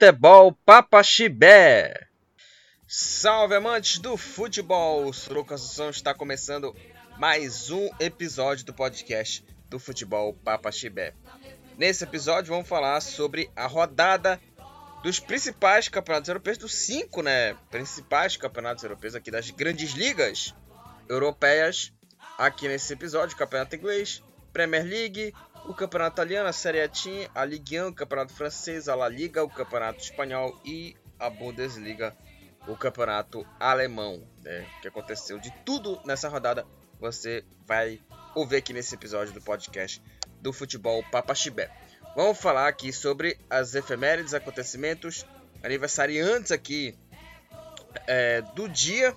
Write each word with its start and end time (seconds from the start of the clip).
Futebol 0.00 0.56
Papaxibé. 0.64 2.08
Salve 2.88 3.54
amantes 3.54 3.98
do 3.98 4.16
futebol! 4.16 5.04
O 5.04 5.10
Assunção 5.10 5.90
está 5.90 6.14
começando 6.14 6.74
mais 7.18 7.70
um 7.70 7.86
episódio 8.00 8.64
do 8.64 8.72
podcast 8.72 9.44
do 9.68 9.78
Futebol 9.78 10.32
Papaxibé. 10.32 11.12
Nesse 11.76 12.02
episódio 12.02 12.50
vamos 12.50 12.66
falar 12.66 13.02
sobre 13.02 13.50
a 13.54 13.66
rodada 13.66 14.40
dos 15.02 15.20
principais 15.20 15.86
campeonatos 15.86 16.30
europeus, 16.30 16.56
dos 16.56 16.74
cinco 16.74 17.20
né, 17.20 17.52
principais 17.70 18.38
campeonatos 18.38 18.82
europeus 18.82 19.14
aqui 19.14 19.30
das 19.30 19.50
grandes 19.50 19.90
ligas 19.90 20.54
europeias. 21.10 21.92
Aqui 22.38 22.68
nesse 22.68 22.90
episódio, 22.94 23.36
campeonato 23.36 23.76
inglês, 23.76 24.22
Premier 24.50 24.82
League, 24.82 25.34
o 25.70 25.74
campeonato 25.74 26.14
italiano, 26.14 26.48
a 26.48 26.52
Serie 26.52 26.82
A, 26.82 26.90
a 27.32 27.44
Ligue 27.44 27.80
1, 27.80 27.86
o 27.86 27.94
campeonato 27.94 28.32
francês, 28.32 28.88
a 28.88 28.96
La 28.96 29.08
Liga, 29.08 29.44
o 29.44 29.48
campeonato 29.48 30.00
espanhol 30.00 30.60
e 30.64 30.96
a 31.16 31.30
Bundesliga, 31.30 32.12
o 32.66 32.76
campeonato 32.76 33.46
alemão. 33.60 34.20
Né? 34.42 34.66
O 34.76 34.80
que 34.80 34.88
aconteceu 34.88 35.38
de 35.38 35.52
tudo 35.64 36.00
nessa 36.04 36.28
rodada 36.28 36.66
você 36.98 37.44
vai 37.64 38.00
ouvir 38.34 38.56
aqui 38.56 38.72
nesse 38.72 38.96
episódio 38.96 39.32
do 39.32 39.40
podcast 39.40 40.02
do 40.40 40.52
Futebol 40.52 41.04
Papaxibé. 41.04 41.70
Vamos 42.16 42.38
falar 42.38 42.66
aqui 42.66 42.92
sobre 42.92 43.38
as 43.48 43.76
efemérides, 43.76 44.34
acontecimentos, 44.34 45.24
aniversariantes 45.62 46.50
aqui 46.50 46.98
é, 48.08 48.42
do 48.56 48.68
dia. 48.68 49.16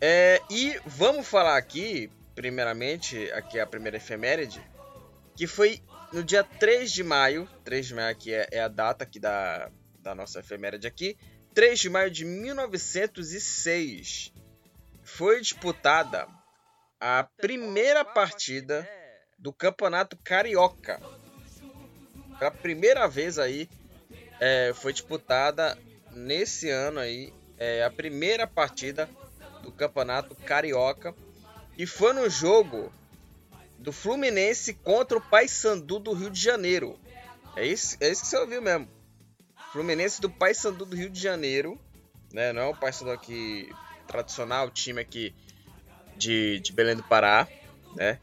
É, 0.00 0.42
e 0.50 0.76
vamos 0.84 1.28
falar 1.28 1.56
aqui, 1.56 2.10
primeiramente, 2.34 3.30
aqui 3.30 3.60
é 3.60 3.62
a 3.62 3.66
primeira 3.66 3.96
efeméride, 3.96 4.60
que 5.40 5.46
foi 5.46 5.82
no 6.12 6.22
dia 6.22 6.44
3 6.44 6.92
de 6.92 7.02
maio, 7.02 7.48
3 7.64 7.86
de 7.86 7.94
maio 7.94 8.10
aqui 8.10 8.30
é, 8.30 8.46
é 8.52 8.60
a 8.60 8.68
data 8.68 9.04
aqui 9.04 9.18
da, 9.18 9.70
da 9.98 10.14
nossa 10.14 10.40
efeméride 10.40 10.86
aqui, 10.86 11.16
3 11.54 11.78
de 11.78 11.88
maio 11.88 12.10
de 12.10 12.26
1906, 12.26 14.34
foi 15.02 15.40
disputada 15.40 16.28
a 17.00 17.26
primeira 17.38 18.04
partida 18.04 18.86
do 19.38 19.50
Campeonato 19.50 20.14
Carioca. 20.22 21.00
Pela 22.38 22.50
primeira 22.50 23.08
vez 23.08 23.38
aí, 23.38 23.66
é, 24.38 24.74
foi 24.74 24.92
disputada 24.92 25.78
nesse 26.10 26.68
ano 26.68 27.00
aí, 27.00 27.32
é, 27.56 27.82
a 27.82 27.90
primeira 27.90 28.46
partida 28.46 29.08
do 29.62 29.72
Campeonato 29.72 30.34
Carioca. 30.34 31.14
E 31.78 31.86
foi 31.86 32.12
no 32.12 32.28
jogo 32.28 32.92
do 33.80 33.92
Fluminense 33.92 34.74
contra 34.74 35.18
o 35.18 35.20
Paysandu 35.20 35.98
do 35.98 36.12
Rio 36.12 36.30
de 36.30 36.40
Janeiro. 36.40 36.96
É 37.56 37.66
isso, 37.66 37.96
é 38.00 38.08
isso 38.10 38.22
que 38.22 38.28
você 38.28 38.36
ouviu 38.36 38.62
mesmo. 38.62 38.88
Fluminense 39.72 40.20
do 40.20 40.28
Paysandu 40.28 40.84
do 40.84 40.94
Rio 40.94 41.08
de 41.08 41.18
Janeiro, 41.20 41.80
né? 42.32 42.52
Não 42.52 42.62
é 42.62 42.66
o 42.66 42.76
Paysandu 42.76 43.10
aqui 43.10 43.72
tradicional, 44.06 44.66
o 44.66 44.70
time 44.70 45.00
aqui 45.00 45.34
de, 46.16 46.60
de 46.60 46.72
Belém 46.72 46.94
do 46.94 47.02
Pará, 47.02 47.48
né? 47.96 48.20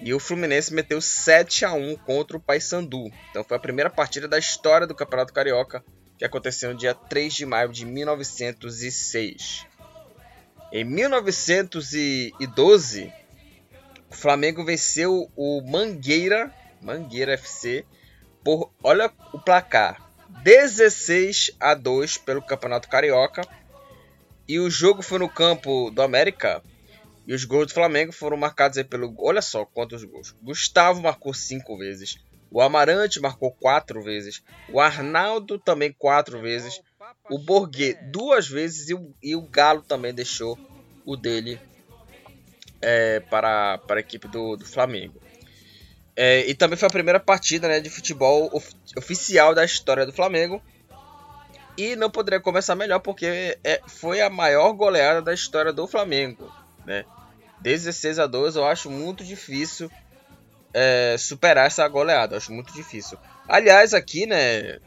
E 0.00 0.12
o 0.12 0.20
Fluminense 0.20 0.74
meteu 0.74 1.00
7 1.00 1.64
a 1.64 1.72
1 1.72 1.94
contra 1.96 2.36
o 2.36 2.40
Paysandu. 2.40 3.10
Então 3.30 3.44
foi 3.44 3.56
a 3.56 3.60
primeira 3.60 3.90
partida 3.90 4.28
da 4.28 4.38
história 4.38 4.86
do 4.86 4.94
Campeonato 4.94 5.32
Carioca 5.32 5.82
que 6.18 6.24
aconteceu 6.24 6.72
no 6.72 6.78
dia 6.78 6.94
3 6.94 7.32
de 7.32 7.46
maio 7.46 7.68
de 7.68 7.86
1906. 7.86 9.64
Em 10.72 10.82
1912, 10.84 13.12
o 14.10 14.14
Flamengo 14.14 14.64
venceu 14.64 15.30
o 15.36 15.62
Mangueira, 15.62 16.52
Mangueira 16.80 17.34
FC, 17.34 17.84
por, 18.42 18.72
olha 18.82 19.12
o 19.32 19.38
placar, 19.38 20.08
16 20.42 21.52
a 21.60 21.74
2 21.74 22.18
pelo 22.18 22.42
Campeonato 22.42 22.88
Carioca. 22.88 23.42
E 24.46 24.58
o 24.58 24.70
jogo 24.70 25.02
foi 25.02 25.18
no 25.18 25.28
campo 25.28 25.90
do 25.90 26.00
América. 26.00 26.62
E 27.26 27.34
os 27.34 27.44
gols 27.44 27.66
do 27.66 27.74
Flamengo 27.74 28.12
foram 28.12 28.36
marcados 28.38 28.82
pelo. 28.84 29.14
Olha 29.18 29.42
só 29.42 29.66
quantos 29.66 30.02
gols. 30.04 30.34
Gustavo 30.42 31.02
marcou 31.02 31.34
5 31.34 31.76
vezes. 31.76 32.16
O 32.50 32.62
Amarante 32.62 33.20
marcou 33.20 33.52
4 33.52 34.02
vezes. 34.02 34.42
O 34.72 34.80
Arnaldo 34.80 35.58
também 35.58 35.92
4 35.92 36.40
vezes. 36.40 36.80
O 37.28 37.38
Borghe 37.38 37.92
duas 38.10 38.48
vezes. 38.48 38.88
E 38.88 38.94
o, 38.94 39.14
e 39.22 39.36
o 39.36 39.42
Galo 39.42 39.82
também 39.82 40.14
deixou 40.14 40.58
o 41.04 41.14
dele 41.14 41.60
é, 42.80 43.20
para, 43.20 43.78
para 43.78 43.96
a 43.96 44.00
equipe 44.00 44.28
do, 44.28 44.56
do 44.56 44.64
Flamengo. 44.64 45.20
É, 46.16 46.44
e 46.48 46.54
também 46.54 46.76
foi 46.76 46.88
a 46.88 46.90
primeira 46.90 47.20
partida 47.20 47.68
né, 47.68 47.78
de 47.78 47.88
futebol 47.88 48.50
of, 48.52 48.68
oficial 48.96 49.54
da 49.54 49.64
história 49.64 50.04
do 50.04 50.12
Flamengo. 50.12 50.60
E 51.76 51.94
não 51.94 52.10
poderia 52.10 52.40
começar 52.40 52.74
melhor 52.74 52.98
porque 52.98 53.56
é, 53.62 53.80
foi 53.86 54.20
a 54.20 54.28
maior 54.28 54.72
goleada 54.72 55.22
da 55.22 55.32
história 55.32 55.72
do 55.72 55.86
Flamengo. 55.86 56.52
Né? 56.84 57.04
16 57.60 58.18
a 58.18 58.26
2 58.26 58.56
eu 58.56 58.64
acho 58.64 58.90
muito 58.90 59.22
difícil 59.24 59.88
é, 60.74 61.16
superar 61.16 61.66
essa 61.66 61.86
goleada. 61.86 62.34
Eu 62.34 62.38
acho 62.38 62.52
muito 62.52 62.72
difícil. 62.72 63.16
Aliás, 63.46 63.94
aqui, 63.94 64.26
né? 64.26 64.78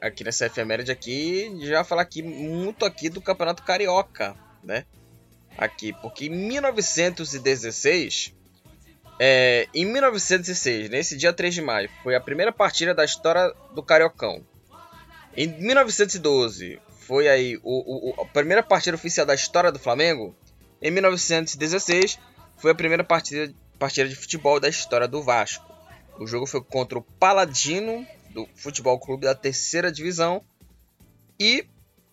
Aqui 0.00 0.24
nessa 0.24 0.46
efeméride 0.46 0.90
aqui, 0.90 1.54
já 1.60 1.84
falar 1.84 2.02
aqui 2.02 2.22
muito 2.22 2.86
aqui 2.86 3.10
do 3.10 3.20
Campeonato 3.20 3.62
Carioca, 3.62 4.34
né? 4.64 4.86
Aqui, 5.56 5.92
porque 6.00 6.26
em 6.26 6.30
1916, 6.30 8.34
é, 9.18 9.68
em 9.74 9.84
1906, 9.84 10.90
nesse 10.90 11.16
dia 11.16 11.32
3 11.32 11.54
de 11.54 11.62
maio, 11.62 11.90
foi 12.02 12.14
a 12.14 12.20
primeira 12.20 12.52
partida 12.52 12.94
da 12.94 13.04
história 13.04 13.52
do 13.74 13.82
Cariocão. 13.82 14.44
Em 15.36 15.46
1912, 15.46 16.80
foi 16.88 17.28
aí 17.28 17.58
o, 17.62 18.10
o, 18.10 18.22
a 18.22 18.26
primeira 18.26 18.62
partida 18.62 18.96
oficial 18.96 19.26
da 19.26 19.34
história 19.34 19.70
do 19.70 19.78
Flamengo. 19.78 20.34
Em 20.80 20.90
1916, 20.90 22.18
foi 22.56 22.70
a 22.70 22.74
primeira 22.74 23.04
partida, 23.04 23.52
partida 23.78 24.08
de 24.08 24.16
futebol 24.16 24.58
da 24.58 24.68
história 24.68 25.06
do 25.06 25.22
Vasco. 25.22 25.70
O 26.18 26.26
jogo 26.26 26.46
foi 26.46 26.62
contra 26.62 26.98
o 26.98 27.02
Paladino 27.02 28.06
do 28.30 28.46
Futebol 28.54 28.98
Clube 28.98 29.24
da 29.24 29.34
terceira 29.34 29.90
divisão. 29.90 30.42
E 31.38 31.66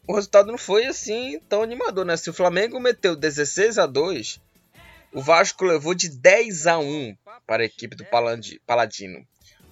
o 0.08 0.16
resultado 0.16 0.48
não 0.48 0.58
foi 0.58 0.86
assim 0.86 1.40
tão 1.50 1.62
animador, 1.62 2.06
né? 2.06 2.16
Se 2.16 2.30
o 2.30 2.34
Flamengo 2.34 2.80
meteu 2.80 3.16
16 3.16 3.78
a 3.78 3.86
2, 3.86 4.40
o 5.14 5.22
Vasco 5.22 5.66
levou 5.66 5.94
de 5.94 6.10
10 6.10 6.66
a 6.68 6.80
1 6.80 7.18
para 7.46 7.64
a 7.64 7.66
equipe 7.66 7.96
do 7.96 8.06
Paladino. 8.66 9.28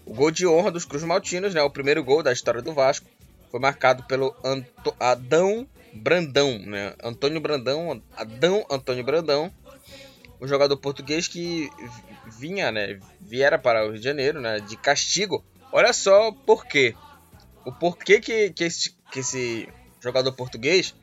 O 0.05 0.13
gol 0.13 0.29
de 0.29 0.45
honra 0.45 0.71
dos 0.71 0.85
Cruz 0.85 1.03
Maltinos, 1.03 1.53
né? 1.53 1.61
O 1.63 1.69
primeiro 1.69 2.03
gol 2.03 2.21
da 2.21 2.33
história 2.33 2.61
do 2.61 2.73
Vasco, 2.73 3.07
foi 3.49 3.59
marcado 3.59 4.03
pelo 4.03 4.35
Anto 4.43 4.93
Adão 4.99 5.65
Brandão, 5.93 6.59
né? 6.59 6.93
Antônio 7.01 7.39
Brandão, 7.39 8.01
Adão 8.15 8.65
Antônio 8.69 9.03
Brandão, 9.05 9.53
um 10.41 10.47
jogador 10.47 10.75
português 10.75 11.29
que 11.29 11.69
vinha, 12.37 12.71
né? 12.73 12.99
Viera 13.21 13.57
para 13.57 13.85
o 13.85 13.91
Rio 13.91 13.99
de 13.99 14.03
Janeiro, 14.03 14.41
né? 14.41 14.59
De 14.59 14.75
castigo. 14.75 15.43
Olha 15.71 15.93
só 15.93 16.33
por 16.33 16.65
quê. 16.65 16.93
O 17.63 17.71
porquê 17.71 18.19
que, 18.19 18.49
que, 18.51 18.65
esse, 18.65 18.95
que 19.11 19.21
esse 19.21 19.69
jogador 20.05 20.31
português, 20.31 20.95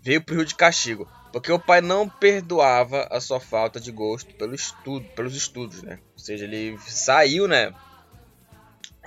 veio 0.00 0.22
pro 0.22 0.36
Rio 0.36 0.44
de 0.44 0.54
castigo, 0.54 1.08
porque 1.32 1.52
o 1.52 1.58
pai 1.58 1.80
não 1.80 2.08
perdoava 2.08 3.06
a 3.10 3.20
sua 3.20 3.40
falta 3.40 3.78
de 3.78 3.90
gosto 3.90 4.34
pelo 4.34 4.54
estudo, 4.54 5.06
pelos 5.14 5.36
estudos, 5.36 5.82
né? 5.82 5.98
Ou 6.12 6.18
seja, 6.18 6.44
ele 6.44 6.78
saiu, 6.78 7.46
né? 7.46 7.74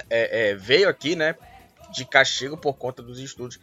É, 0.09 0.49
é, 0.49 0.55
veio 0.55 0.89
aqui, 0.89 1.15
né? 1.15 1.35
De 1.91 2.05
castigo 2.05 2.57
por 2.57 2.73
conta 2.73 3.01
dos 3.01 3.19
estudos. 3.19 3.59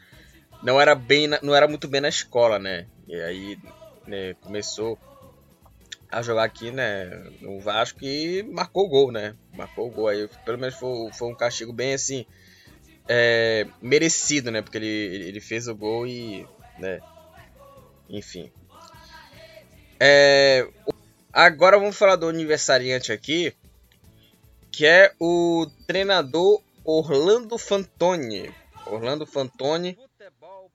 Não 0.63 0.81
era 0.81 0.95
bem, 0.95 1.29
não 1.43 1.55
era 1.55 1.69
muito 1.69 1.87
bem 1.87 2.01
na 2.01 2.09
escola, 2.09 2.59
né? 2.59 2.87
E 3.07 3.15
aí 3.15 3.59
né, 4.07 4.35
começou 4.41 4.99
a 6.11 6.23
jogar 6.23 6.45
aqui, 6.45 6.71
né? 6.71 7.07
No 7.41 7.61
Vasco 7.61 7.99
e 8.03 8.43
marcou 8.43 8.87
o 8.87 8.89
gol, 8.89 9.13
né? 9.13 9.37
Marcou 9.55 9.89
o 9.89 9.91
gol 9.91 10.09
aí. 10.09 10.29
Pelo 10.45 10.59
menos 10.59 10.75
foi, 10.75 11.13
foi 11.13 11.29
um 11.29 11.35
castigo 11.35 11.73
bem 11.73 11.95
assim 11.95 12.27
é, 13.09 13.67
merecido, 13.81 14.51
né? 14.51 14.63
Porque 14.63 14.79
ele, 14.79 14.87
ele 14.87 15.41
fez 15.41 15.69
o 15.69 15.75
gol 15.75 16.07
e. 16.07 16.47
Né? 16.79 17.01
Enfim. 18.09 18.51
É, 19.99 20.67
agora 21.33 21.79
vamos 21.79 21.97
falar 21.97 22.17
do 22.17 22.29
aniversariante 22.29 23.13
aqui, 23.13 23.55
que 24.71 24.87
é 24.87 25.13
o 25.21 25.67
treinador 25.87 26.63
Orlando 26.85 27.59
Fantoni. 27.59 28.53
Orlando 28.87 29.27
Fantoni, 29.27 29.99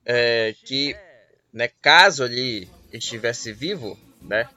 é, 0.06 0.54
que 0.64 0.96
né, 1.52 1.70
caso 1.82 2.24
ele 2.26 2.70
estivesse 2.92 3.52
vivo, 3.52 3.98
né? 4.22 4.48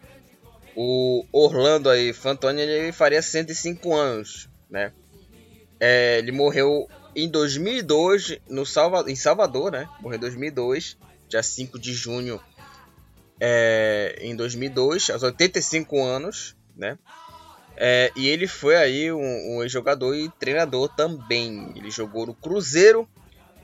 O 0.76 1.24
Orlando 1.32 1.90
aí, 1.90 2.12
Fantoni, 2.12 2.60
ele 2.60 2.92
faria 2.92 3.22
105 3.22 3.94
anos, 3.94 4.48
né? 4.70 4.92
É, 5.80 6.18
ele 6.18 6.30
morreu 6.30 6.88
em 7.24 7.28
2002, 7.28 8.38
no 8.48 8.64
Salva, 8.64 9.04
em 9.10 9.16
Salvador, 9.16 9.72
né? 9.72 9.88
Morreu 10.00 10.16
em 10.16 10.20
2002, 10.20 10.96
dia 11.28 11.42
5 11.42 11.78
de 11.78 11.92
junho 11.92 12.40
é, 13.40 14.18
em 14.20 14.34
2002, 14.34 15.10
aos 15.10 15.22
85 15.22 16.02
anos, 16.02 16.56
né? 16.76 16.98
É, 17.76 18.10
e 18.16 18.28
ele 18.28 18.48
foi 18.48 18.76
aí 18.76 19.12
um, 19.12 19.58
um 19.58 19.68
jogador 19.68 20.14
e 20.14 20.28
treinador 20.30 20.88
também. 20.88 21.72
Ele 21.76 21.90
jogou 21.90 22.26
no 22.26 22.34
Cruzeiro, 22.34 23.08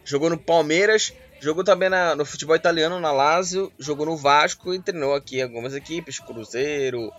jogou 0.04 0.30
no 0.30 0.38
Palmeiras, 0.38 1.12
jogou 1.40 1.64
também 1.64 1.88
na, 1.88 2.14
no 2.14 2.24
futebol 2.24 2.54
italiano, 2.54 3.00
na 3.00 3.10
Lazio, 3.10 3.72
jogou 3.78 4.06
no 4.06 4.16
Vasco 4.16 4.72
e 4.72 4.78
treinou 4.78 5.14
aqui 5.14 5.42
algumas 5.42 5.74
equipes, 5.74 6.20
Cruzeiro, 6.20 7.12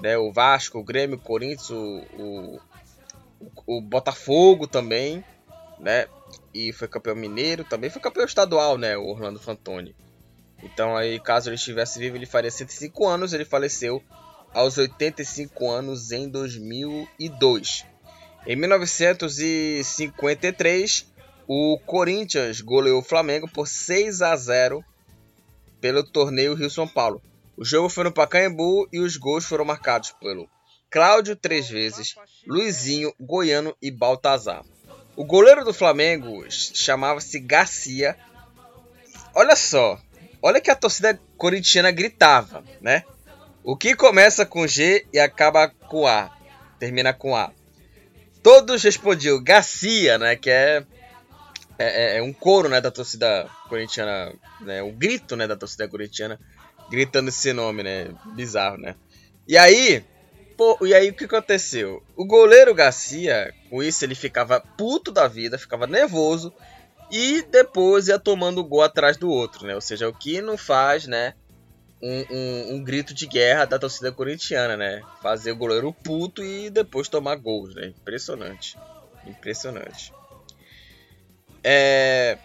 né, 0.00 0.16
o 0.16 0.32
Vasco, 0.32 0.78
o 0.78 0.84
Grêmio, 0.84 1.16
o 1.16 1.20
Corinthians, 1.20 1.70
o, 1.70 2.04
o, 2.16 2.60
o 3.66 3.80
Botafogo 3.80 4.68
também, 4.68 5.24
né? 5.80 6.06
E 6.52 6.72
foi 6.72 6.88
campeão 6.88 7.16
mineiro, 7.16 7.64
também 7.64 7.90
foi 7.90 8.00
campeão 8.00 8.24
estadual, 8.24 8.78
né? 8.78 8.96
O 8.96 9.06
Orlando 9.06 9.38
Fantoni. 9.38 9.94
Então 10.62 10.96
aí, 10.96 11.20
caso 11.20 11.48
ele 11.48 11.56
estivesse 11.56 11.98
vivo, 11.98 12.16
ele 12.16 12.26
faria 12.26 12.50
105 12.50 13.06
anos, 13.06 13.32
ele 13.32 13.44
faleceu 13.44 14.02
aos 14.52 14.76
85 14.78 15.70
anos 15.70 16.10
em 16.10 16.28
2002. 16.28 17.86
Em 18.46 18.56
1953, 18.56 21.06
o 21.46 21.78
Corinthians 21.86 22.60
goleou 22.60 22.98
o 23.00 23.04
Flamengo 23.04 23.48
por 23.48 23.68
6 23.68 24.20
a 24.22 24.34
0 24.36 24.84
pelo 25.80 26.02
torneio 26.02 26.54
Rio 26.54 26.70
São 26.70 26.88
Paulo. 26.88 27.22
O 27.56 27.64
jogo 27.64 27.88
foi 27.88 28.02
no 28.04 28.12
Pacaembu 28.12 28.88
e 28.92 29.00
os 29.00 29.16
gols 29.16 29.44
foram 29.44 29.64
marcados 29.64 30.12
pelo 30.12 30.48
Cláudio 30.90 31.36
três 31.36 31.68
vezes, 31.68 32.14
Luizinho, 32.46 33.12
Goiano 33.20 33.76
e 33.80 33.90
Baltazar. 33.90 34.64
O 35.18 35.24
goleiro 35.24 35.64
do 35.64 35.74
Flamengo 35.74 36.46
chamava-se 36.48 37.40
Garcia. 37.40 38.16
Olha 39.34 39.56
só, 39.56 40.00
olha 40.40 40.60
que 40.60 40.70
a 40.70 40.76
torcida 40.76 41.20
corintiana 41.36 41.90
gritava, 41.90 42.62
né? 42.80 43.02
O 43.64 43.76
que 43.76 43.96
começa 43.96 44.46
com 44.46 44.64
G 44.64 45.04
e 45.12 45.18
acaba 45.18 45.66
com 45.66 46.06
A, 46.06 46.30
termina 46.78 47.12
com 47.12 47.34
A. 47.34 47.50
Todos 48.44 48.80
respondiam 48.84 49.42
Garcia, 49.42 50.18
né? 50.18 50.36
Que 50.36 50.50
é 50.50 50.86
é, 51.76 51.86
é, 51.86 52.18
é, 52.18 52.22
um 52.22 52.32
coro 52.32 52.68
né, 52.68 52.80
da 52.80 52.90
torcida 52.92 53.50
corintiana, 53.68 54.32
né, 54.60 54.84
um 54.84 54.92
grito 54.92 55.34
né, 55.34 55.48
da 55.48 55.56
torcida 55.56 55.88
corintiana, 55.88 56.38
gritando 56.90 57.28
esse 57.28 57.52
nome, 57.52 57.82
né? 57.82 58.08
Bizarro, 58.36 58.78
né? 58.78 58.94
E 59.48 59.58
aí, 59.58 60.04
pô, 60.58 60.76
e 60.84 60.92
aí 60.92 61.10
o 61.10 61.14
que 61.14 61.24
aconteceu? 61.24 62.02
O 62.16 62.24
goleiro 62.24 62.74
Garcia, 62.74 63.54
com 63.70 63.80
isso, 63.80 64.04
ele 64.04 64.16
ficava 64.16 64.60
puto 64.60 65.12
da 65.12 65.28
vida, 65.28 65.56
ficava 65.56 65.86
nervoso 65.86 66.52
e 67.12 67.42
depois 67.42 68.08
ia 68.08 68.18
tomando 68.18 68.64
gol 68.64 68.82
atrás 68.82 69.16
do 69.16 69.30
outro, 69.30 69.64
né? 69.64 69.76
Ou 69.76 69.80
seja, 69.80 70.08
o 70.08 70.12
que 70.12 70.42
não 70.42 70.58
faz, 70.58 71.06
né? 71.06 71.34
Um, 72.02 72.24
um, 72.30 72.74
um, 72.74 72.84
grito 72.84 73.14
de 73.14 73.26
guerra 73.26 73.64
da 73.64 73.78
torcida 73.78 74.10
corintiana, 74.10 74.76
né? 74.76 75.00
Fazer 75.22 75.52
o 75.52 75.56
goleiro 75.56 75.92
puto 75.92 76.44
e 76.44 76.68
depois 76.70 77.08
tomar 77.08 77.36
gols, 77.36 77.74
né? 77.76 77.86
Impressionante. 77.86 78.76
Impressionante. 79.26 80.12
É... 81.62 82.36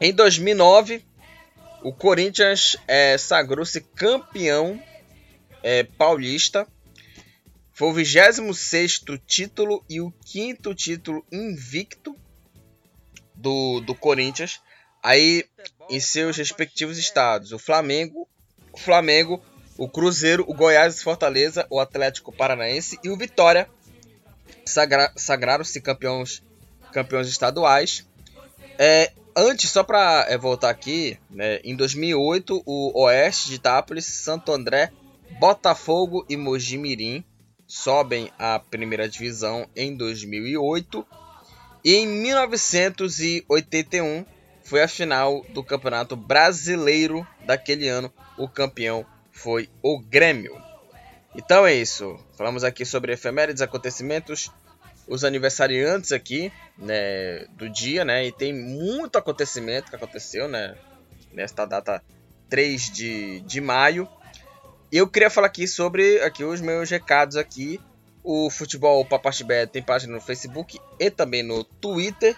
Em 0.00 0.12
2009, 0.12 1.04
o 1.82 1.92
Corinthians 1.92 2.76
é, 2.88 3.16
sagrou-se 3.16 3.80
campeão 3.80 4.82
é, 5.62 5.84
paulista. 5.84 6.66
Foi 7.74 7.88
o 7.88 7.92
26 7.92 9.02
título 9.26 9.84
e 9.90 10.00
o 10.00 10.12
quinto 10.24 10.72
título 10.72 11.26
invicto 11.32 12.16
do, 13.34 13.80
do 13.80 13.96
Corinthians. 13.96 14.60
Aí 15.02 15.44
em 15.90 15.98
seus 15.98 16.36
respectivos 16.36 16.98
estados: 16.98 17.52
o 17.52 17.58
Flamengo, 17.58 18.28
o 18.72 18.78
Flamengo, 18.78 19.42
o 19.76 19.88
Cruzeiro, 19.88 20.44
o 20.46 20.54
Goiás, 20.54 21.00
o 21.00 21.02
Fortaleza, 21.02 21.66
o 21.68 21.80
Atlético 21.80 22.32
Paranaense 22.32 22.96
e 23.02 23.10
o 23.10 23.16
Vitória 23.16 23.68
sagra, 24.64 25.12
sagraram-se 25.16 25.80
campeões 25.80 26.44
campeões 26.92 27.26
estaduais. 27.26 28.06
É, 28.78 29.10
antes, 29.36 29.68
só 29.68 29.82
para 29.82 30.26
é, 30.28 30.38
voltar 30.38 30.70
aqui, 30.70 31.18
né, 31.28 31.58
em 31.64 31.74
2008, 31.74 32.62
o 32.64 33.02
Oeste 33.02 33.48
de 33.48 33.56
Itápolis, 33.56 34.06
Santo 34.06 34.52
André, 34.52 34.92
Botafogo 35.40 36.24
e 36.28 36.36
Mojimirim 36.36 37.24
sobem 37.74 38.30
à 38.38 38.60
primeira 38.60 39.08
divisão 39.08 39.68
em 39.74 39.96
2008. 39.96 41.04
E 41.84 41.96
em 41.96 42.06
1981 42.06 44.24
foi 44.62 44.80
a 44.80 44.88
final 44.88 45.44
do 45.48 45.64
Campeonato 45.64 46.14
Brasileiro 46.14 47.26
daquele 47.44 47.88
ano. 47.88 48.12
O 48.38 48.48
campeão 48.48 49.04
foi 49.32 49.68
o 49.82 49.98
Grêmio. 49.98 50.56
Então 51.34 51.66
é 51.66 51.74
isso. 51.74 52.16
Falamos 52.38 52.62
aqui 52.62 52.84
sobre 52.84 53.12
efemérides, 53.12 53.60
acontecimentos 53.60 54.52
os 55.06 55.22
aniversariantes 55.22 56.12
aqui, 56.12 56.50
né, 56.78 57.44
do 57.56 57.68
dia, 57.68 58.06
né, 58.06 58.24
e 58.24 58.32
tem 58.32 58.54
muito 58.54 59.18
acontecimento 59.18 59.90
que 59.90 59.96
aconteceu, 59.96 60.48
né, 60.48 60.74
nesta 61.30 61.66
data 61.66 62.02
3 62.48 62.90
de, 62.90 63.40
de 63.40 63.60
maio. 63.60 64.08
Eu 64.96 65.08
queria 65.08 65.28
falar 65.28 65.48
aqui 65.48 65.66
sobre 65.66 66.20
aqui 66.22 66.44
os 66.44 66.60
meus 66.60 66.88
recados 66.88 67.34
aqui. 67.34 67.80
O 68.22 68.48
Futebol 68.48 69.04
Papachibé 69.04 69.66
tem 69.66 69.82
página 69.82 70.14
no 70.14 70.20
Facebook 70.20 70.78
e 71.00 71.10
também 71.10 71.42
no 71.42 71.64
Twitter. 71.64 72.36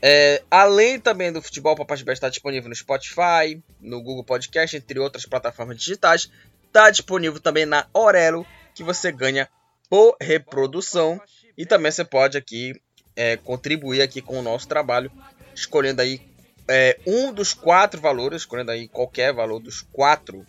É, 0.00 0.42
além 0.50 0.98
também 0.98 1.30
do 1.30 1.42
Futebol 1.42 1.76
Papachibé 1.76 2.14
está 2.14 2.30
disponível 2.30 2.70
no 2.70 2.74
Spotify, 2.74 3.62
no 3.78 4.02
Google 4.02 4.24
Podcast, 4.24 4.74
entre 4.74 4.98
outras 4.98 5.26
plataformas 5.26 5.76
digitais. 5.76 6.30
Está 6.64 6.88
disponível 6.88 7.38
também 7.38 7.66
na 7.66 7.86
Orelo, 7.92 8.46
que 8.74 8.82
você 8.82 9.12
ganha 9.12 9.46
por 9.90 10.16
reprodução. 10.18 11.20
E 11.54 11.66
também 11.66 11.92
você 11.92 12.02
pode 12.02 12.38
aqui 12.38 12.80
é, 13.14 13.36
contribuir 13.36 14.00
aqui 14.00 14.22
com 14.22 14.38
o 14.38 14.42
nosso 14.42 14.66
trabalho, 14.66 15.12
escolhendo 15.54 16.00
aí 16.00 16.18
é, 16.66 16.98
um 17.06 17.30
dos 17.30 17.52
quatro 17.52 18.00
valores, 18.00 18.40
escolhendo 18.40 18.70
aí 18.70 18.88
qualquer 18.88 19.34
valor 19.34 19.60
dos 19.60 19.82
quatro 19.82 20.46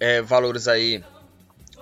é, 0.00 0.22
valores 0.22 0.68
aí 0.68 1.02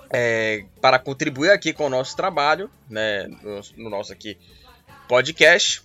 é, 0.09 0.65
para 0.81 0.99
contribuir 0.99 1.51
aqui 1.51 1.73
com 1.73 1.85
o 1.85 1.89
nosso 1.89 2.15
trabalho, 2.15 2.69
né, 2.89 3.27
no, 3.27 3.61
no 3.83 3.89
nosso 3.89 4.13
aqui 4.13 4.37
podcast. 5.07 5.83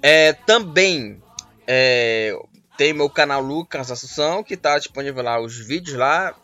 É, 0.00 0.32
também 0.32 1.22
é, 1.66 2.36
tem 2.76 2.92
meu 2.92 3.08
canal 3.08 3.40
Lucas 3.40 3.90
Assunção, 3.90 4.42
que 4.42 4.54
está 4.54 4.78
disponível 4.78 5.22
lá 5.22 5.40
os 5.40 5.56
vídeos 5.56 5.96
lá. 5.96 6.34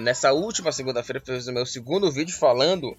nessa 0.00 0.32
última 0.32 0.72
segunda-feira 0.72 1.22
fiz 1.24 1.46
o 1.46 1.52
meu 1.52 1.66
segundo 1.66 2.10
vídeo 2.10 2.36
falando 2.36 2.96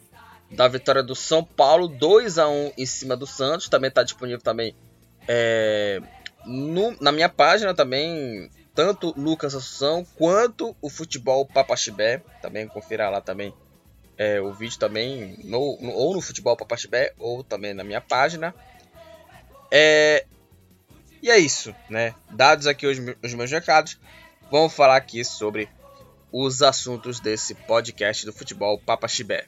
da 0.52 0.68
vitória 0.68 1.04
do 1.04 1.16
São 1.16 1.44
Paulo, 1.44 1.88
2 1.88 2.38
a 2.38 2.48
1 2.48 2.74
em 2.78 2.86
cima 2.86 3.18
do 3.18 3.28
Santos. 3.28 3.68
Também 3.68 3.90
está 3.90 4.04
disponível 4.04 4.42
também 4.42 4.76
é, 5.28 6.02
no, 6.46 6.96
na 7.02 7.12
minha 7.12 7.30
página 7.30 7.74
também, 7.74 8.50
tanto 8.76 9.14
Lucas 9.18 9.56
Assunção 9.56 10.06
quanto 10.18 10.76
o 10.82 10.90
Futebol 10.90 11.46
Papaxibé. 11.46 12.22
Também 12.42 12.68
confira 12.68 13.10
lá 13.10 13.22
também 13.22 13.54
é, 14.18 14.40
o 14.42 14.54
vídeo 14.54 14.78
também, 14.78 15.40
no, 15.44 15.78
no, 15.82 15.92
ou 15.92 16.14
no 16.14 16.22
Futebol 16.22 16.56
Papaxibé, 16.58 17.14
ou 17.18 17.44
também 17.44 17.74
na 17.74 17.84
minha 17.84 18.02
página. 18.02 18.54
É, 19.72 20.26
e 21.22 21.32
é 21.32 21.38
isso, 21.38 21.74
né? 21.90 22.14
Dados 22.30 22.68
aqui 22.68 22.86
os, 22.86 22.98
os 23.24 23.34
meus 23.34 23.50
recados, 23.50 23.98
vamos 24.52 24.74
falar 24.74 24.98
aqui 24.98 25.24
sobre 25.24 25.70
os 26.32 26.62
assuntos 26.62 27.20
desse 27.20 27.56
podcast 27.56 28.26
do 28.26 28.34
Futebol 28.34 28.78
Papaxibé. 28.78 29.48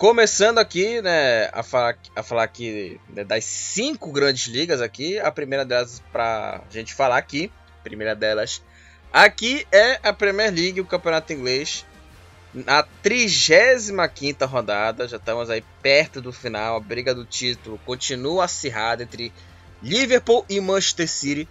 Começando 0.00 0.56
aqui, 0.56 1.02
né, 1.02 1.50
a 1.52 1.62
falar, 1.62 1.94
a 2.16 2.22
falar 2.22 2.44
aqui 2.44 2.98
né, 3.10 3.22
das 3.22 3.44
cinco 3.44 4.10
grandes 4.10 4.46
ligas 4.46 4.80
aqui. 4.80 5.18
A 5.18 5.30
primeira 5.30 5.62
delas 5.62 6.02
pra 6.10 6.62
gente 6.70 6.94
falar 6.94 7.18
aqui, 7.18 7.52
a 7.78 7.82
primeira 7.82 8.16
delas 8.16 8.62
aqui 9.12 9.66
é 9.70 10.00
a 10.02 10.10
Premier 10.10 10.50
League, 10.54 10.80
o 10.80 10.86
campeonato 10.86 11.34
inglês. 11.34 11.84
Na 12.54 12.82
35 12.82 14.46
rodada, 14.46 15.06
já 15.06 15.18
estamos 15.18 15.50
aí 15.50 15.62
perto 15.82 16.22
do 16.22 16.32
final. 16.32 16.76
A 16.76 16.80
briga 16.80 17.14
do 17.14 17.26
título 17.26 17.78
continua 17.84 18.46
acirrada 18.46 19.02
entre 19.02 19.30
Liverpool 19.82 20.46
e 20.48 20.62
Manchester 20.62 21.10
City. 21.10 21.48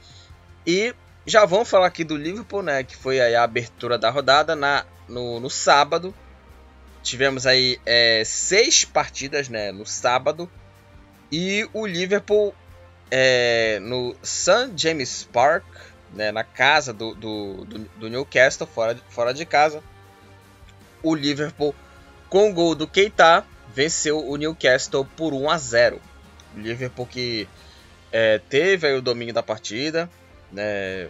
E 0.66 0.96
já 1.24 1.46
vamos 1.46 1.70
falar 1.70 1.86
aqui 1.86 2.04
do 2.04 2.18
Liverpool, 2.18 2.64
né? 2.64 2.84
Que 2.84 2.96
foi 2.96 3.22
a 3.22 3.44
abertura 3.44 3.96
da 3.96 4.10
rodada 4.10 4.56
na, 4.56 4.88
no, 5.08 5.40
no 5.40 5.52
sábado 5.52 6.16
tivemos 7.04 7.46
aí 7.46 7.80
é, 7.86 8.24
seis 8.26 8.86
partidas 8.86 9.50
né, 9.50 9.72
no 9.72 9.86
sábado 9.86 10.50
e 11.32 11.68
o 11.74 11.86
Liverpool 11.86 12.54
é, 13.12 13.80
no 13.82 14.16
St. 14.24 14.72
James 14.76 15.28
Park, 15.32 15.66
né, 16.14 16.32
na 16.32 16.44
casa 16.44 16.94
do, 16.94 17.14
do, 17.14 17.66
do, 17.66 17.80
do, 17.80 18.10
Newcastle, 18.10 18.68
fora 18.68 18.96
de, 18.96 19.02
fora 19.10 19.34
de 19.34 19.46
casa. 19.46 19.84
O 21.02 21.16
Liverpool, 21.16 21.74
com 22.30 22.50
o 22.50 22.54
gol 22.54 22.76
do 22.76 22.88
Keita, 22.88 23.46
venceu 23.74 24.28
o 24.28 24.36
Newcastle 24.36 25.06
por 25.16 25.34
1 25.34 25.50
a 25.50 25.58
0. 25.58 26.02
O 26.56 26.60
Liverpool 26.60 27.06
que 27.06 27.48
é, 28.12 28.40
teve 28.50 28.92
o 28.94 29.02
domínio 29.02 29.34
da 29.34 29.44
partida, 29.44 30.10
né, 30.52 31.08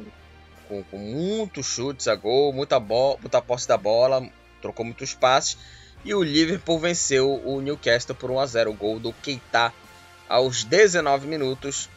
com, 0.68 0.84
com 0.84 0.98
muitos 0.98 1.66
chutes 1.66 2.08
a 2.08 2.16
gol, 2.16 2.54
muita, 2.54 2.80
bola, 2.80 3.18
muita 3.20 3.42
posse 3.42 3.68
da 3.68 3.78
bola, 3.78 4.30
trocou 4.62 4.86
muitos 4.86 5.14
passes. 5.14 5.58
E 6.04 6.14
o 6.14 6.24
Liverpool 6.24 6.80
venceu 6.80 7.42
o 7.46 7.60
Newcastle 7.62 8.16
por 8.16 8.32
1 8.32 8.40
a 8.40 8.46
0 8.46 8.72
o 8.72 8.74
gol 8.74 9.00
do 9.00 9.12
Keita 9.12 9.74
aos 10.28 10.64
19 10.64 11.28
minutos 11.28 11.90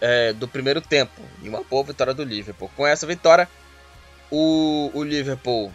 é, 0.00 0.32
do 0.32 0.48
primeiro 0.48 0.80
tempo. 0.80 1.22
E 1.42 1.48
uma 1.48 1.62
boa 1.62 1.84
vitória 1.84 2.12
do 2.12 2.24
Liverpool. 2.24 2.70
Com 2.76 2.86
essa 2.86 3.06
vitória, 3.06 3.48
o, 4.30 4.90
o 4.92 5.02
Liverpool 5.02 5.72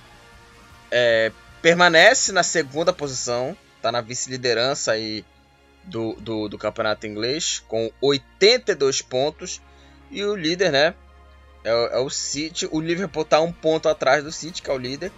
é, 0.92 1.32
permanece 1.62 2.32
na 2.32 2.44
segunda 2.44 2.92
posição, 2.92 3.58
está 3.78 3.92
na 3.92 4.02
vice-liderança 4.02 4.92
aí 4.92 5.26
do, 5.84 6.14
do, 6.14 6.50
do, 6.50 6.58
campeonato 6.58 7.08
inglês, 7.08 7.64
com 7.68 7.92
82 8.02 9.02
pontos. 9.02 9.62
E 10.12 10.24
o 10.24 10.36
líder, 10.36 10.72
né? 10.72 10.94
É, 11.64 11.98
é 11.98 12.00
o 12.00 12.10
City. 12.10 12.68
O 12.72 12.80
Liverpool 12.80 13.24
está 13.24 13.40
um 13.42 13.52
ponto 13.52 13.90
atrás 13.90 14.24
do 14.24 14.32
City, 14.32 14.62
que 14.62 14.70
é 14.70 14.74
o 14.74 14.78
líder. 14.78 15.12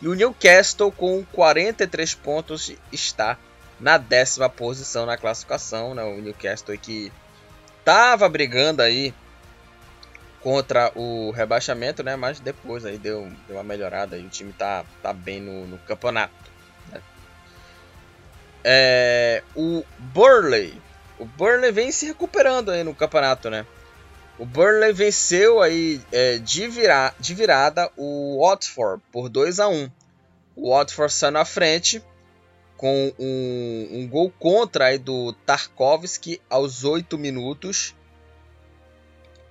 E 0.00 0.08
o 0.08 0.14
Newcastle, 0.14 0.90
com 0.90 1.24
43 1.32 2.14
pontos, 2.14 2.72
está 2.90 3.36
na 3.78 3.98
décima 3.98 4.48
posição 4.48 5.04
na 5.04 5.16
classificação. 5.16 5.94
Né? 5.94 6.02
O 6.02 6.20
Newcastle 6.20 6.76
que 6.78 7.12
estava 7.78 8.28
brigando 8.28 8.82
aí 8.82 9.14
contra 10.40 10.90
o 10.94 11.30
rebaixamento, 11.32 12.02
né? 12.02 12.16
Mas 12.16 12.40
depois 12.40 12.84
aí 12.84 12.96
deu, 12.96 13.30
deu 13.46 13.56
uma 13.56 13.62
melhorada 13.62 14.16
e 14.16 14.24
o 14.24 14.28
time 14.28 14.52
tá, 14.52 14.84
tá 15.02 15.12
bem 15.12 15.40
no, 15.40 15.66
no 15.66 15.78
campeonato. 15.78 16.32
Né? 16.90 17.02
É, 18.64 19.42
o 19.54 19.84
Burley. 19.98 20.80
O 21.18 21.26
Burley 21.26 21.70
vem 21.70 21.92
se 21.92 22.06
recuperando 22.06 22.70
aí 22.70 22.82
no 22.82 22.94
campeonato, 22.94 23.50
né? 23.50 23.66
O 24.40 24.46
Burnley 24.46 24.94
venceu 24.94 25.60
aí 25.60 26.00
é, 26.10 26.38
de, 26.38 26.66
vira, 26.66 27.12
de 27.20 27.34
virada 27.34 27.90
o 27.94 28.42
Watford 28.42 29.02
por 29.12 29.28
2 29.28 29.60
a 29.60 29.68
1 29.68 29.90
O 30.56 30.70
Watford 30.70 31.12
saiu 31.12 31.32
na 31.32 31.44
frente 31.44 32.02
com 32.74 33.12
um, 33.18 33.88
um 33.92 34.08
gol 34.08 34.32
contra 34.38 34.86
aí 34.86 34.96
do 34.96 35.34
Tarkovsky 35.44 36.40
aos 36.48 36.84
8 36.84 37.18
minutos. 37.18 37.94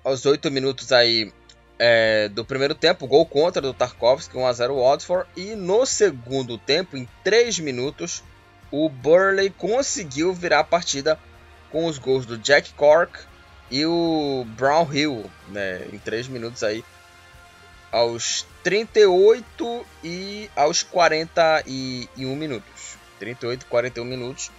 Aos 0.04 0.26
8 0.26 0.50
minutos 0.50 0.92
aí 0.92 1.32
é, 1.78 2.28
do 2.28 2.44
primeiro 2.44 2.74
tempo, 2.74 3.06
gol 3.06 3.28
contra 3.28 3.62
do 3.62 3.76
Tarkovsky, 3.76 4.36
1x0 4.36 4.76
Watford. 4.76 5.30
E 5.38 5.54
no 5.54 5.86
segundo 5.86 6.58
tempo, 6.58 6.98
em 6.98 7.08
3 7.24 7.60
minutos, 7.60 8.24
o 8.72 8.90
Burnley 8.90 9.52
conseguiu 9.52 10.34
virar 10.34 10.62
a 10.62 10.64
partida 10.64 11.20
com 11.72 11.86
os 11.86 12.00
gols 12.00 12.26
do 12.26 12.40
Jack 12.40 12.74
Cork 12.74 13.29
e 13.72 13.86
o 13.86 14.46
Brown 14.58 14.92
Hill, 14.92 15.30
né, 15.48 15.86
em 15.94 15.98
3 16.00 16.28
minutos 16.28 16.64
aí, 16.64 16.84
aos 17.92 18.46
38 18.64 19.86
e 20.04 20.50
aos 20.56 20.84
41 20.84 22.36
minutos. 22.36 22.98
38 23.20 23.62
e 23.62 23.66
41 23.66 24.06
minutos. 24.06 24.52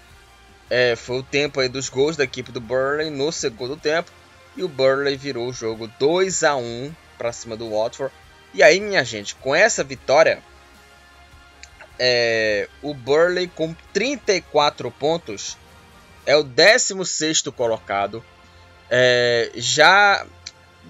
É, 0.69 0.95
foi 0.95 1.19
o 1.19 1.23
tempo 1.23 1.61
aí 1.61 1.69
dos 1.69 1.88
gols 1.88 2.17
da 2.17 2.25
equipe 2.25 2.52
do 2.52 2.61
Burley 2.61 3.11
no 3.11 3.33
segundo 3.33 3.76
tempo. 3.76 4.11
E 4.57 4.62
o 4.62 4.69
Burley 4.69 5.17
virou 5.17 5.49
o 5.49 5.52
jogo 5.52 5.88
2 5.99 6.45
a 6.45 6.57
1 6.57 6.93
para 7.17 7.33
cima 7.33 7.57
do 7.57 7.71
Watford. 7.71 8.14
E 8.52 8.62
aí, 8.62 8.81
minha 8.81 9.05
gente, 9.05 9.35
com 9.37 9.55
essa 9.55 9.85
vitória, 9.85 10.43
é, 11.99 12.69
o 12.83 12.93
Burley 12.93 13.49
com 13.49 13.75
34 13.93 14.90
pontos 14.90 15.57
é 16.26 16.37
o 16.37 16.43
16 16.43 17.43
colocado 17.57 18.25
é, 18.91 19.51
já 19.55 20.27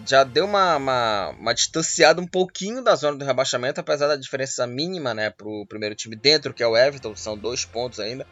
já 0.07 0.25
deu 0.25 0.47
uma, 0.47 0.77
uma, 0.77 1.29
uma, 1.31 1.55
distanciada 1.55 2.21
um 2.23 2.27
pouquinho 2.27 2.83
da 2.83 2.95
zona 2.95 3.19
do 3.19 3.25
rebaixamento, 3.25 3.81
apesar 3.81 4.09
da 4.09 4.17
diferença 4.17 4.67
mínima 4.67 5.13
né, 5.13 5.29
para 5.29 5.47
o 5.47 5.67
primeiro 5.67 5.95
time 5.95 6.17
dentro, 6.17 6.55
que 6.55 6.63
é 6.63 6.67
o 6.67 6.77
Everton, 6.77 7.15
são 7.15 7.37
dois 7.37 7.67
pontos 7.67 8.01
ainda. 8.01 8.27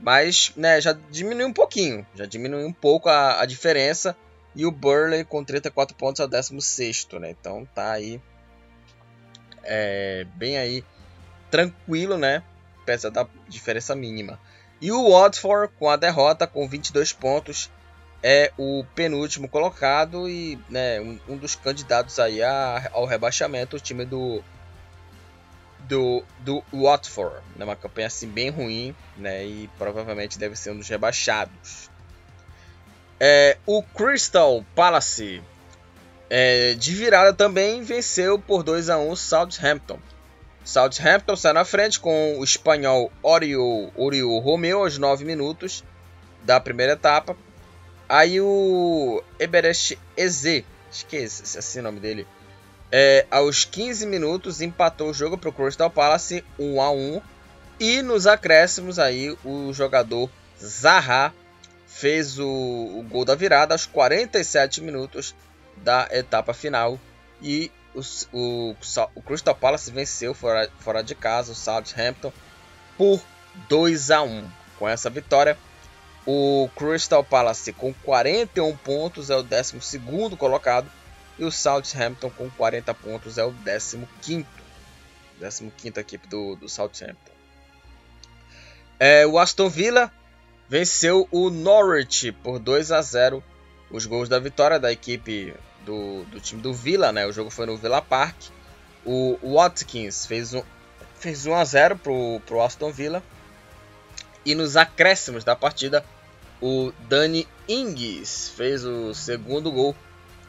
Mas 0.00 0.52
né, 0.56 0.80
já 0.80 0.92
diminuiu 1.10 1.48
um 1.48 1.52
pouquinho, 1.52 2.06
já 2.14 2.24
diminuiu 2.24 2.66
um 2.66 2.72
pouco 2.72 3.08
a, 3.08 3.42
a 3.42 3.46
diferença. 3.46 4.16
E 4.56 4.64
o 4.64 4.70
Burley 4.70 5.24
com 5.24 5.44
34 5.44 5.96
pontos 5.96 6.20
é 6.20 6.24
o 6.24 6.28
16, 6.28 7.08
né? 7.20 7.30
Então 7.30 7.66
tá 7.74 7.90
aí 7.90 8.22
é, 9.64 10.26
bem 10.36 10.56
aí 10.58 10.84
tranquilo, 11.50 12.16
né? 12.16 12.42
Apesar 12.82 13.10
da 13.10 13.26
diferença 13.48 13.94
mínima. 13.96 14.38
E 14.80 14.92
o 14.92 15.10
Watford 15.10 15.72
com 15.78 15.88
a 15.88 15.96
derrota 15.96 16.46
com 16.46 16.68
22 16.68 17.12
pontos 17.12 17.70
é 18.26 18.50
o 18.56 18.82
penúltimo 18.94 19.46
colocado 19.46 20.26
e 20.26 20.58
né, 20.70 20.98
um, 20.98 21.20
um, 21.28 21.36
dos 21.36 21.54
candidatos 21.54 22.18
aí 22.18 22.42
a, 22.42 22.88
ao 22.94 23.04
rebaixamento, 23.04 23.76
o 23.76 23.80
time 23.80 24.06
do 24.06 24.42
do, 25.80 26.24
do 26.40 26.64
Watford, 26.72 27.36
né, 27.54 27.66
uma 27.66 27.76
campanha 27.76 28.06
assim 28.06 28.26
bem 28.26 28.48
ruim, 28.48 28.96
né, 29.18 29.44
e 29.44 29.68
provavelmente 29.76 30.38
deve 30.38 30.56
ser 30.56 30.70
um 30.70 30.78
dos 30.78 30.88
rebaixados. 30.88 31.90
É, 33.20 33.58
o 33.66 33.82
Crystal 33.82 34.64
Palace 34.74 35.42
é, 36.30 36.72
de 36.72 36.94
virada 36.94 37.34
também 37.34 37.82
venceu 37.82 38.38
por 38.38 38.62
2 38.62 38.88
a 38.88 38.96
1 38.96 39.10
o 39.10 39.16
Southampton. 39.16 39.98
Southampton 40.64 41.36
sai 41.36 41.52
na 41.52 41.66
frente 41.66 42.00
com 42.00 42.38
o 42.38 42.42
espanhol 42.42 43.12
Oriol, 43.22 44.38
Romeu 44.40 44.78
aos 44.78 44.96
9 44.96 45.26
minutos 45.26 45.84
da 46.42 46.58
primeira 46.58 46.94
etapa. 46.94 47.36
Aí 48.08 48.40
o 48.40 49.22
Eberest 49.38 49.98
Eze, 50.16 50.64
acho 50.90 51.06
que 51.06 51.16
é 51.16 51.22
esse, 51.22 51.58
assim 51.58 51.78
é 51.78 51.80
o 51.80 51.84
nome 51.84 52.00
dele, 52.00 52.26
é, 52.92 53.26
aos 53.30 53.64
15 53.64 54.06
minutos 54.06 54.60
empatou 54.60 55.10
o 55.10 55.14
jogo 55.14 55.36
para 55.36 55.48
o 55.48 55.52
Crystal 55.52 55.90
Palace 55.90 56.44
1 56.58 56.80
a 56.80 56.90
1 56.90 57.20
e 57.80 58.02
nos 58.02 58.26
acréscimos 58.26 58.98
aí 58.98 59.36
o 59.44 59.72
jogador 59.72 60.30
Zaha 60.62 61.32
fez 61.86 62.38
o, 62.38 62.46
o, 62.46 63.04
gol 63.08 63.24
da 63.24 63.34
virada 63.34 63.74
aos 63.74 63.86
47 63.86 64.80
minutos 64.80 65.34
da 65.76 66.08
etapa 66.12 66.54
final. 66.54 66.98
E 67.42 67.70
o, 67.94 68.00
o, 68.32 68.76
o 69.14 69.22
Crystal 69.22 69.54
Palace 69.54 69.90
venceu 69.90 70.34
fora, 70.34 70.70
fora 70.80 71.02
de 71.02 71.14
casa 71.14 71.52
o 71.52 71.54
Southampton 71.54 72.32
por 72.96 73.20
2 73.68 74.10
a 74.10 74.22
1 74.22 74.48
com 74.78 74.88
essa 74.88 75.10
vitória 75.10 75.58
o 76.26 76.70
Crystal 76.74 77.22
Palace 77.22 77.72
com 77.72 77.92
41 77.92 78.76
pontos 78.78 79.28
é 79.28 79.36
o 79.36 79.42
12 79.42 79.98
colocado. 80.38 80.90
E 81.38 81.44
o 81.44 81.50
Southampton 81.50 82.30
com 82.30 82.48
40 82.48 82.94
pontos 82.94 83.38
é 83.38 83.44
o 83.44 83.52
15. 84.22 84.46
15 85.76 86.00
equipe 86.00 86.28
do, 86.28 86.54
do 86.56 86.68
Southampton. 86.68 87.32
É, 88.98 89.26
o 89.26 89.38
Aston 89.38 89.68
Villa 89.68 90.12
venceu 90.68 91.28
o 91.30 91.50
Norwich 91.50 92.32
por 92.32 92.58
2 92.58 92.92
a 92.92 93.02
0. 93.02 93.42
Os 93.90 94.06
gols 94.06 94.28
da 94.28 94.38
vitória 94.38 94.78
da 94.78 94.90
equipe 94.90 95.54
do, 95.84 96.24
do 96.24 96.40
time 96.40 96.62
do 96.62 96.72
Villa, 96.72 97.12
né? 97.12 97.26
O 97.26 97.32
jogo 97.32 97.50
foi 97.50 97.66
no 97.66 97.76
Villa 97.76 98.00
Park. 98.00 98.36
O 99.04 99.36
Watkins 99.42 100.24
fez 100.24 100.54
um, 100.54 100.62
fez 101.16 101.46
1 101.46 101.54
a 101.54 101.64
0 101.64 101.98
pro, 101.98 102.40
pro 102.46 102.62
Aston 102.62 102.90
Villa. 102.90 103.22
E 104.46 104.54
nos 104.54 104.76
acréscimos 104.76 105.42
da 105.42 105.56
partida, 105.56 106.04
o 106.60 106.92
Dani 107.08 107.46
Ings 107.68 108.50
fez 108.56 108.84
o 108.84 109.14
segundo 109.14 109.70
gol 109.70 109.94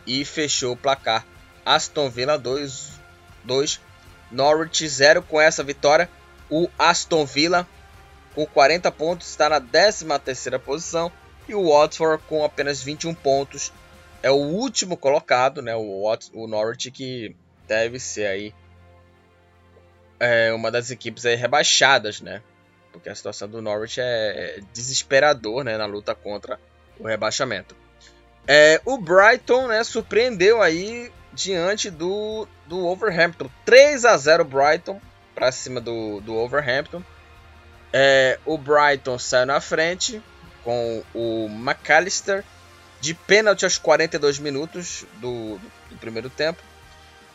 e 0.05 0.23
fechou 0.23 0.73
o 0.73 0.77
placar. 0.77 1.25
Aston 1.65 2.09
Villa 2.09 2.37
2, 2.37 2.91
2 3.43 3.81
Norwich 4.31 4.87
0 4.87 5.23
com 5.23 5.39
essa 5.39 5.63
vitória. 5.63 6.09
O 6.49 6.69
Aston 6.77 7.25
Villa 7.25 7.67
com 8.33 8.45
40 8.45 8.91
pontos 8.91 9.29
está 9.29 9.49
na 9.49 9.61
13 9.61 10.05
terceira 10.23 10.59
posição 10.59 11.11
e 11.47 11.55
o 11.55 11.69
Watford 11.69 12.23
com 12.27 12.43
apenas 12.43 12.81
21 12.81 13.13
pontos 13.13 13.71
é 14.21 14.29
o 14.29 14.35
último 14.35 14.97
colocado, 14.97 15.61
né? 15.61 15.75
O, 15.75 16.03
Wat 16.03 16.29
o 16.33 16.47
Norwich 16.47 16.91
que 16.91 17.35
deve 17.67 17.99
ser 17.99 18.27
aí 18.27 18.53
é 20.19 20.51
uma 20.53 20.71
das 20.71 20.91
equipes 20.91 21.25
aí 21.25 21.35
rebaixadas, 21.35 22.21
né? 22.21 22.41
Porque 22.95 23.09
a 23.09 23.15
situação 23.15 23.47
do 23.47 23.61
Norwich 23.61 23.99
é 24.01 24.59
desesperador 24.73 25.63
né, 25.63 25.77
na 25.77 25.85
luta 25.85 26.15
contra 26.15 26.59
o 26.99 27.07
rebaixamento. 27.07 27.75
É, 28.47 28.81
o 28.85 28.97
Brighton 28.97 29.67
né, 29.67 29.83
surpreendeu 29.83 30.61
aí 30.61 31.11
diante 31.33 31.89
do, 31.89 32.47
do 32.65 32.81
Wolverhampton. 32.81 33.49
3 33.65 34.05
a 34.05 34.17
0 34.17 34.45
Brighton 34.45 35.01
para 35.33 35.51
cima 35.51 35.81
do, 35.81 36.21
do 36.21 36.33
Wolverhampton. 36.33 37.03
É, 37.91 38.39
o 38.45 38.57
Brighton 38.57 39.19
saiu 39.19 39.45
na 39.45 39.59
frente 39.59 40.21
com 40.63 41.03
o 41.13 41.47
McAllister 41.49 42.43
de 43.01 43.13
pênalti 43.13 43.65
aos 43.65 43.77
42 43.77 44.39
minutos 44.39 45.05
do, 45.15 45.59
do, 45.89 45.97
primeiro 45.99 46.29
tempo. 46.29 46.61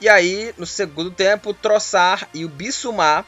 E 0.01 0.09
aí, 0.09 0.55
no 0.57 0.67
segundo 0.67 1.11
tempo, 1.11 1.53
Troçar 1.53 2.29
e 2.33 2.45
o 2.45 2.49
Bissumar 2.49 3.25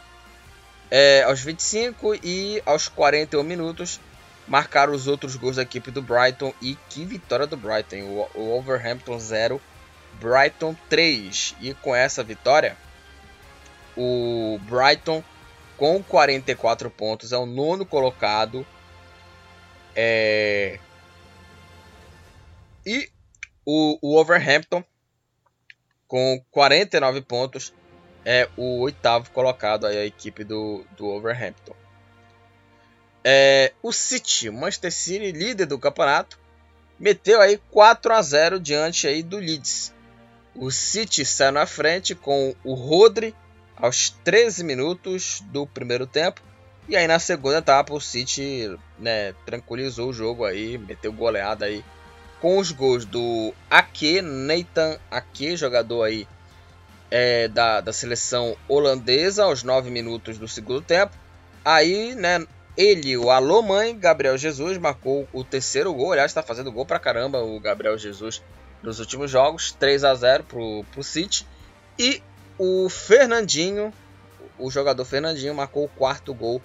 é, 0.94 1.22
aos 1.22 1.40
25 1.40 2.16
e 2.16 2.62
aos 2.66 2.86
41 2.86 3.42
minutos 3.42 3.98
marcaram 4.46 4.92
os 4.92 5.08
outros 5.08 5.36
gols 5.36 5.56
da 5.56 5.62
equipe 5.62 5.90
do 5.90 6.02
Brighton 6.02 6.52
e 6.60 6.76
que 6.90 7.02
vitória 7.06 7.46
do 7.46 7.56
Brighton. 7.56 8.02
O, 8.02 8.28
o 8.34 8.44
Wolverhampton 8.50 9.18
0, 9.18 9.58
Brighton 10.20 10.76
3. 10.90 11.56
E 11.62 11.72
com 11.72 11.96
essa 11.96 12.22
vitória, 12.22 12.76
o 13.96 14.60
Brighton 14.64 15.24
com 15.78 16.02
44 16.02 16.90
pontos 16.90 17.32
é 17.32 17.38
o 17.38 17.46
nono 17.46 17.86
colocado. 17.86 18.66
É... 19.96 20.78
E 22.84 23.08
o, 23.64 23.98
o 24.02 24.14
Wolverhampton 24.16 24.84
com 26.06 26.44
49 26.50 27.22
pontos 27.22 27.72
é 28.24 28.48
o 28.56 28.80
oitavo 28.80 29.30
colocado 29.30 29.86
aí 29.86 29.98
a 29.98 30.04
equipe 30.04 30.44
do, 30.44 30.84
do 30.96 31.06
Wolverhampton. 31.06 31.74
É, 33.24 33.72
o 33.82 33.92
City, 33.92 34.50
Manchester 34.50 34.92
City, 34.92 35.32
líder 35.32 35.66
do 35.66 35.78
campeonato, 35.78 36.38
meteu 36.98 37.40
aí 37.40 37.60
4 37.70 38.12
a 38.12 38.22
0 38.22 38.60
diante 38.60 39.06
aí 39.06 39.22
do 39.22 39.38
Leeds. 39.38 39.92
O 40.54 40.70
City 40.70 41.24
saiu 41.24 41.52
na 41.52 41.66
frente 41.66 42.14
com 42.14 42.54
o 42.64 42.74
Rodri 42.74 43.34
aos 43.76 44.10
13 44.10 44.64
minutos 44.64 45.42
do 45.46 45.66
primeiro 45.66 46.06
tempo. 46.06 46.42
E 46.88 46.96
aí 46.96 47.06
na 47.06 47.18
segunda 47.18 47.58
etapa 47.58 47.94
o 47.94 48.00
City 48.00 48.76
né, 48.98 49.34
tranquilizou 49.46 50.10
o 50.10 50.12
jogo 50.12 50.44
aí, 50.44 50.76
meteu 50.78 51.12
goleada 51.12 51.64
aí 51.64 51.84
com 52.40 52.58
os 52.58 52.72
gols 52.72 53.04
do 53.04 53.54
Ake, 53.70 54.20
Nathan 54.20 54.98
Ake, 55.10 55.56
jogador 55.56 56.02
aí 56.02 56.26
é, 57.14 57.46
da, 57.46 57.82
da 57.82 57.92
seleção 57.92 58.56
holandesa 58.66 59.44
aos 59.44 59.62
9 59.62 59.90
minutos 59.90 60.38
do 60.38 60.48
segundo 60.48 60.80
tempo. 60.80 61.14
Aí, 61.62 62.14
né, 62.14 62.46
ele, 62.74 63.18
o 63.18 63.30
alô 63.30 63.60
mãe, 63.60 63.96
Gabriel 63.98 64.38
Jesus, 64.38 64.78
marcou 64.78 65.28
o 65.30 65.44
terceiro 65.44 65.92
gol. 65.92 66.12
Aliás, 66.12 66.30
está 66.30 66.42
fazendo 66.42 66.72
gol 66.72 66.86
pra 66.86 66.98
caramba 66.98 67.38
o 67.44 67.60
Gabriel 67.60 67.98
Jesus 67.98 68.42
nos 68.82 68.98
últimos 68.98 69.30
jogos. 69.30 69.72
3 69.72 70.04
a 70.04 70.14
0 70.14 70.44
pro, 70.44 70.84
pro 70.90 71.02
City. 71.02 71.46
E 71.98 72.22
o 72.56 72.88
Fernandinho, 72.88 73.92
o 74.58 74.70
jogador 74.70 75.04
Fernandinho, 75.04 75.54
marcou 75.54 75.84
o 75.84 75.88
quarto 75.88 76.32
gol 76.32 76.62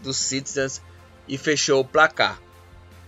do 0.00 0.14
Citizens 0.14 0.80
e 1.28 1.36
fechou 1.36 1.80
o 1.80 1.84
placar. 1.84 2.40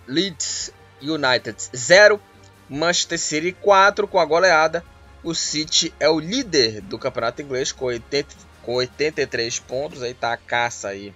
Leeds 0.07 0.71
United 1.01 1.57
0, 1.75 2.21
Manchester 2.69 3.19
City 3.19 3.53
4 3.53 4.07
com 4.07 4.19
a 4.19 4.25
goleada. 4.27 4.85
O 5.25 5.35
City 5.35 5.93
é 5.99 6.09
o 6.09 6.21
líder 6.21 6.81
do 6.83 6.99
campeonato 6.99 7.43
inglês 7.43 7.73
com, 7.73 7.87
80, 7.87 8.37
com 8.63 8.75
83 8.75 9.59
pontos. 9.61 10.03
Aí 10.03 10.15
tá 10.15 10.33
a 10.33 10.37
caça 10.37 10.89
aí 10.89 11.13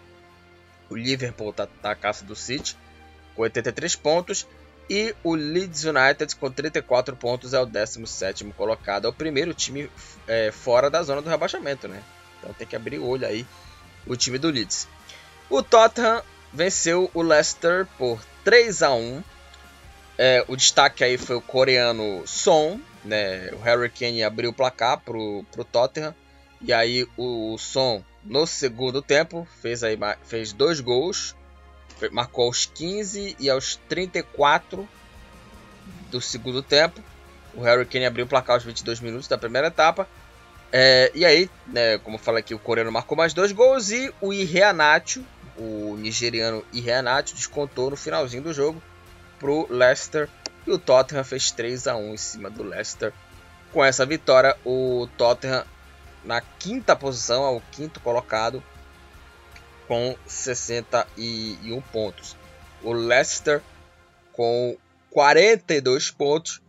o 0.90 0.96
Liverpool 0.96 1.50
está 1.50 1.66
tá 1.66 1.90
a 1.90 1.94
caça 1.94 2.24
do 2.24 2.34
City 2.34 2.76
com 3.34 3.42
83 3.42 3.94
pontos. 3.96 4.46
E 4.90 5.14
o 5.22 5.34
Leeds 5.34 5.84
United 5.84 6.34
com 6.36 6.50
34 6.50 7.14
pontos 7.14 7.52
é 7.52 7.60
o 7.60 7.66
17 7.66 8.44
colocado. 8.56 9.06
É 9.06 9.10
o 9.10 9.12
primeiro 9.12 9.52
time 9.52 9.90
é, 10.26 10.50
fora 10.50 10.88
da 10.88 11.02
zona 11.02 11.20
do 11.20 11.28
rebaixamento, 11.28 11.86
né? 11.86 12.02
Então 12.38 12.54
tem 12.54 12.66
que 12.66 12.74
abrir 12.74 12.98
o 12.98 13.06
olho 13.06 13.26
aí 13.26 13.46
o 14.06 14.16
time 14.16 14.38
do 14.38 14.48
Leeds. 14.48 14.88
O 15.50 15.62
Tottenham 15.62 16.22
venceu 16.52 17.10
o 17.12 17.20
Leicester 17.20 17.86
por 17.98 18.18
3 18.44 18.82
a 18.82 18.94
1 18.94 19.22
é, 20.16 20.44
O 20.48 20.56
destaque 20.56 21.04
aí 21.04 21.18
foi 21.18 21.36
o 21.36 21.42
coreano 21.42 22.26
Son. 22.26 22.80
Né? 23.04 23.50
O 23.52 23.58
Harry 23.58 23.90
Kane 23.90 24.22
abriu 24.22 24.50
o 24.50 24.54
placar 24.54 24.98
para 25.00 25.16
o 25.16 25.44
Tottenham. 25.70 26.14
E 26.60 26.72
aí 26.72 27.06
o 27.16 27.56
Son 27.56 28.02
no 28.24 28.46
segundo 28.46 29.00
tempo, 29.00 29.46
fez, 29.62 29.82
aí, 29.82 29.96
fez 30.24 30.52
dois 30.52 30.80
gols, 30.80 31.34
marcou 32.12 32.46
aos 32.46 32.66
15 32.66 33.36
e 33.38 33.48
aos 33.48 33.76
34 33.88 34.88
do 36.10 36.20
segundo 36.20 36.62
tempo. 36.62 37.02
O 37.54 37.62
Harry 37.62 37.86
Kane 37.86 38.06
abriu 38.06 38.26
o 38.26 38.28
placar 38.28 38.56
aos 38.56 38.64
22 38.64 39.00
minutos 39.00 39.28
da 39.28 39.38
primeira 39.38 39.68
etapa. 39.68 40.06
É, 40.70 41.10
e 41.14 41.24
aí, 41.24 41.48
né, 41.66 41.98
como 41.98 42.16
eu 42.16 42.20
falei 42.20 42.40
aqui, 42.40 42.54
o 42.54 42.58
coreano 42.58 42.92
marcou 42.92 43.16
mais 43.16 43.32
dois 43.32 43.52
gols 43.52 43.90
e 43.90 44.12
o 44.20 44.32
Iheanacho, 44.32 45.24
o 45.56 45.96
nigeriano 45.96 46.64
Iheanacho, 46.72 47.34
descontou 47.34 47.90
no 47.90 47.96
finalzinho 47.96 48.42
do 48.42 48.52
jogo 48.52 48.82
para 49.38 49.50
o 49.50 49.66
Leicester. 49.70 50.28
E 50.68 50.70
o 50.70 50.78
Tottenham 50.78 51.24
fez 51.24 51.50
3 51.50 51.86
a 51.86 51.96
1 51.96 52.12
em 52.12 52.16
cima 52.18 52.50
do 52.50 52.62
Leicester. 52.62 53.10
Com 53.72 53.82
essa 53.82 54.04
vitória, 54.04 54.54
o 54.66 55.08
Tottenham 55.16 55.64
na 56.22 56.42
quinta 56.42 56.94
posição, 56.94 57.42
ao 57.42 57.62
quinto 57.72 58.00
colocado, 58.00 58.62
com 59.86 60.14
61 60.26 61.80
pontos. 61.90 62.36
O 62.82 62.92
Leicester 62.92 63.62
com 64.30 64.76
42 65.08 66.10
pontos 66.10 66.60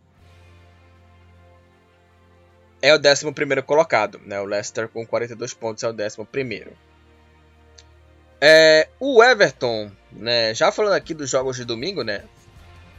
é 2.81 2.95
o 2.95 2.97
11 2.97 3.61
colocado. 3.63 4.21
Né? 4.23 4.39
O 4.39 4.45
Leicester 4.45 4.87
com 4.87 5.05
42 5.05 5.53
pontos 5.53 5.83
é 5.83 5.89
o 5.89 5.91
11. 5.91 6.67
É, 8.39 8.87
o 8.97 9.21
Everton, 9.21 9.91
né, 10.09 10.53
já 10.53 10.71
falando 10.71 10.93
aqui 10.93 11.13
dos 11.13 11.29
jogos 11.29 11.57
de 11.57 11.65
domingo, 11.65 12.03
né, 12.03 12.23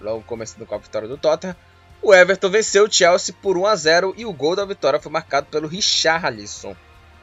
logo 0.00 0.22
começando 0.22 0.66
com 0.66 0.74
a 0.74 0.78
vitória 0.78 1.08
do 1.08 1.18
Tottenham, 1.18 1.56
o 2.02 2.14
Everton 2.14 2.48
venceu 2.48 2.84
o 2.84 2.92
Chelsea 2.92 3.34
por 3.42 3.56
1 3.58 3.66
a 3.66 3.76
0 3.76 4.14
e 4.16 4.24
o 4.24 4.32
gol 4.32 4.56
da 4.56 4.64
vitória 4.64 5.00
foi 5.00 5.12
marcado 5.12 5.46
pelo 5.48 5.68
Richarlison 5.68 6.74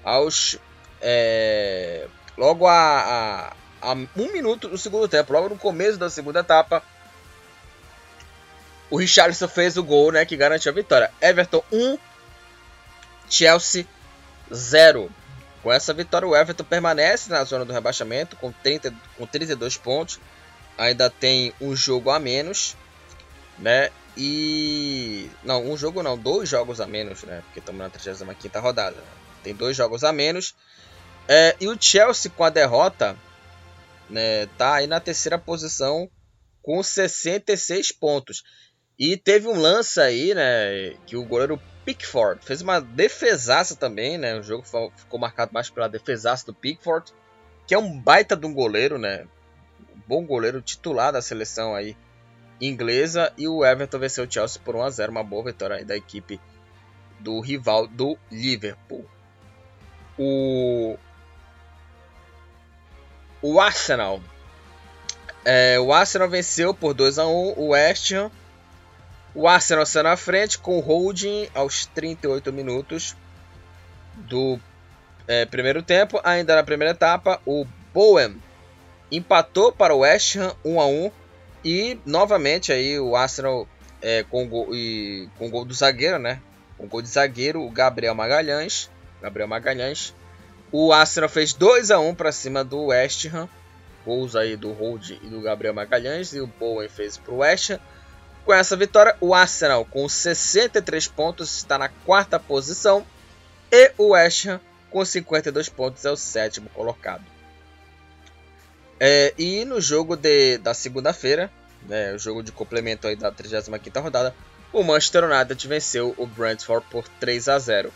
aos 0.03 0.59
é, 1.01 2.07
logo 2.37 2.67
a, 2.67 2.73
a, 3.81 3.91
a, 3.91 3.93
um 3.93 4.31
minuto 4.31 4.67
do 4.67 4.77
segundo 4.77 5.07
tempo, 5.07 5.33
logo 5.33 5.49
no 5.49 5.57
começo 5.57 5.97
da 5.97 6.09
segunda 6.09 6.39
etapa. 6.39 6.83
O 8.89 8.97
Richarlison 8.97 9.47
fez 9.47 9.75
o 9.77 9.83
gol, 9.83 10.11
né, 10.11 10.25
que 10.25 10.37
garantiu 10.37 10.71
a 10.71 10.75
vitória. 10.75 11.11
Everton 11.21 11.61
1, 11.71 11.97
Chelsea 13.29 13.85
0. 14.53 15.11
Com 15.61 15.73
essa 15.73 15.93
vitória, 15.93 16.27
o 16.27 16.35
Everton 16.35 16.63
permanece 16.63 17.29
na 17.29 17.43
zona 17.43 17.65
do 17.65 17.73
rebaixamento 17.73 18.37
com, 18.37 18.51
30, 18.51 18.93
com 19.17 19.25
32 19.25 19.75
pontos. 19.75 20.19
Ainda 20.77 21.09
tem 21.09 21.53
um 21.59 21.75
jogo 21.75 22.09
a 22.09 22.19
menos, 22.19 22.75
né? 23.57 23.89
E. 24.15 25.29
Não, 25.43 25.63
um 25.71 25.77
jogo 25.77 26.01
não, 26.03 26.17
dois 26.17 26.49
jogos 26.49 26.81
a 26.81 26.87
menos, 26.87 27.23
né? 27.23 27.41
Porque 27.45 27.59
estamos 27.59 27.79
na 27.79 27.89
35 27.89 28.59
rodada. 28.59 28.97
Tem 29.43 29.55
dois 29.55 29.75
jogos 29.75 30.03
a 30.03 30.11
menos. 30.11 30.55
É, 31.27 31.55
e 31.59 31.67
o 31.67 31.77
Chelsea 31.79 32.31
com 32.31 32.43
a 32.43 32.49
derrota, 32.49 33.17
né? 34.09 34.45
Tá 34.57 34.75
aí 34.75 34.87
na 34.87 34.99
terceira 34.99 35.37
posição 35.37 36.09
com 36.61 36.81
66 36.81 37.91
pontos. 37.91 38.43
E 38.99 39.15
teve 39.15 39.47
um 39.47 39.59
lance 39.59 39.99
aí, 39.99 40.33
né? 40.33 40.95
Que 41.05 41.15
o 41.15 41.25
goleiro 41.25 41.61
Pickford 41.85 42.43
fez 42.43 42.61
uma 42.61 42.79
defesaça 42.79 43.75
também, 43.75 44.17
né? 44.17 44.37
O 44.37 44.43
jogo 44.43 44.63
ficou 44.95 45.19
marcado 45.19 45.53
mais 45.53 45.69
pela 45.69 45.87
defesaça 45.87 46.45
do 46.45 46.53
Pickford, 46.53 47.13
que 47.67 47.75
é 47.75 47.77
um 47.77 47.99
baita 47.99 48.35
de 48.35 48.45
um 48.45 48.53
goleiro, 48.53 48.97
né? 48.97 49.27
Bom 50.07 50.25
goleiro 50.25 50.61
titular 50.61 51.11
da 51.11 51.21
seleção 51.21 51.75
aí 51.75 51.95
inglesa 52.61 53.31
e 53.37 53.47
o 53.47 53.63
Everton 53.65 53.99
venceu 53.99 54.25
o 54.25 54.31
Chelsea 54.31 54.61
por 54.63 54.75
1 54.75 54.83
a 54.83 54.89
0, 54.89 55.11
uma 55.11 55.23
boa 55.23 55.43
vitória 55.43 55.83
da 55.83 55.95
equipe 55.95 56.39
do 57.19 57.39
rival 57.41 57.87
do 57.87 58.17
Liverpool. 58.31 59.05
O 60.17 60.97
o 63.41 63.59
Arsenal 63.59 64.21
é, 65.49 65.79
o 65.79 65.93
Arsenal 65.93 66.29
venceu 66.29 66.73
por 66.73 66.93
2 66.93 67.19
a 67.19 67.25
1 67.25 67.53
o 67.57 67.69
West 67.69 68.11
Ham. 68.11 68.29
O 69.33 69.47
Arsenal 69.47 69.85
saiu 69.85 70.03
na 70.03 70.17
frente 70.17 70.57
com 70.57 70.77
o 70.77 70.81
holding 70.81 71.47
aos 71.53 71.85
38 71.85 72.51
minutos 72.51 73.15
do 74.15 74.59
é, 75.27 75.45
primeiro 75.45 75.81
tempo. 75.81 76.19
Ainda 76.23 76.55
na 76.55 76.63
primeira 76.63 76.91
etapa, 76.91 77.39
o 77.45 77.65
Bowen 77.93 78.41
empatou 79.11 79.71
para 79.71 79.93
o 79.93 79.99
West 79.99 80.35
Ham 80.35 80.53
1 80.63 80.81
a 80.81 80.85
1 80.85 81.11
e 81.63 81.99
novamente 82.05 82.71
aí 82.71 82.99
o 82.99 83.15
Arsenal 83.15 83.67
é, 84.01 84.23
com, 84.23 84.47
gol, 84.47 84.73
e, 84.73 85.27
com 85.37 85.49
gol 85.49 85.65
do 85.65 85.73
zagueiro, 85.73 86.19
né? 86.19 86.41
Com 86.77 86.87
gol 86.87 87.01
de 87.01 87.09
zagueiro, 87.09 87.61
o 87.61 87.69
Gabriel 87.69 88.13
Magalhães. 88.13 88.89
Gabriel 89.21 89.47
Magalhães. 89.47 90.13
O 90.71 90.93
Arsenal 90.93 91.29
fez 91.29 91.53
2 91.53 91.91
a 91.91 91.99
1 91.99 92.13
para 92.13 92.31
cima 92.31 92.63
do 92.63 92.85
West 92.85 93.25
Ham. 93.25 93.49
Gols 94.05 94.35
aí 94.35 94.55
do 94.55 94.71
Hold 94.71 95.11
e 95.11 95.27
do 95.27 95.41
Gabriel 95.41 95.73
Magalhães. 95.73 96.33
E 96.33 96.39
o 96.39 96.47
Bowen 96.47 96.87
fez 96.87 97.17
para 97.17 97.33
o 97.33 97.37
West 97.37 97.71
Ham. 97.71 97.79
Com 98.45 98.53
essa 98.53 98.77
vitória, 98.77 99.15
o 99.19 99.33
Arsenal 99.33 99.83
com 99.83 100.07
63 100.07 101.07
pontos 101.07 101.57
está 101.57 101.77
na 101.77 101.89
quarta 101.89 102.39
posição. 102.39 103.05
E 103.71 103.91
o 103.97 104.09
West 104.09 104.45
Ham 104.45 104.61
com 104.89 105.03
52 105.03 105.67
pontos 105.69 106.05
é 106.05 106.11
o 106.11 106.15
sétimo 106.15 106.69
colocado. 106.69 107.36
É, 108.99 109.33
e 109.37 109.63
no 109.65 109.79
jogo 109.79 110.15
de, 110.15 110.57
da 110.57 110.73
segunda-feira, 110.73 111.51
né, 111.87 112.13
o 112.13 112.19
jogo 112.19 112.41
de 112.41 112.51
complemento 112.51 113.07
aí 113.07 113.15
da 113.15 113.31
35ª 113.31 114.01
rodada, 114.01 114.35
o 114.73 114.83
Manchester 114.83 115.23
United 115.23 115.67
venceu 115.67 116.13
o 116.17 116.25
Brentford 116.25 116.85
por 116.89 117.07
3 117.07 117.47
a 117.49 117.59
0. 117.59 117.93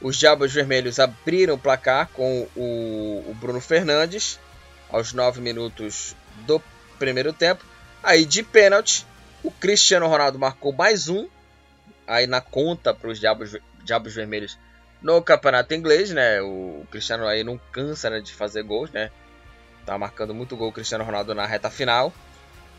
Os 0.00 0.16
Diabos 0.16 0.52
Vermelhos 0.52 0.98
abriram 0.98 1.54
o 1.54 1.58
placar 1.58 2.08
com 2.08 2.48
o, 2.56 3.24
o 3.28 3.34
Bruno 3.34 3.60
Fernandes 3.60 4.38
aos 4.88 5.12
9 5.12 5.40
minutos 5.40 6.16
do 6.46 6.60
primeiro 6.98 7.32
tempo. 7.32 7.64
Aí 8.02 8.24
de 8.24 8.42
pênalti, 8.42 9.06
o 9.42 9.50
Cristiano 9.50 10.06
Ronaldo 10.06 10.38
marcou 10.38 10.72
mais 10.72 11.08
um. 11.08 11.28
Aí 12.06 12.26
na 12.26 12.40
conta 12.40 12.94
para 12.94 13.10
os 13.10 13.20
Diabos, 13.20 13.56
Diabos 13.84 14.14
Vermelhos 14.14 14.58
no 15.02 15.22
campeonato 15.22 15.74
inglês, 15.74 16.10
né? 16.10 16.40
O 16.42 16.86
Cristiano 16.90 17.26
aí 17.26 17.44
não 17.44 17.58
cansa 17.70 18.10
né, 18.10 18.20
de 18.20 18.32
fazer 18.32 18.62
gols, 18.62 18.90
né? 18.90 19.10
Tá 19.84 19.96
marcando 19.98 20.34
muito 20.34 20.56
gol 20.56 20.68
o 20.68 20.72
Cristiano 20.72 21.04
Ronaldo 21.04 21.34
na 21.34 21.46
reta 21.46 21.70
final. 21.70 22.12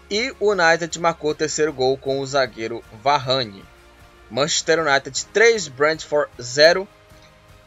E 0.09 0.33
o 0.39 0.51
United 0.51 0.99
marcou 0.99 1.31
o 1.31 1.35
terceiro 1.35 1.71
gol 1.71 1.97
com 1.97 2.19
o 2.19 2.25
zagueiro 2.25 2.83
Varane. 3.01 3.63
Manchester 4.29 4.79
United 4.79 5.25
3, 5.27 5.67
Brentford 5.69 6.31
0. 6.41 6.87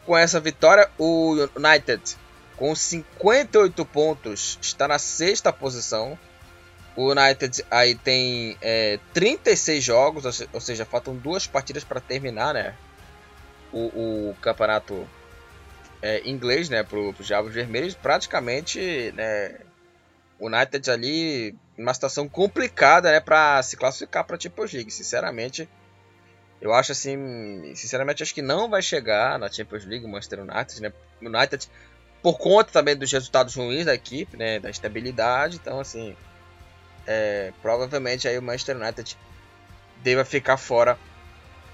Com 0.05 0.15
essa 0.15 0.39
vitória, 0.39 0.89
o 0.97 1.47
United, 1.55 2.17
com 2.55 2.75
58 2.75 3.85
pontos, 3.85 4.59
está 4.61 4.87
na 4.87 4.99
sexta 4.99 5.51
posição. 5.51 6.17
O 6.95 7.11
United 7.11 7.65
aí 7.69 7.95
tem 7.95 8.57
é, 8.61 8.99
36 9.13 9.83
jogos, 9.83 10.47
ou 10.53 10.61
seja, 10.61 10.85
faltam 10.85 11.15
duas 11.15 11.45
partidas 11.47 11.83
para 11.83 11.99
terminar, 11.99 12.53
né? 12.53 12.75
O, 13.73 14.29
o 14.29 14.37
campeonato 14.39 15.07
é, 16.05 16.21
inglês, 16.23 16.69
né? 16.69 16.83
Para 16.83 16.99
os 16.99 17.25
Diabos 17.25 17.51
Vermelhos, 17.51 17.95
praticamente, 17.95 19.11
né? 19.15 19.55
United 20.39 20.91
ali, 20.91 21.55
uma 21.75 21.93
situação 21.95 22.29
complicada, 22.29 23.11
né? 23.11 23.19
Para 23.19 23.63
se 23.63 23.75
classificar 23.75 24.23
para 24.23 24.35
a 24.35 24.39
Champions 24.39 24.71
League. 24.71 24.91
Sinceramente, 24.91 25.67
eu 26.61 26.71
acho 26.71 26.91
assim, 26.91 27.73
sinceramente 27.73 28.21
acho 28.21 28.35
que 28.35 28.43
não 28.43 28.69
vai 28.69 28.83
chegar 28.83 29.39
na 29.39 29.51
Champions 29.51 29.83
League 29.83 30.05
o 30.05 30.07
Manchester 30.07 30.41
United, 30.41 30.79
né? 30.79 30.93
United 31.19 31.67
por 32.21 32.37
conta 32.37 32.71
também 32.71 32.95
dos 32.95 33.11
resultados 33.11 33.55
ruins 33.55 33.85
da 33.85 33.93
equipe, 33.93 34.35
né, 34.35 34.59
da 34.59 34.69
estabilidade, 34.69 35.57
então 35.57 35.79
assim, 35.79 36.15
é, 37.05 37.53
provavelmente 37.61 38.27
aí 38.27 38.35
o 38.35 38.41
Manchester 38.41 38.75
United 38.75 39.15
deva 40.01 40.25
ficar 40.25 40.57
fora 40.57 40.97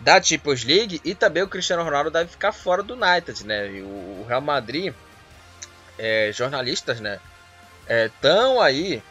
da 0.01 0.21
Champions 0.21 0.63
League 0.63 1.01
e 1.03 1.13
também 1.13 1.43
o 1.43 1.47
Cristiano 1.47 1.83
Ronaldo 1.83 2.09
deve 2.09 2.29
ficar 2.29 2.51
fora 2.51 2.81
do 2.81 2.95
United, 2.95 3.45
né? 3.45 3.71
E 3.71 3.81
o 3.81 4.25
Real 4.27 4.41
Madrid, 4.41 4.93
é, 5.97 6.31
jornalistas, 6.33 6.99
né, 6.99 7.19
estão 7.87 8.61
é, 8.61 8.67
aí 8.67 9.03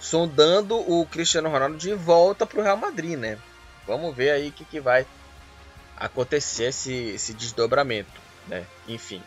sondando 0.00 0.78
o 0.78 1.04
Cristiano 1.06 1.50
Ronaldo 1.50 1.76
de 1.76 1.92
volta 1.92 2.46
para 2.46 2.58
o 2.58 2.62
Real 2.62 2.76
Madrid, 2.76 3.18
né? 3.18 3.38
Vamos 3.86 4.16
ver 4.16 4.30
aí 4.30 4.48
o 4.48 4.52
que, 4.52 4.64
que 4.64 4.80
vai 4.80 5.06
acontecer 5.96 6.64
esse, 6.64 6.94
esse 7.10 7.34
desdobramento, 7.34 8.20
né? 8.48 8.64
Enfim. 8.88 9.22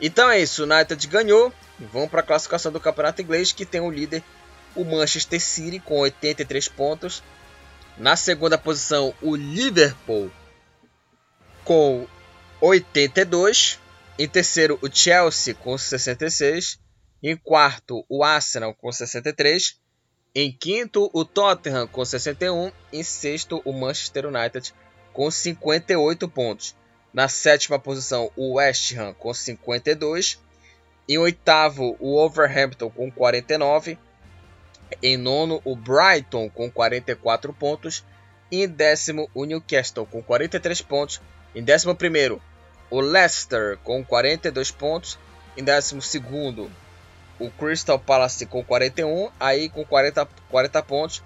Então 0.00 0.30
é 0.30 0.38
isso, 0.38 0.62
o 0.62 0.72
United 0.72 1.04
ganhou. 1.08 1.52
Vamos 1.78 2.10
para 2.10 2.20
a 2.20 2.24
classificação 2.24 2.70
do 2.70 2.80
Campeonato 2.80 3.20
Inglês, 3.20 3.52
que 3.52 3.66
tem 3.66 3.80
o 3.80 3.90
líder, 3.90 4.22
o 4.74 4.84
Manchester 4.84 5.40
City, 5.40 5.80
com 5.80 5.98
83 5.98 6.68
pontos. 6.68 7.22
Na 7.98 8.14
segunda 8.14 8.58
posição, 8.58 9.14
o 9.22 9.34
Liverpool, 9.34 10.30
com 11.64 12.06
82. 12.60 13.78
Em 14.18 14.28
terceiro, 14.28 14.78
o 14.82 14.90
Chelsea, 14.90 15.54
com 15.54 15.76
66. 15.78 16.78
Em 17.22 17.36
quarto, 17.36 18.04
o 18.08 18.22
Arsenal, 18.22 18.74
com 18.74 18.92
63. 18.92 19.80
Em 20.34 20.52
quinto, 20.52 21.10
o 21.14 21.24
Tottenham, 21.24 21.86
com 21.86 22.04
61. 22.04 22.70
Em 22.92 23.02
sexto, 23.02 23.62
o 23.64 23.72
Manchester 23.72 24.26
United, 24.26 24.74
com 25.14 25.30
58 25.30 26.28
pontos. 26.28 26.76
Na 27.14 27.28
sétima 27.28 27.78
posição, 27.78 28.30
o 28.36 28.56
West 28.56 28.92
Ham 28.94 29.14
com 29.14 29.32
52. 29.32 30.38
Em 31.08 31.16
oitavo, 31.16 31.96
o 31.98 32.16
Overhampton 32.22 32.90
com 32.90 33.10
49. 33.10 33.98
Em 35.02 35.16
nono, 35.16 35.60
o 35.64 35.74
Brighton 35.74 36.48
com 36.48 36.70
44 36.70 37.52
pontos. 37.52 38.04
Em 38.50 38.68
décimo, 38.68 39.28
o 39.34 39.44
Newcastle 39.44 40.06
com 40.06 40.22
43 40.22 40.82
pontos. 40.82 41.20
Em 41.54 41.62
décimo 41.62 41.94
primeiro, 41.94 42.40
o 42.90 43.00
Leicester 43.00 43.78
com 43.82 44.04
42 44.04 44.70
pontos. 44.70 45.18
Em 45.56 45.64
décimo 45.64 46.00
segundo, 46.00 46.70
o 47.38 47.50
Crystal 47.50 47.98
Palace 47.98 48.46
com 48.46 48.62
41. 48.62 49.30
Aí 49.40 49.68
com 49.68 49.84
40, 49.84 50.28
40 50.48 50.82
pontos. 50.82 51.22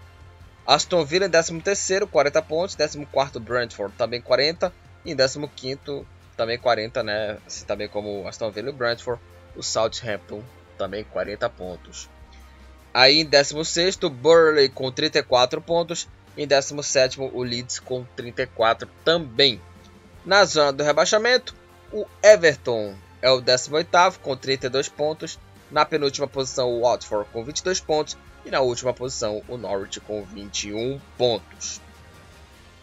Aston 0.66 1.05
Villa 1.05 1.27
em 1.27 1.31
13 1.31 1.61
terceiro, 1.61 2.07
40 2.07 2.42
pontos. 2.42 2.75
14 2.75 3.07
quarto, 3.07 3.40
Brentford 3.40 3.94
também 3.96 4.20
40. 4.20 4.73
E 5.05 5.12
em 5.12 5.16
15 5.16 6.07
também 6.37 6.59
40, 6.59 7.03
né? 7.03 7.38
Assim 7.46 7.64
também 7.64 7.88
como 7.88 8.27
Aston 8.27 8.51
Villa 8.51 8.70
e 8.70 8.73
Brentford. 8.73 9.20
O 9.57 9.62
Southampton 9.62 10.42
também 10.79 11.05
40 11.05 11.49
pontos. 11.51 12.09
Aí 12.92 13.20
em 13.20 13.24
16 13.24 13.96
Burley 13.96 14.68
com 14.68 14.90
34 14.90 15.61
pontos. 15.61 16.09
Em 16.37 16.46
17 16.46 17.20
o 17.20 17.42
Leeds 17.42 17.79
com 17.79 18.05
34 18.16 18.88
também. 19.05 19.61
Na 20.24 20.44
zona 20.44 20.72
do 20.72 20.83
rebaixamento, 20.83 21.55
o 21.92 22.07
Everton 22.22 22.94
é 23.22 23.31
o 23.31 23.40
18 23.40 24.18
com 24.20 24.37
32 24.37 24.88
pontos. 24.88 25.38
Na 25.70 25.85
penúltima 25.85 26.26
posição, 26.26 26.68
o 26.68 26.83
Watford 26.83 27.29
com 27.33 27.44
22 27.44 27.81
pontos. 27.81 28.16
E 28.44 28.50
na 28.50 28.61
última 28.61 28.92
posição, 28.92 29.42
o 29.48 29.57
Norwich 29.57 30.00
com 30.00 30.24
21 30.24 31.00
pontos. 31.16 31.81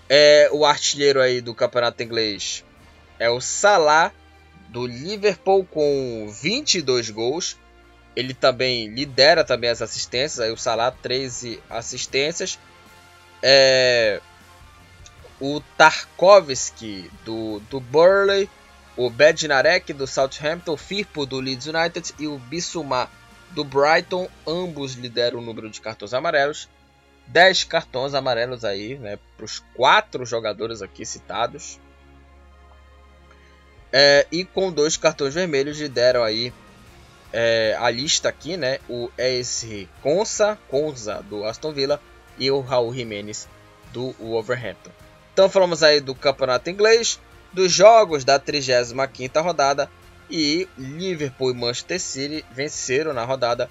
É, 0.09 0.49
o 0.53 0.65
artilheiro 0.65 1.19
aí 1.19 1.41
do 1.41 1.53
campeonato 1.53 2.01
inglês 2.01 2.63
é 3.19 3.29
o 3.29 3.41
Salah 3.41 4.13
do 4.69 4.85
Liverpool 4.85 5.65
com 5.65 6.27
22 6.29 7.09
gols. 7.09 7.57
Ele 8.17 8.33
também 8.33 8.87
lidera 8.87 9.43
também 9.43 9.69
as 9.69 9.79
assistências, 9.79 10.39
aí 10.39 10.51
o 10.51 10.57
Salah 10.57 10.89
13 10.89 11.61
assistências. 11.69 12.57
É, 13.43 14.19
o 15.39 15.61
Tarkovsky 15.77 17.11
do, 17.23 17.59
do 17.69 17.79
Burley, 17.79 18.49
o 18.95 19.07
Bednarek 19.11 19.93
do 19.93 20.07
Southampton, 20.07 20.73
o 20.73 20.77
Firpo 20.77 21.27
do 21.27 21.39
Leeds 21.39 21.67
United 21.67 22.15
e 22.17 22.27
o 22.27 22.39
Bissouma 22.39 23.07
do 23.51 23.63
Brighton, 23.63 24.27
ambos 24.47 24.93
lideram 24.93 25.37
o 25.37 25.43
número 25.43 25.69
de 25.69 25.79
cartões 25.79 26.11
amarelos. 26.11 26.67
10 27.27 27.65
cartões 27.65 28.15
amarelos 28.15 28.65
aí, 28.65 28.97
né, 28.97 29.19
para 29.35 29.45
os 29.45 29.59
quatro 29.75 30.25
jogadores 30.25 30.81
aqui 30.81 31.05
citados. 31.05 31.79
É, 33.93 34.25
e 34.31 34.43
com 34.43 34.71
dois 34.71 34.97
cartões 34.97 35.35
vermelhos 35.35 35.79
lideram 35.79 36.23
aí 36.23 36.51
é, 37.31 37.75
a 37.79 37.89
lista 37.89 38.29
aqui, 38.29 38.57
né, 38.57 38.79
o 38.89 39.09
ESR 39.17 39.87
Consa, 40.01 40.57
Conza 40.69 41.21
do 41.23 41.45
Aston 41.45 41.73
Villa 41.73 42.01
e 42.37 42.49
o 42.49 42.61
Raul 42.61 42.93
Jimenez 42.93 43.47
do 43.91 44.13
Wolverhampton. 44.19 44.91
Então 45.33 45.49
falamos 45.49 45.83
aí 45.83 45.99
do 45.99 46.15
campeonato 46.15 46.69
inglês, 46.69 47.19
dos 47.53 47.71
jogos 47.71 48.23
da 48.23 48.39
35ª 48.39 49.41
rodada 49.43 49.89
e 50.29 50.67
Liverpool 50.77 51.51
e 51.51 51.53
Manchester 51.53 51.99
City 51.99 52.45
venceram 52.51 53.13
na 53.13 53.23
rodada 53.23 53.69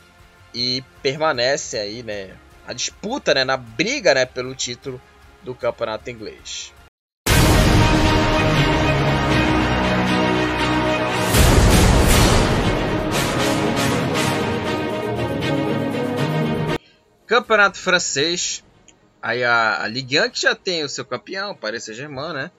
e 0.54 0.82
permanece 1.02 1.76
aí, 1.76 2.02
né, 2.02 2.36
a 2.66 2.72
disputa, 2.72 3.34
né, 3.34 3.44
na 3.44 3.56
briga, 3.56 4.14
né, 4.14 4.24
pelo 4.24 4.54
título 4.54 5.00
do 5.42 5.54
campeonato 5.54 6.10
inglês. 6.10 6.72
Campeonato 17.26 17.78
francês, 17.78 18.64
aí 19.20 19.42
a, 19.42 19.82
a 19.82 19.88
Ligue 19.88 20.20
1 20.20 20.30
que 20.30 20.40
já 20.40 20.54
tem 20.54 20.84
o 20.84 20.88
seu 20.88 21.04
campeão, 21.04 21.54
Paris 21.54 21.84
Saint-Germain, 21.84 22.32
né? 22.32 22.50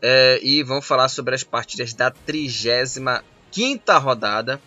É, 0.00 0.40
e 0.42 0.62
vamos 0.62 0.86
falar 0.86 1.08
sobre 1.08 1.34
as 1.34 1.44
partidas 1.44 1.92
da 1.92 2.10
35 2.10 3.22
rodada, 4.00 4.60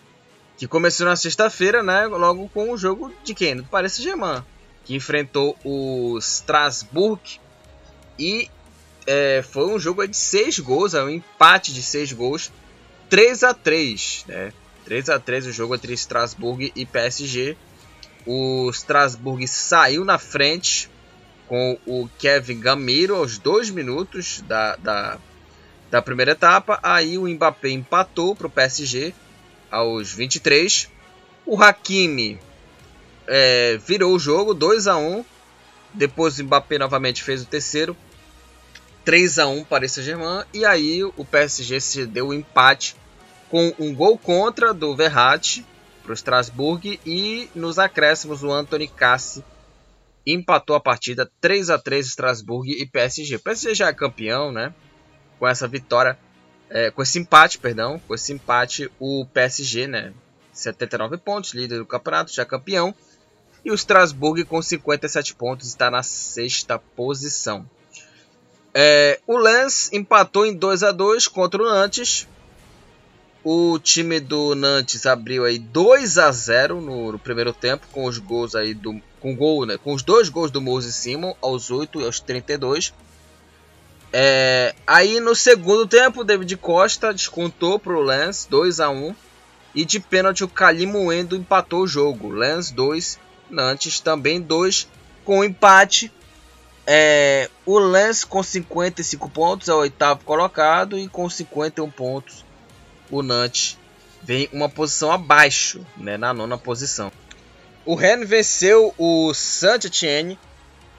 que 0.56 0.66
começou 0.66 1.06
na 1.06 1.16
sexta-feira, 1.16 1.82
né? 1.82 2.06
Logo 2.06 2.48
com 2.48 2.70
o 2.70 2.78
jogo 2.78 3.12
de 3.24 3.34
quem? 3.34 3.56
Do 3.56 3.64
Paris 3.64 3.94
Saint-Germain, 3.94 4.44
que 4.84 4.94
enfrentou 4.94 5.56
o 5.64 6.18
Strasbourg 6.18 7.40
e 8.18 8.48
é, 9.06 9.42
foi 9.42 9.66
um 9.66 9.78
jogo 9.78 10.06
de 10.06 10.16
seis 10.16 10.58
gols, 10.58 10.94
é 10.94 11.02
um 11.02 11.08
empate 11.08 11.72
de 11.72 11.82
seis 11.82 12.12
gols, 12.12 12.52
3 13.08 13.42
a 13.42 13.54
3 13.54 14.24
né? 14.28 14.52
3 14.84 15.08
a 15.10 15.18
3 15.18 15.46
o 15.46 15.52
jogo 15.52 15.74
entre 15.74 15.92
Strasbourg 15.94 16.72
e 16.74 16.86
PSG. 16.86 17.56
O 18.30 18.68
Strasbourg 18.68 19.48
saiu 19.48 20.04
na 20.04 20.18
frente 20.18 20.90
com 21.46 21.78
o 21.86 22.06
Kevin 22.18 22.60
Gamiro 22.60 23.16
aos 23.16 23.38
dois 23.38 23.70
minutos 23.70 24.44
da, 24.46 24.76
da, 24.76 25.18
da 25.90 26.02
primeira 26.02 26.32
etapa. 26.32 26.78
Aí 26.82 27.16
o 27.16 27.26
Mbappé 27.26 27.70
empatou 27.70 28.36
para 28.36 28.46
o 28.46 28.50
PSG 28.50 29.14
aos 29.70 30.12
23. 30.12 30.90
O 31.46 31.58
Hakimi 31.62 32.38
é, 33.26 33.78
virou 33.78 34.14
o 34.14 34.18
jogo 34.18 34.52
2 34.52 34.88
a 34.88 34.98
1 34.98 35.24
Depois 35.94 36.38
o 36.38 36.44
Mbappé 36.44 36.76
novamente 36.76 37.22
fez 37.22 37.40
o 37.40 37.46
terceiro. 37.46 37.96
3 39.06 39.38
a 39.38 39.46
1 39.46 39.64
para 39.64 39.88
Saint-Germain. 39.88 40.44
E 40.52 40.66
aí 40.66 41.02
o 41.02 41.24
PSG 41.24 41.80
se 41.80 42.04
deu 42.04 42.26
o 42.26 42.28
um 42.28 42.34
empate 42.34 42.94
com 43.48 43.72
um 43.78 43.94
gol 43.94 44.18
contra 44.18 44.74
do 44.74 44.94
Verratti 44.94 45.64
para 46.08 46.12
o 46.12 46.14
Strasbourg 46.14 46.98
e 47.04 47.50
nos 47.54 47.78
acréscimos 47.78 48.42
o 48.42 48.50
Anthony 48.50 48.88
Cassi 48.88 49.44
empatou 50.26 50.74
a 50.74 50.80
partida 50.80 51.30
3 51.38 51.68
a 51.68 51.78
3 51.78 52.06
Strasbourg 52.06 52.70
e 52.70 52.86
PSG. 52.86 53.36
O 53.36 53.40
PSG 53.40 53.74
já 53.74 53.88
é 53.88 53.92
campeão, 53.92 54.50
né? 54.50 54.72
Com 55.38 55.46
essa 55.46 55.68
vitória, 55.68 56.18
é, 56.70 56.90
com 56.90 57.02
esse 57.02 57.18
empate, 57.18 57.58
perdão, 57.58 58.00
com 58.08 58.14
esse 58.14 58.32
empate 58.32 58.90
o 58.98 59.26
PSG, 59.34 59.86
né? 59.86 60.14
79 60.50 61.18
pontos, 61.18 61.52
líder 61.52 61.76
do 61.78 61.86
campeonato, 61.86 62.32
já 62.32 62.44
campeão. 62.44 62.94
E 63.62 63.70
o 63.70 63.74
Strasbourg 63.74 64.44
com 64.46 64.62
57 64.62 65.34
pontos 65.34 65.68
está 65.68 65.90
na 65.90 66.02
sexta 66.02 66.78
posição. 66.78 67.68
É, 68.72 69.20
o 69.26 69.36
Lens 69.36 69.92
empatou 69.92 70.46
em 70.46 70.54
2 70.54 70.84
a 70.84 70.90
2 70.90 71.28
contra 71.28 71.62
o 71.62 71.66
Nantes. 71.66 72.26
O 73.50 73.78
time 73.78 74.20
do 74.20 74.54
Nantes 74.54 75.06
abriu 75.06 75.46
aí 75.46 75.58
2 75.58 76.18
a 76.18 76.30
0 76.30 76.82
no, 76.82 77.12
no, 77.12 77.18
primeiro 77.18 77.50
tempo 77.50 77.86
com 77.90 78.04
os 78.04 78.18
gols 78.18 78.54
aí 78.54 78.74
do 78.74 79.00
com 79.20 79.34
gol, 79.34 79.64
né, 79.64 79.78
com 79.78 79.94
os 79.94 80.02
dois 80.02 80.28
gols 80.28 80.50
do 80.50 80.60
Moses 80.60 80.94
Simon 80.94 81.34
aos 81.40 81.70
8 81.70 81.98
e 82.02 82.04
aos 82.04 82.20
32. 82.20 82.92
É, 84.12 84.74
aí 84.86 85.18
no 85.18 85.34
segundo 85.34 85.86
tempo, 85.86 86.24
David 86.24 86.54
Costa 86.58 87.10
descontou 87.10 87.78
para 87.78 87.94
o 87.94 88.02
Lens 88.02 88.46
2 88.50 88.80
a 88.80 88.90
1 88.90 89.14
e 89.74 89.82
de 89.82 89.98
pênalti 89.98 90.44
o 90.44 90.48
Kalimuendo 90.48 91.34
empatou 91.34 91.84
o 91.84 91.88
jogo. 91.88 92.28
Lens 92.28 92.70
2, 92.70 93.18
Nantes 93.48 93.98
também 93.98 94.42
2 94.42 94.86
com 95.24 95.42
empate. 95.42 96.12
É, 96.86 97.48
o 97.64 97.78
Lens 97.78 98.24
com 98.24 98.42
55 98.42 99.26
pontos 99.30 99.70
é 99.70 99.72
o 99.72 99.78
oitavo 99.78 100.22
colocado 100.22 100.98
e 100.98 101.08
com 101.08 101.30
51 101.30 101.90
pontos 101.90 102.46
o 103.10 103.22
Nantes 103.22 103.78
vem 104.22 104.48
uma 104.52 104.68
posição 104.68 105.10
abaixo, 105.10 105.84
né, 105.96 106.16
na 106.16 106.32
nona 106.34 106.58
posição. 106.58 107.10
O 107.84 107.94
Rennes 107.94 108.28
venceu 108.28 108.94
o 108.98 109.32
Saint-Étienne 109.32 110.38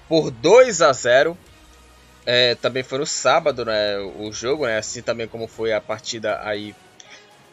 por 0.07 0.31
2 0.31 0.81
a 0.81 0.91
0. 0.91 1.37
É, 2.25 2.55
também 2.55 2.83
foi 2.83 2.99
no 2.99 3.05
sábado, 3.05 3.65
né, 3.65 3.97
o 3.97 4.31
jogo, 4.31 4.65
né, 4.65 4.77
assim 4.77 5.01
também 5.01 5.27
como 5.27 5.47
foi 5.47 5.73
a 5.73 5.81
partida 5.81 6.39
aí 6.43 6.75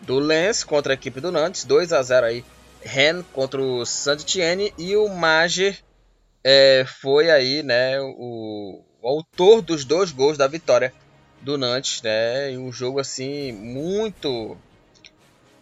do 0.01 0.19
Lens 0.19 0.65
contra 0.65 0.93
a 0.93 0.95
equipe 0.95 1.21
do 1.21 1.33
Nantes, 1.33 1.65
2 1.65 1.93
a 1.93 2.03
0 2.03 2.27
aí. 2.27 2.45
Rennes 2.83 3.25
contra 3.33 3.61
o 3.61 3.85
Saint-Étienne 3.85 4.73
e 4.79 4.97
o 4.97 5.09
Mager 5.09 5.79
é, 6.45 6.85
foi 7.01 7.31
aí, 7.31 7.63
né, 7.63 8.01
o, 8.01 8.83
o 9.03 9.09
autor 9.09 9.61
dos 9.61 9.85
dois 9.85 10.13
gols 10.13 10.39
da 10.39 10.47
vitória 10.47 10.93
do 11.41 11.57
Nantes, 11.57 12.03
né? 12.03 12.53
E 12.53 12.59
um 12.59 12.73
jogo 12.73 12.99
assim 12.99 13.53
muito 13.53 14.57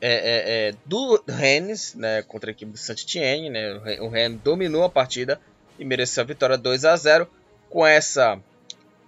é, 0.01 0.13
é, 0.13 0.69
é, 0.69 0.75
do 0.85 1.23
Rennes, 1.27 1.95
né, 1.95 2.23
contra 2.23 2.51
a 2.51 2.53
equipe 2.53 2.73
do 2.73 2.79
Saint-Étienne, 2.79 3.51
né? 3.51 3.99
O 4.01 4.09
Rennes 4.09 4.41
dominou 4.43 4.85
a 4.85 4.91
partida 4.91 5.41
e 5.79 5.85
mereceu 5.85 6.23
a 6.23 6.27
vitória 6.27 6.59
2 6.59 6.85
a 6.85 6.97
0. 6.97 7.29
Com 7.71 7.87
essa 7.87 8.39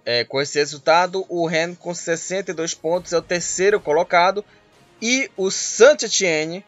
é, 0.03 0.23
com 0.23 0.41
esse 0.41 0.57
resultado, 0.57 1.25
o 1.27 1.45
Rennes 1.45 1.77
com 1.77 1.93
62 1.93 2.73
pontos 2.73 3.13
é 3.13 3.17
o 3.17 3.21
terceiro 3.21 3.79
colocado 3.79 4.43
e 5.01 5.29
o 5.35 5.51
Saint-Étienne 5.51 6.65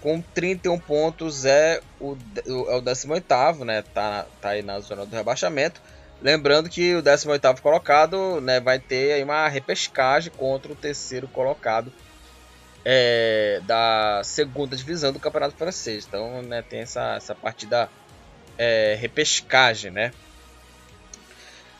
com 0.00 0.22
31 0.22 0.78
pontos 0.78 1.44
é 1.44 1.80
o, 2.00 2.16
é 2.46 2.76
o 2.76 2.82
18º, 2.82 3.64
né? 3.64 3.82
Tá, 3.82 4.24
tá 4.40 4.50
aí 4.50 4.62
na 4.62 4.78
zona 4.78 5.04
do 5.04 5.14
rebaixamento. 5.14 5.82
Lembrando 6.22 6.68
que 6.68 6.94
o 6.94 7.02
18º 7.02 7.60
colocado 7.60 8.40
né, 8.40 8.58
vai 8.58 8.78
ter 8.78 9.22
uma 9.22 9.48
repescagem 9.48 10.32
contra 10.36 10.72
o 10.72 10.76
terceiro 10.76 11.28
colocado 11.28 11.92
é, 12.84 13.60
da 13.64 14.22
segunda 14.24 14.76
divisão 14.76 15.12
do 15.12 15.20
Campeonato 15.20 15.56
Francês. 15.56 16.06
Então 16.06 16.42
né, 16.42 16.62
tem 16.62 16.80
essa, 16.80 17.16
essa 17.16 17.34
partida 17.34 17.90
é, 18.56 18.96
repescagem, 18.98 19.90
né? 19.90 20.12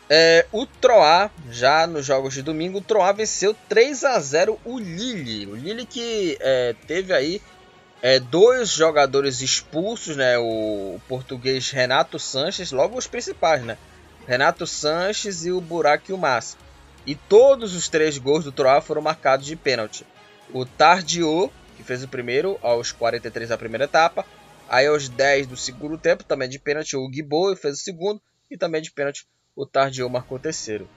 É, 0.09 0.47
o 0.53 0.67
Troá, 0.67 1.31
já 1.51 1.87
nos 1.87 2.07
jogos 2.07 2.35
de 2.35 2.43
domingo, 2.43 2.79
o 2.79 2.83
Troá 2.83 3.11
venceu 3.11 3.57
3 3.69 4.05
a 4.05 4.21
0 4.21 4.61
o 4.65 4.79
Lille. 4.79 5.47
O 5.47 5.57
Lille 5.57 5.85
que 5.85 6.37
é, 6.41 6.75
teve 6.87 7.13
aí 7.13 7.43
é, 8.03 8.21
dois 8.21 8.69
jogadores 8.69 9.41
expulsos, 9.41 10.17
né? 10.17 10.39
O, 10.39 10.43
o 10.97 11.03
português 11.09 11.71
Renato 11.71 12.19
Sanches, 12.19 12.71
logo 12.71 12.97
os 12.97 13.07
principais, 13.07 13.63
né? 13.63 13.79
Renato 14.27 14.67
Sanches 14.67 15.45
e 15.45 15.53
o 15.53 15.61
Burak 15.61 16.11
Yilmaz. 16.11 16.57
E 17.07 17.15
todos 17.15 17.75
os 17.75 17.89
três 17.89 18.19
gols 18.19 18.45
do 18.45 18.51
Troá 18.51 18.81
foram 18.81 19.01
marcados 19.01 19.47
de 19.47 19.55
pênalti. 19.55 20.05
O 20.53 20.65
Tardiot, 20.65 21.53
que 21.77 21.85
fez 21.85 22.03
o 22.03 22.09
primeiro, 22.09 22.59
aos 22.61 22.91
43 22.91 23.49
da 23.49 23.59
primeira 23.59 23.85
etapa. 23.85 24.27
Aí 24.69 24.87
aos 24.87 25.09
10 25.09 25.47
do 25.47 25.57
segundo 25.57 25.97
tempo, 25.97 26.25
também 26.25 26.49
de 26.49 26.59
pênalti, 26.59 26.97
o 26.97 27.09
Guibo 27.09 27.55
fez 27.55 27.75
o 27.79 27.83
segundo. 27.83 28.21
E 28.51 28.59
também 28.59 28.83
de 28.83 28.91
pênalti, 28.91 29.25
o 29.55 29.65
Tardiot 29.65 30.11
marcou 30.11 30.39
o 30.39 30.41
terceiro. 30.41 30.89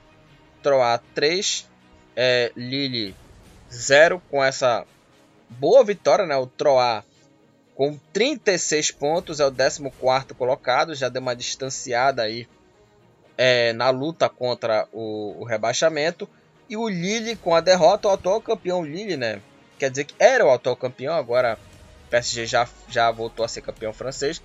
Troá 0.63 0.99
3, 1.13 1.69
é, 2.15 2.51
Lille 2.55 3.15
0 3.71 4.19
com 4.29 4.43
essa 4.43 4.85
boa 5.47 5.83
vitória, 5.83 6.25
né? 6.25 6.35
O 6.35 6.47
Troá 6.47 7.03
com 7.75 7.97
36 8.11 8.91
pontos 8.91 9.39
é 9.39 9.45
o 9.45 9.51
14 9.51 9.81
colocado, 10.37 10.95
já 10.95 11.07
deu 11.07 11.21
uma 11.21 11.35
distanciada 11.35 12.23
aí 12.23 12.47
é, 13.41 13.71
na 13.71 13.89
luta 13.89 14.27
contra 14.27 14.85
o, 14.91 15.37
o, 15.39 15.45
rebaixamento. 15.45 16.27
E 16.69 16.75
o 16.75 16.89
Lille 16.89 17.37
com 17.37 17.55
a 17.55 17.61
derrota, 17.61 18.09
o 18.09 18.11
atual 18.11 18.41
campeão 18.41 18.83
Lille, 18.83 19.15
né? 19.15 19.41
Quer 19.79 19.89
dizer 19.89 20.03
que 20.03 20.13
era 20.19 20.45
o 20.45 20.51
atual 20.51 20.75
campeão, 20.75 21.15
agora 21.15 21.57
o 22.05 22.09
PSG 22.09 22.45
já, 22.45 22.67
já 22.89 23.09
voltou 23.09 23.45
a 23.45 23.47
ser 23.47 23.61
campeão 23.61 23.93
francês. 23.93 24.41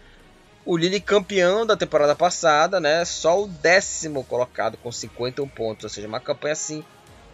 O 0.65 0.77
Lille 0.77 1.01
campeão 1.01 1.67
da 1.67 1.77
temporada 1.77 2.15
passada, 2.15 2.79
né? 2.79 3.05
Só 3.05 3.43
o 3.43 3.49
décimo 3.49 4.23
colocado 4.23 4.79
com 4.79 4.93
51 4.93 5.49
pontos, 5.49 5.83
ou 5.83 5.91
seja, 5.91 6.07
uma 6.07 6.21
campanha 6.21 6.53
assim 6.53 6.85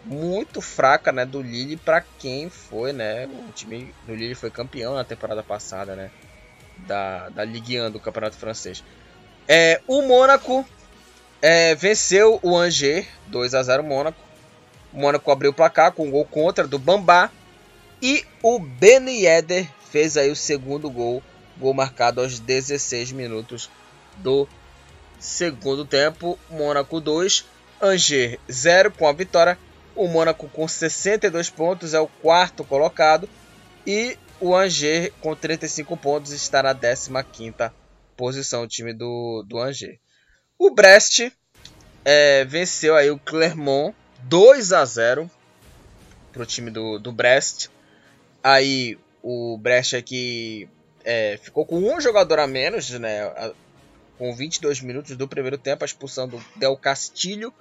muito 0.03 0.61
fraca, 0.61 1.11
né, 1.11 1.27
do 1.27 1.43
Lille 1.43 1.77
para 1.77 2.01
quem 2.01 2.49
foi, 2.49 2.91
né? 2.91 3.27
O 3.27 3.51
time 3.51 3.93
do 4.07 4.15
Lille 4.15 4.33
foi 4.33 4.49
campeão 4.49 4.95
na 4.95 5.03
temporada 5.03 5.43
passada, 5.43 5.95
né? 5.95 6.09
Da, 6.87 7.29
da 7.29 7.45
Ligue 7.45 7.79
1 7.79 7.91
do 7.91 7.99
Campeonato 7.99 8.35
Francês. 8.35 8.83
É, 9.47 9.79
o 9.87 10.01
Mônaco 10.01 10.65
é, 11.41 11.73
venceu 11.73 12.39
o 12.43 12.55
Angers 12.55 13.07
2 13.27 13.53
a 13.55 13.63
0 13.63 13.83
Mônaco. 13.83 14.21
O 14.93 14.99
Mônaco 14.99 15.31
abriu 15.31 15.51
o 15.51 15.53
placar 15.53 15.91
com 15.91 16.07
um 16.07 16.11
gol 16.11 16.25
contra 16.25 16.67
do 16.67 16.77
Bambá. 16.77 17.31
E 18.01 18.25
o 18.43 18.59
Ben 18.59 19.09
Yedder 19.23 19.67
fez 19.89 20.17
aí 20.17 20.29
o 20.29 20.35
segundo 20.35 20.89
gol. 20.89 21.23
Gol 21.57 21.73
marcado 21.73 22.21
aos 22.21 22.39
16 22.39 23.11
minutos 23.11 23.69
do 24.17 24.47
segundo 25.19 25.85
tempo. 25.85 26.37
Mônaco 26.49 26.99
2, 26.99 27.45
Angers 27.81 28.37
0 28.51 28.91
com 28.91 29.07
a 29.07 29.13
vitória. 29.13 29.57
O 29.95 30.07
Mônaco 30.07 30.47
com 30.47 30.67
62 30.67 31.49
pontos 31.49 31.93
é 31.93 31.99
o 31.99 32.07
quarto 32.07 32.63
colocado. 32.63 33.27
E 33.85 34.17
o 34.39 34.55
Angers 34.55 35.11
com 35.21 35.35
35 35.35 35.97
pontos 35.97 36.31
está 36.31 36.61
na 36.61 36.75
15ª 36.75 37.71
posição, 38.15 38.63
o 38.63 38.67
time 38.67 38.93
do, 38.93 39.43
do 39.47 39.59
Angers. 39.59 39.97
O 40.63 40.69
Brest 40.69 41.31
é, 42.05 42.45
venceu 42.45 42.95
aí 42.95 43.09
o 43.09 43.17
Clermont 43.17 43.95
2 44.25 44.71
a 44.73 44.85
0 44.85 45.27
para 46.31 46.43
o 46.43 46.45
time 46.45 46.69
do, 46.69 46.99
do 46.99 47.11
Brest. 47.11 47.69
Aí 48.43 48.95
o 49.23 49.57
Brest 49.57 49.95
aqui 49.95 50.69
é, 51.03 51.39
ficou 51.41 51.65
com 51.65 51.79
um 51.79 51.99
jogador 51.99 52.37
a 52.37 52.45
menos, 52.45 52.91
né? 52.91 53.21
Com 54.19 54.35
22 54.35 54.81
minutos 54.81 55.17
do 55.17 55.27
primeiro 55.27 55.57
tempo, 55.57 55.83
a 55.83 55.87
expulsão 55.87 56.27
do 56.27 56.39
Del 56.55 56.77
Castilho. 56.77 57.51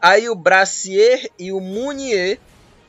Aí 0.00 0.30
o 0.30 0.34
Brassier 0.34 1.30
e 1.38 1.52
o 1.52 1.60
Munier 1.60 2.38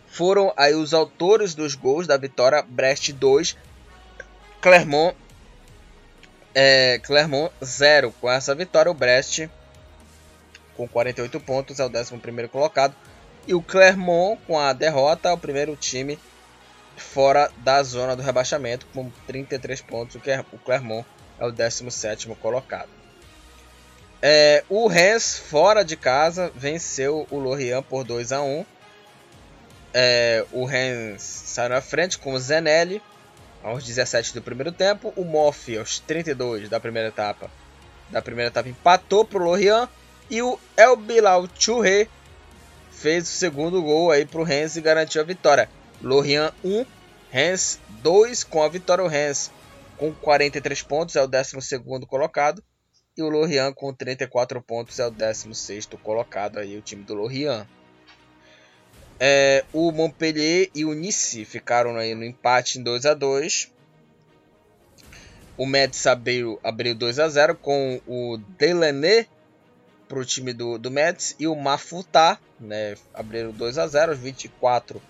foram 0.08 0.54
aí 0.56 0.74
os 0.74 0.94
autores 0.94 1.54
dos 1.54 1.76
gols 1.76 2.08
da 2.08 2.16
vitória. 2.16 2.62
Brest 2.62 3.12
2, 3.12 3.58
Clermont 4.62 5.18
é, 6.54 7.00
Clermont 7.00 7.52
0. 7.64 8.14
Com 8.20 8.30
essa 8.30 8.54
vitória, 8.56 8.92
o 8.92 8.94
Brest, 8.94 9.48
com 10.76 10.88
48 10.88 11.40
pontos, 11.40 11.80
é 11.80 11.86
o 11.86 11.90
11 11.90 12.48
colocado. 12.52 12.96
E 13.48 13.54
o 13.54 13.62
Clermont, 13.62 14.40
com 14.46 14.60
a 14.60 14.74
derrota, 14.74 15.30
é 15.30 15.32
o 15.32 15.38
primeiro 15.38 15.76
time 15.76 16.20
fora 16.96 17.50
da 17.58 17.82
zona 17.82 18.16
do 18.16 18.22
rebaixamento, 18.22 18.86
com 18.94 19.10
33 19.26 19.82
pontos. 19.82 20.16
O 20.52 20.58
Clermont 20.60 21.06
é 21.40 21.46
o 21.46 21.52
17 21.52 22.28
colocado. 22.42 22.90
É, 24.22 24.64
o 24.68 24.88
Rennes, 24.88 25.38
fora 25.38 25.84
de 25.84 25.96
casa, 25.96 26.52
venceu 26.54 27.26
o 27.32 27.38
Lorient 27.38 27.84
por 27.84 28.04
2 28.04 28.34
a 28.34 28.42
1 28.42 28.66
é, 29.94 30.46
O 30.52 30.66
Rennes 30.66 31.22
saiu 31.22 31.70
na 31.70 31.82
frente 31.82 32.18
com 32.18 32.34
o 32.34 32.40
Zenelli 32.40 33.02
aos 33.64 33.84
17 33.84 34.34
do 34.34 34.42
primeiro 34.42 34.72
tempo. 34.72 35.14
O 35.16 35.24
Moff 35.24 35.78
aos 35.78 36.00
32 36.00 36.70
da 36.70 36.80
primeira 36.80 37.10
etapa. 37.10 37.50
Da 38.10 38.22
primeira 38.22 38.50
etapa 38.50 38.70
empatou 38.70 39.26
para 39.26 39.40
o 39.40 39.46
Lorient. 39.46 39.90
E 40.30 40.42
o 40.42 40.60
El 40.78 40.96
Bilal 40.96 41.48
Touré 41.48 42.08
fez 42.92 43.24
o 43.24 43.32
segundo 43.32 43.82
gol 43.82 44.12
aí 44.12 44.26
para 44.26 44.42
o 44.42 44.44
Rennes 44.44 44.76
e 44.76 44.82
garantiu 44.82 45.22
a 45.22 45.26
vitória. 45.26 45.70
Lorient 46.02 46.54
1, 46.64 46.86
Rennes 47.32 47.80
2 48.02 48.44
com 48.44 48.64
a 48.64 48.70
vitória. 48.70 49.04
O 49.04 49.08
Rennes 49.08 49.52
com 49.98 50.14
43 50.14 50.82
pontos 50.84 51.16
é 51.16 51.22
o 51.22 51.28
12 51.28 51.56
colocado. 52.08 52.64
E 53.18 53.24
o 53.24 53.30
Lorient 53.30 53.74
com 53.74 53.94
34 53.94 54.62
pontos 54.62 55.00
é 55.00 55.08
o 55.08 55.12
16 55.12 55.88
colocado 56.02 56.58
aí, 56.60 56.78
o 56.78 56.82
time 56.82 57.04
do 57.04 57.16
Lorient. 57.16 57.68
É, 59.20 59.66
o 59.74 59.92
Montpellier 59.92 60.70
e 60.74 60.86
o 60.86 60.94
Nice 60.94 61.44
ficaram 61.44 61.98
aí 61.98 62.16
no 62.16 62.24
empate 62.24 62.80
em 62.80 62.84
2 62.84 63.06
a 63.06 63.14
2 63.14 63.70
O 65.58 65.66
Metz 65.66 66.08
abriu, 66.08 66.58
abriu 66.64 66.96
2 66.96 67.20
a 67.20 67.28
0 67.28 67.56
com 67.56 68.00
o 68.08 68.38
Delaney 68.58 69.28
para 70.08 70.20
o 70.20 70.26
time 70.26 70.54
do, 70.54 70.78
do 70.78 70.90
Metz 70.90 71.36
e 71.38 71.48
o 71.48 71.56
Mafutá 71.56 72.40
né, 72.60 72.96
abriram 73.14 73.52
2 73.52 73.78
a 73.78 73.88
0 73.88 74.14
aos 74.14 74.20
24 74.20 75.02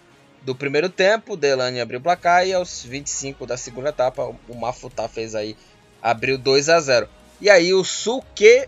do 0.42 0.56
primeiro 0.56 0.90
tempo. 0.90 1.38
Delaney 1.38 1.80
abriu 1.80 2.00
o 2.00 2.04
placar 2.04 2.48
e 2.48 2.54
aos 2.54 2.84
25 2.84 3.46
da 3.46 3.58
segunda 3.58 3.90
etapa 3.90 4.24
o 4.24 4.56
Mafutá 4.56 5.08
fez 5.08 5.36
aí 5.36 5.56
abriu 6.02 6.38
2 6.38 6.70
a 6.70 6.80
0. 6.80 7.08
E 7.40 7.50
aí 7.50 7.74
o 7.74 7.84
Suke 7.84 8.68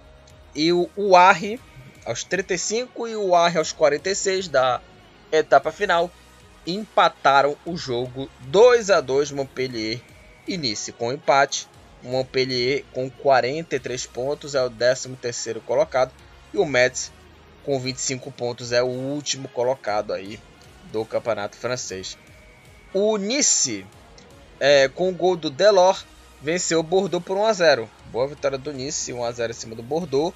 e 0.54 0.72
o 0.72 0.88
Uarri 0.96 1.60
aos 2.06 2.24
35 2.24 3.08
e 3.08 3.16
o 3.16 3.30
Uarri 3.30 3.58
aos 3.58 3.72
46 3.72 4.48
da 4.48 4.82
etapa 5.32 5.72
final, 5.72 6.12
empataram 6.66 7.58
o 7.66 7.76
jogo 7.76 8.30
2 8.42 8.90
a 8.90 9.02
2 9.02 9.32
Montpellier 9.32 10.02
e 10.48 10.58
Nice 10.58 10.92
com 10.92 11.12
empate. 11.12 11.68
Montpellier 12.04 12.84
com 12.94 13.10
43 13.10 14.06
pontos 14.08 14.56
é 14.56 14.64
o 14.64 14.70
13º 14.70 15.62
colocado 15.62 16.12
e 16.54 16.58
o 16.58 16.66
Metz 16.66 17.12
com 17.64 17.80
25 17.80 18.32
pontos 18.32 18.72
é 18.72 18.82
o 18.82 18.88
último 18.88 19.48
colocado 19.48 20.14
aí 20.14 20.40
do 20.92 21.06
campeonato 21.06 21.56
francês. 21.56 22.18
O 22.94 23.18
Nice, 23.18 23.86
é, 24.60 24.88
com 24.90 25.10
o 25.10 25.14
gol 25.14 25.36
do 25.36 25.50
Delors, 25.50 26.06
venceu 26.42 26.80
o 26.80 26.84
Bordeaux 26.84 27.24
por 27.24 27.38
1 27.38 27.46
a 27.46 27.54
0. 27.54 27.90
Boa 28.12 28.28
vitória 28.28 28.58
do 28.58 28.74
Nice, 28.74 29.14
1 29.14 29.24
a 29.24 29.32
0 29.32 29.52
em 29.52 29.56
cima 29.56 29.76
do 29.76 29.84
Bordeaux. 29.84 30.36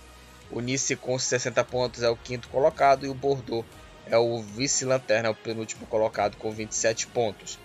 O 0.52 0.62
Nice 0.62 0.96
com 0.96 1.18
60 1.18 1.64
pontos 1.64 2.04
é 2.04 2.10
o 2.10 2.16
quinto 2.16 2.48
colocado 2.50 3.06
e 3.06 3.10
o 3.10 3.14
Bordeaux 3.14 3.66
é 4.10 4.18
o 4.18 4.42
vice-lanterna, 4.42 5.32
o 5.32 5.36
penúltimo 5.36 5.86
colocado 5.88 6.38
com 6.38 6.52
27 6.52 7.08
pontos. 7.08 7.60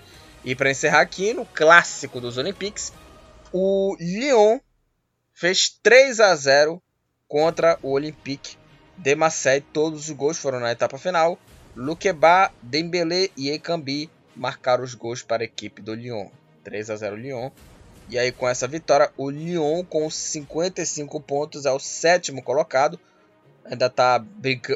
E 0.44 0.55
para 0.55 0.70
encerrar 0.70 1.00
aqui, 1.00 1.35
no 1.35 1.44
clássico 1.44 2.20
dos 2.20 2.38
Olympics, 2.38 2.92
o 3.53 3.96
Lyon 4.00 4.59
fez 5.35 5.79
3 5.83 6.20
a 6.20 6.35
0 6.35 6.83
contra 7.29 7.79
o 7.83 7.90
Olympique 7.92 8.57
de 8.96 9.14
Marseille. 9.14 9.64
Todos 9.72 10.09
os 10.09 10.11
gols 10.16 10.38
foram 10.38 10.61
na 10.61 10.72
etapa 10.72 10.98
final. 10.98 11.38
Luqueba, 11.76 12.50
Dembélé 12.62 13.29
e 13.37 13.50
Ekambi 13.50 14.11
marcaram 14.35 14.83
os 14.83 14.94
gols 14.94 15.22
para 15.22 15.42
a 15.42 15.44
equipe 15.44 15.83
do 15.83 15.94
Lyon. 15.94 16.29
3 16.64 16.90
a 16.90 16.96
0 16.96 17.16
Lyon. 17.16 17.50
E 18.09 18.18
aí 18.18 18.33
com 18.33 18.48
essa 18.48 18.66
vitória, 18.66 19.12
o 19.16 19.31
Lyon 19.31 19.85
com 19.85 20.11
55 20.11 21.20
pontos 21.20 21.66
é 21.66 21.70
o 21.70 21.79
sétimo 21.79 22.42
colocado. 22.42 22.98
Ainda 23.64 23.87
está 23.87 24.18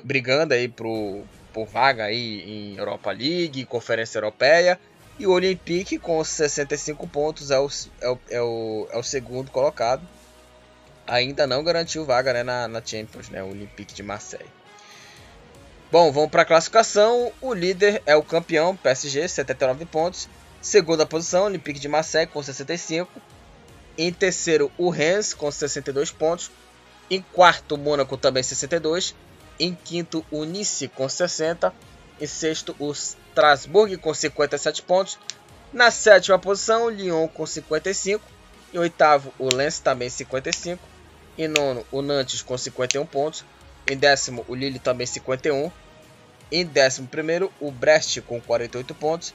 brigando 0.04 0.54
aí 0.54 0.68
pro 0.68 1.24
por 1.54 1.66
vaga 1.66 2.04
aí 2.04 2.42
em 2.42 2.76
Europa 2.76 3.12
League, 3.12 3.64
Conferência 3.64 4.18
Europeia. 4.18 4.78
E 5.16 5.26
o 5.26 5.30
Olympique, 5.30 5.96
com 5.96 6.22
65 6.22 7.06
pontos, 7.06 7.52
é 7.52 7.58
o, 7.58 7.70
é 8.00 8.10
o, 8.10 8.18
é 8.28 8.42
o, 8.42 8.88
é 8.90 8.98
o 8.98 9.02
segundo 9.02 9.50
colocado. 9.52 10.02
Ainda 11.06 11.46
não 11.46 11.62
garantiu 11.62 12.04
vaga 12.04 12.32
né, 12.32 12.42
na, 12.42 12.66
na 12.66 12.82
Champions, 12.84 13.28
né, 13.28 13.40
o 13.42 13.50
Olympique 13.50 13.94
de 13.94 14.02
Marseille. 14.02 14.50
Bom, 15.92 16.10
vamos 16.10 16.30
para 16.30 16.42
a 16.42 16.44
classificação. 16.44 17.30
O 17.40 17.54
líder 17.54 18.02
é 18.04 18.16
o 18.16 18.22
campeão, 18.22 18.74
PSG, 18.76 19.28
79 19.28 19.86
pontos. 19.86 20.28
Segunda 20.60 21.06
posição, 21.06 21.44
Olympique 21.44 21.78
de 21.78 21.86
Marseille, 21.86 22.26
com 22.26 22.42
65. 22.42 23.08
Em 23.96 24.12
terceiro, 24.12 24.72
o 24.76 24.90
Rennes, 24.90 25.32
com 25.32 25.48
62 25.48 26.10
pontos. 26.10 26.50
Em 27.08 27.20
quarto, 27.20 27.76
o 27.76 27.78
Mônaco, 27.78 28.16
também 28.16 28.42
62. 28.42 29.14
Em 29.58 29.74
quinto, 29.74 30.24
o 30.30 30.44
Nice 30.44 30.88
com 30.88 31.08
60. 31.08 31.72
Em 32.20 32.26
sexto, 32.26 32.74
o 32.78 32.90
Strasbourg 32.92 33.96
com 33.98 34.12
57 34.12 34.82
pontos. 34.82 35.18
Na 35.72 35.90
sétima 35.90 36.38
posição, 36.38 36.84
o 36.84 36.90
Lyon 36.90 37.26
com 37.28 37.46
55. 37.46 38.24
Em 38.72 38.78
oitavo, 38.78 39.32
o 39.38 39.52
Lens 39.52 39.78
também 39.78 40.08
55. 40.08 40.82
Em 41.36 41.48
nono, 41.48 41.84
o 41.90 42.00
Nantes 42.00 42.42
com 42.42 42.56
51 42.56 43.04
pontos. 43.06 43.44
Em 43.90 43.96
décimo, 43.96 44.44
o 44.48 44.54
Lille 44.54 44.78
também 44.78 45.06
51. 45.06 45.70
Em 46.50 46.64
décimo 46.64 47.08
primeiro, 47.08 47.52
o 47.60 47.70
Brest 47.70 48.20
com 48.22 48.40
48 48.40 48.94
pontos. 48.94 49.34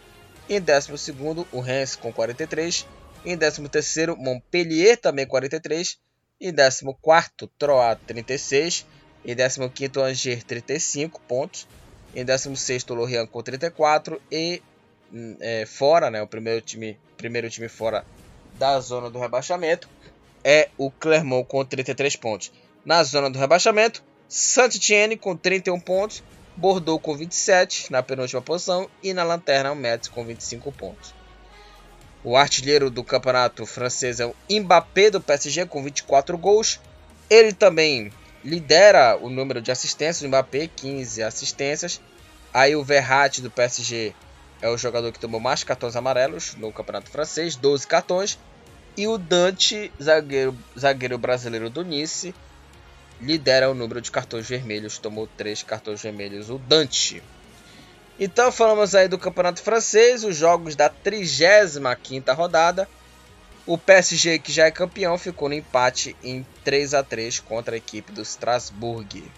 Em 0.49 0.60
décimo 0.60 0.97
segundo, 0.97 1.47
o 1.51 1.60
Reims 1.60 1.95
com 1.95 2.12
43. 2.12 2.88
Em 3.25 3.38
décimo 3.38 3.67
terceiro, 3.67 4.15
Montpellier 4.17 4.97
também 4.97 5.27
43. 5.27 5.97
Em 6.39 6.53
décimo 6.53 6.97
quarto, 7.01 7.47
Troyes 7.58 7.99
36. 8.08 8.86
Em 9.25 9.36
15º, 9.36 10.01
Angers, 10.01 10.43
35 10.43 11.19
pontos. 11.21 11.67
Em 12.15 12.25
16º, 12.25 12.95
Lorient 12.95 13.27
com 13.27 13.41
34. 13.41 14.21
E 14.32 14.62
hum, 15.13 15.36
é, 15.39 15.65
fora, 15.65 16.10
né, 16.10 16.21
o 16.21 16.27
primeiro 16.27 16.62
time, 16.62 16.97
primeiro 17.17 17.49
time 17.49 17.67
fora 17.67 18.05
da 18.58 18.79
zona 18.79 19.10
do 19.10 19.19
rebaixamento 19.19 19.88
é 20.43 20.69
o 20.77 20.89
Clermont 20.89 21.47
com 21.47 21.63
33 21.63 22.15
pontos. 22.15 22.51
Na 22.86 23.03
zona 23.03 23.29
do 23.29 23.38
rebaixamento, 23.38 24.03
Saint-Étienne 24.27 25.17
com 25.17 25.36
31 25.36 25.79
pontos. 25.79 26.23
Bordeaux 26.55 27.01
com 27.01 27.15
27 27.15 27.91
na 27.91 28.03
penúltima 28.03 28.41
posição. 28.41 28.89
E 29.01 29.13
na 29.13 29.23
lanterna, 29.23 29.71
o 29.71 29.75
Metz 29.75 30.08
com 30.08 30.25
25 30.25 30.71
pontos. 30.71 31.13
O 32.23 32.36
artilheiro 32.36 32.89
do 32.89 33.03
campeonato 33.03 33.65
francês 33.65 34.19
é 34.19 34.25
o 34.25 34.36
Mbappé 34.49 35.10
do 35.10 35.21
PSG 35.21 35.65
com 35.65 35.82
24 35.82 36.38
gols. 36.38 36.79
Ele 37.29 37.53
também 37.53 38.12
lidera 38.43 39.17
o 39.17 39.30
número 39.30 39.62
de 39.62 39.71
assistências, 39.71 40.21
o 40.21 40.28
Mbappé 40.28 40.69
15 40.75 41.23
assistências. 41.23 42.02
Aí 42.54 42.75
o 42.75 42.84
Verratti 42.84 43.41
do 43.41 43.52
PSG 43.52 44.13
é 44.62 44.69
o 44.69 44.78
jogador 44.78 45.12
que 45.12 45.19
tomou 45.19 45.39
mais 45.39 45.63
cartões 45.63 45.95
amarelos 45.95 46.56
no 46.56 46.71
Campeonato 46.71 47.10
Francês, 47.10 47.56
12 47.56 47.88
cartões. 47.88 48.39
E 48.97 49.08
o 49.08 49.17
Dante, 49.17 49.91
zagueiro, 50.02 50.58
zagueiro 50.78 51.17
brasileiro 51.17 51.69
do 51.69 51.84
Nice, 51.84 52.34
lidera 53.21 53.69
o 53.69 53.73
número 53.73 54.02
de 54.02 54.12
cartões 54.12 54.47
vermelhos, 54.47 54.97
tomou 54.97 55.28
3 55.38 55.63
cartões 55.63 56.02
vermelhos, 56.02 56.49
o 56.49 56.58
Dante. 56.58 57.23
Então 58.19 58.52
falamos 58.52 58.95
aí 58.95 59.08
do 59.08 59.17
Campeonato 59.17 59.62
Francês, 59.62 60.25
os 60.25 60.36
jogos 60.36 60.75
da 60.75 60.89
35ª 60.89 62.36
rodada. 62.36 62.89
O 63.69 63.77
PSG, 63.77 64.39
que 64.39 64.51
já 64.51 64.65
é 64.65 64.71
campeão, 64.71 65.15
ficou 65.15 65.47
no 65.47 65.53
empate 65.53 66.15
em 66.23 66.43
3 66.63 66.95
a 66.95 67.03
3 67.03 67.39
contra 67.39 67.75
a 67.75 67.77
equipe 67.77 68.12
do 68.12 68.23
Strasbourg. 68.23 69.32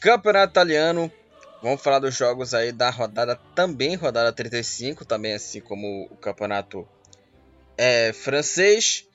Campeonato 0.00 0.50
Italiano, 0.50 1.12
vamos 1.62 1.80
falar 1.80 2.00
dos 2.00 2.16
jogos 2.16 2.54
aí 2.54 2.72
da 2.72 2.90
rodada 2.90 3.38
também, 3.54 3.94
rodada 3.94 4.32
35, 4.32 5.04
também 5.04 5.32
assim 5.32 5.60
como 5.60 6.08
o 6.10 6.16
Campeonato 6.16 6.84
é, 7.76 8.12
francês. 8.12 9.06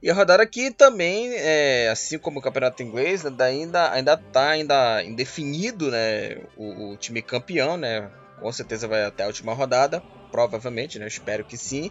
E 0.00 0.10
a 0.10 0.14
rodada 0.14 0.42
aqui 0.42 0.70
também, 0.70 1.32
é, 1.34 1.88
assim 1.88 2.18
como 2.18 2.38
o 2.38 2.42
campeonato 2.42 2.82
inglês, 2.82 3.26
ainda 3.26 3.90
ainda 3.90 4.14
está 4.14 4.50
ainda 4.50 5.02
indefinido, 5.02 5.90
né, 5.90 6.38
o, 6.56 6.92
o, 6.92 6.96
time 6.96 7.20
campeão, 7.20 7.76
né? 7.76 8.08
Com 8.38 8.52
certeza 8.52 8.86
vai 8.86 9.04
até 9.04 9.24
a 9.24 9.26
última 9.26 9.52
rodada, 9.52 10.00
provavelmente, 10.30 11.00
né? 11.00 11.08
Espero 11.08 11.44
que 11.44 11.56
sim. 11.56 11.90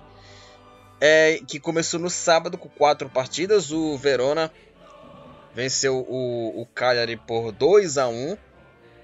É, 1.01 1.39
que 1.45 1.59
começou 1.59 1.99
no 1.99 2.09
sábado 2.09 2.57
com 2.57 2.70
quatro 2.70 3.09
partidas. 3.09 3.72
O 3.72 3.97
Verona 3.97 4.51
venceu 5.53 5.97
o, 5.97 6.61
o 6.61 6.65
Cagliari 6.65 7.18
por 7.18 7.51
2 7.51 7.97
a 7.97 8.07
1. 8.07 8.38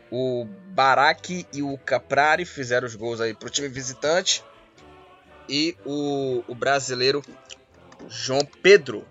O 0.10 0.46
Baraki 0.70 1.46
e 1.52 1.62
o 1.62 1.78
Caprari 1.78 2.46
fizeram 2.46 2.88
os 2.88 2.96
gols 2.96 3.20
aí 3.20 3.34
para 3.34 3.48
o 3.48 3.52
time 3.52 3.68
visitante 3.68 4.44
e 5.48 5.76
o, 5.86 6.44
o 6.48 6.56
brasileiro 6.56 7.22
João 8.08 8.42
Pedro 8.62 9.06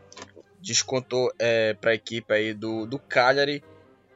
descontou 0.61 1.33
é, 1.39 1.74
para 1.74 1.91
a 1.91 1.95
equipe 1.95 2.33
aí 2.33 2.55
do, 2.55 2.87
do 2.87 2.99
Cagliari. 2.99 3.62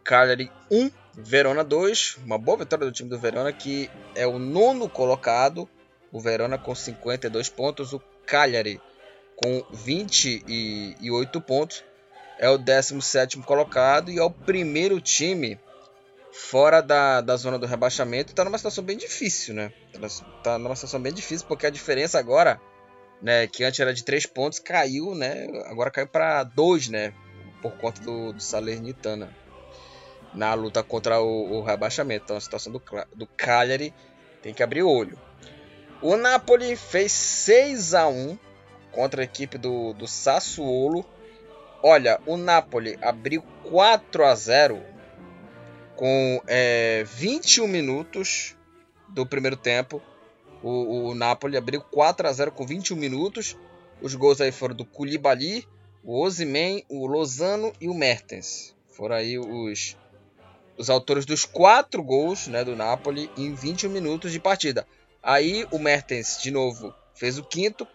Cagliari 0.04 0.50
1, 0.70 0.90
Verona 1.14 1.64
2. 1.64 2.18
Uma 2.24 2.38
boa 2.38 2.58
vitória 2.58 2.86
do 2.86 2.92
time 2.92 3.10
do 3.10 3.18
Verona, 3.18 3.52
que 3.52 3.90
é 4.14 4.26
o 4.26 4.38
nono 4.38 4.88
colocado. 4.88 5.68
O 6.12 6.20
Verona 6.20 6.56
com 6.56 6.74
52 6.74 7.48
pontos. 7.48 7.92
O 7.92 8.00
Cagliari 8.24 8.80
com 9.34 9.64
28 9.72 11.40
pontos. 11.40 11.84
É 12.38 12.48
o 12.48 12.58
17 12.58 13.38
colocado 13.38 14.10
e 14.10 14.18
é 14.18 14.22
o 14.22 14.30
primeiro 14.30 15.00
time 15.00 15.58
fora 16.36 16.82
da, 16.82 17.20
da 17.20 17.36
zona 17.36 17.58
do 17.58 17.66
rebaixamento, 17.66 18.30
está 18.30 18.44
numa 18.44 18.58
situação 18.58 18.84
bem 18.84 18.96
difícil, 18.96 19.54
né? 19.54 19.72
Está 19.94 20.58
numa 20.58 20.74
situação 20.74 21.00
bem 21.00 21.12
difícil 21.12 21.46
porque 21.46 21.66
a 21.66 21.70
diferença 21.70 22.18
agora 22.18 22.60
né, 23.22 23.46
que 23.46 23.64
antes 23.64 23.80
era 23.80 23.94
de 23.94 24.04
3 24.04 24.26
pontos, 24.26 24.58
caiu, 24.58 25.14
né, 25.14 25.46
agora 25.66 25.90
caiu 25.90 26.06
para 26.06 26.44
2, 26.44 26.88
né, 26.88 27.14
por 27.62 27.72
conta 27.72 28.00
do, 28.02 28.34
do 28.34 28.42
Salernitana 28.42 29.34
na 30.34 30.52
luta 30.52 30.82
contra 30.82 31.20
o, 31.20 31.54
o 31.54 31.62
rebaixamento. 31.62 32.24
Então 32.24 32.36
a 32.36 32.40
situação 32.40 32.72
do, 32.72 32.82
do 33.14 33.26
Cagliari 33.26 33.94
tem 34.42 34.52
que 34.52 34.62
abrir 34.62 34.82
o 34.82 34.90
olho. 34.90 35.18
O 36.02 36.14
Napoli 36.16 36.76
fez 36.76 37.10
6 37.12 37.94
a 37.94 38.06
1 38.06 38.38
contra 38.92 39.22
a 39.22 39.24
equipe 39.24 39.56
do, 39.56 39.94
do 39.94 40.06
Sassuolo. 40.06 41.06
Olha, 41.82 42.20
o 42.26 42.36
Napoli 42.36 42.98
abriu 43.00 43.42
4 43.70 44.24
a 44.24 44.34
0 44.34 44.95
com 45.96 46.42
é, 46.46 47.04
21 47.04 47.66
minutos 47.66 48.54
do 49.08 49.26
primeiro 49.26 49.56
tempo. 49.56 50.00
O, 50.62 51.08
o 51.08 51.14
Napoli 51.14 51.56
abriu 51.56 51.80
4 51.80 52.28
a 52.28 52.32
0 52.32 52.52
com 52.52 52.66
21 52.66 52.96
minutos. 52.96 53.56
Os 54.00 54.14
gols 54.14 54.40
aí 54.40 54.52
foram 54.52 54.74
do 54.74 54.84
Koulibaly, 54.84 55.66
o 56.04 56.22
Osimhen, 56.22 56.84
o 56.88 57.06
Lozano 57.06 57.72
e 57.80 57.88
o 57.88 57.94
Mertens. 57.94 58.74
Foram 58.90 59.16
aí 59.16 59.38
os, 59.38 59.96
os 60.76 60.90
autores 60.90 61.24
dos 61.24 61.44
quatro 61.44 62.02
gols 62.02 62.46
né, 62.46 62.62
do 62.62 62.76
Napoli 62.76 63.30
em 63.36 63.54
21 63.54 63.90
minutos 63.90 64.32
de 64.32 64.38
partida. 64.38 64.86
Aí 65.22 65.66
o 65.70 65.78
Mertens, 65.78 66.38
de 66.40 66.50
novo, 66.50 66.94
fez 67.14 67.38
o 67.38 67.42
quinto 67.42 67.86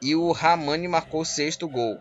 e 0.00 0.14
o 0.14 0.30
Ramani 0.32 0.86
marcou 0.86 1.22
o 1.22 1.26
sexto 1.26 1.66
gol. 1.66 1.98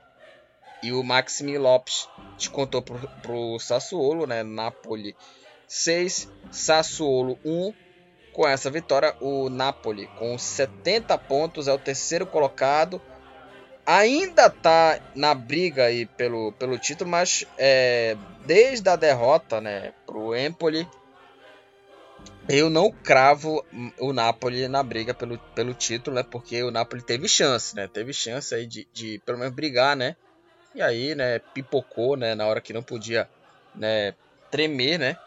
E 0.83 0.91
o 0.91 1.03
Maximi 1.03 1.57
Lopes 1.57 2.07
descontou 2.37 2.83
para 2.83 3.31
o 3.31 3.57
Sassuolo, 3.57 4.27
né? 4.27 4.43
Napoli 4.43 5.15
6, 5.68 6.32
Sassuolo 6.51 7.38
1. 7.43 7.74
Com 8.34 8.47
essa 8.47 8.70
vitória, 8.70 9.15
o 9.20 9.49
Napoli, 9.49 10.07
com 10.18 10.38
70 10.38 11.18
pontos, 11.18 11.68
é 11.68 11.74
o 11.74 11.80
terceiro 11.80 12.26
colocado 12.26 13.01
ainda 13.88 14.49
tá 14.49 14.99
na 15.15 15.34
briga 15.34 15.86
aí 15.86 16.05
pelo, 16.05 16.51
pelo 16.51 16.78
título, 16.78 17.09
mas 17.09 17.45
é, 17.57 18.18
desde 18.45 18.89
a 18.89 18.97
derrota 18.97 19.61
né, 19.61 19.93
pro 20.05 20.36
Empoli, 20.36 20.86
eu 22.49 22.70
não 22.70 22.91
cravo 22.91 23.65
o 23.97 24.11
Napoli 24.11 24.68
na 24.68 24.84
briga 24.84 25.13
pelo, 25.13 25.38
pelo 25.55 25.74
título, 25.74 26.15
né? 26.15 26.24
Porque 26.24 26.63
o 26.63 26.72
Napoli 26.72 27.01
teve 27.01 27.28
chance, 27.28 27.76
né? 27.76 27.88
Teve 27.88 28.13
chance 28.13 28.55
aí 28.55 28.65
de, 28.65 28.88
de 28.93 29.22
pelo 29.26 29.38
menos 29.38 29.53
brigar, 29.53 29.95
né? 29.95 30.15
E 30.74 30.82
aí, 30.82 31.15
né, 31.15 31.39
pipocou, 31.39 32.15
né, 32.15 32.36
na 32.36 32.45
hora 32.45 32.61
que 32.61 32.72
não 32.72 32.84
podia, 32.84 33.28
né, 33.74 34.13
tremer, 34.51 34.99
né? 34.99 35.18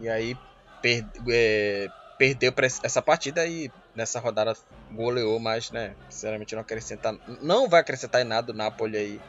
E 0.00 0.08
aí 0.08 0.36
per, 0.80 1.04
é, 1.30 1.88
perdeu 2.18 2.52
essa 2.82 3.02
partida 3.02 3.46
e 3.46 3.70
nessa 3.94 4.20
rodada 4.20 4.54
goleou, 4.90 5.38
mas, 5.38 5.70
né, 5.70 5.94
sinceramente 6.08 6.54
não 6.54 6.62
acrescenta, 6.62 7.18
não 7.40 7.68
vai 7.68 7.80
acrescentar 7.80 8.20
em 8.20 8.24
nada 8.24 8.52
o 8.52 8.56
Napoli 8.56 8.96
aí 8.96 9.20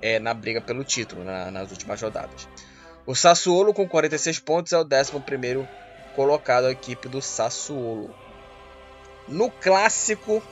é, 0.00 0.18
na 0.18 0.34
briga 0.34 0.60
pelo 0.60 0.84
título 0.84 1.24
na, 1.24 1.50
nas 1.50 1.70
últimas 1.70 2.00
rodadas. 2.00 2.48
O 3.06 3.14
Sassuolo 3.14 3.74
com 3.74 3.88
46 3.88 4.38
pontos 4.40 4.72
é 4.72 4.78
o 4.78 4.84
11º 4.84 5.66
colocado 6.14 6.66
a 6.66 6.72
equipe 6.72 7.08
do 7.08 7.20
Sassuolo. 7.20 8.14
No 9.28 9.50
clássico 9.50 10.42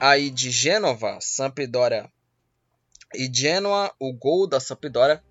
aí 0.00 0.30
de 0.30 0.50
Gênova, 0.50 1.18
Sampdoria 1.20 2.10
e 3.14 3.30
Genoa, 3.32 3.92
o 3.98 4.12
gol 4.12 4.46
da 4.46 4.60
Sampdoria 4.60 5.22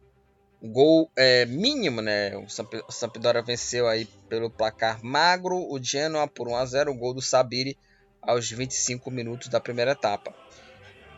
gol 0.61 1.11
é, 1.15 1.45
mínimo, 1.45 2.01
né? 2.01 2.35
O 2.37 2.91
Sampdoria 2.91 3.41
venceu 3.41 3.87
aí 3.87 4.05
pelo 4.29 4.49
placar 4.49 5.03
magro, 5.03 5.57
o 5.57 5.81
Genoa 5.81 6.27
por 6.27 6.47
1 6.47 6.55
a 6.55 6.65
0, 6.65 6.91
o 6.91 6.95
gol 6.95 7.13
do 7.13 7.21
Sabiri 7.21 7.77
aos 8.21 8.49
25 8.49 9.09
minutos 9.11 9.47
da 9.47 9.59
primeira 9.59 9.91
etapa. 9.91 10.33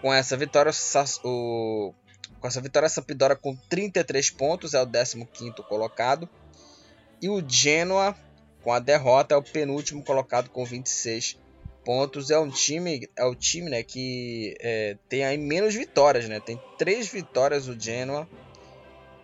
Com 0.01 0.13
essa 0.13 0.35
vitória, 0.37 0.71
o, 1.23 1.93
com 2.39 2.47
essa 2.47 2.61
vitória, 2.61 2.87
a 2.87 2.89
Sampdoria 2.89 3.35
com 3.35 3.55
33 3.55 4.29
pontos 4.31 4.73
é 4.73 4.81
o 4.81 4.87
15º 4.87 5.63
colocado 5.63 6.29
e 7.21 7.29
o 7.29 7.43
Genoa 7.47 8.15
com 8.63 8.71
a 8.71 8.79
derrota 8.79 9.33
é 9.33 9.37
o 9.37 9.43
penúltimo 9.43 10.03
colocado 10.03 10.49
com 10.49 10.65
26 10.65 11.37
pontos. 11.83 12.29
É 12.29 12.37
um 12.37 12.49
time, 12.49 13.09
é 13.15 13.23
o 13.23 13.33
time, 13.33 13.69
né, 13.69 13.81
que 13.81 14.55
é, 14.59 14.97
tem 15.07 15.23
aí 15.23 15.37
menos 15.37 15.73
vitórias, 15.73 16.27
né? 16.27 16.39
Tem 16.39 16.61
três 16.77 17.07
vitórias 17.07 17.67
o 17.67 17.79
Genoa 17.79 18.27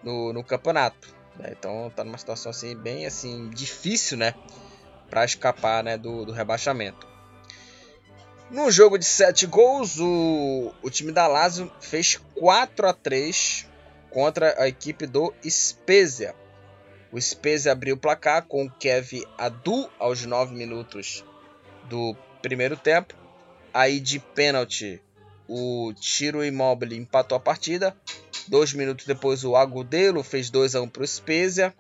no, 0.04 0.34
no 0.34 0.44
campeonato. 0.44 1.16
Né? 1.38 1.54
Então 1.58 1.92
tá 1.96 2.04
numa 2.04 2.18
situação 2.18 2.50
assim 2.50 2.76
bem 2.76 3.06
assim 3.06 3.50
difícil, 3.50 4.18
né, 4.18 4.34
para 5.10 5.26
escapar, 5.26 5.84
né, 5.84 5.98
do, 5.98 6.26
do 6.26 6.32
rebaixamento. 6.32 7.08
No 8.50 8.70
jogo 8.70 9.00
de 9.00 9.06
7 9.06 9.48
gols, 9.48 10.00
o, 10.00 10.72
o 10.84 10.90
time 10.90 11.12
da 11.12 11.26
Lazio 11.26 11.72
fez 11.80 12.20
4 12.36 12.88
a 12.88 12.94
3 12.94 13.68
contra 14.12 14.62
a 14.62 14.68
equipe 14.68 15.08
do 15.08 15.34
Spezia. 15.44 16.36
O 17.12 17.20
Spezia 17.20 17.72
abriu 17.72 17.96
o 17.96 18.00
placar 18.00 18.44
com 18.44 18.66
o 18.66 18.70
Kev 18.70 19.24
Adu 19.38 19.90
aos 19.98 20.26
9 20.26 20.54
minutos 20.56 21.24
do 21.90 22.16
primeiro 22.42 22.78
tempo. 22.78 23.16
Aí 23.74 24.00
de 24.00 24.20
pênalti, 24.20 25.02
o 25.48 25.92
Tiro 25.94 26.44
Immobile 26.44 26.96
empatou 26.96 27.36
a 27.36 27.40
partida. 27.40 27.96
Dois 28.48 28.74
minutos 28.74 29.06
depois, 29.06 29.44
o 29.44 29.56
Agudelo 29.56 30.24
fez 30.24 30.50
2 30.50 30.76
a 30.76 30.82
1 30.82 30.90
para 30.90 31.04
o 31.04 31.08
Spezia. 31.08 31.74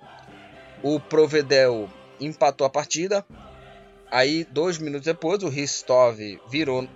O 0.81 0.99
Provedel 0.99 1.89
empatou 2.19 2.65
a 2.65 2.69
partida. 2.69 3.25
Aí, 4.11 4.43
dois 4.45 4.77
minutos 4.77 5.05
depois, 5.05 5.41
o 5.41 5.49
Ristov 5.49 6.19
virou, 6.49 6.87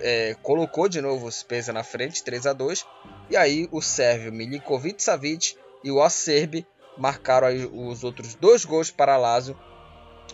é, 0.00 0.36
colocou 0.42 0.88
de 0.88 1.00
novo 1.00 1.26
o 1.26 1.32
Spezia 1.32 1.72
na 1.72 1.82
frente, 1.82 2.22
3 2.22 2.46
a 2.46 2.52
2 2.52 2.84
E 3.30 3.36
aí, 3.36 3.68
o 3.72 3.80
sérvio 3.80 4.32
Milinkovic 4.32 5.02
Savic 5.02 5.56
e 5.82 5.90
o 5.90 6.02
Acerbi 6.02 6.66
marcaram 6.96 7.48
os 7.72 8.04
outros 8.04 8.34
dois 8.34 8.64
gols 8.64 8.90
para 8.90 9.16
Lazio 9.16 9.58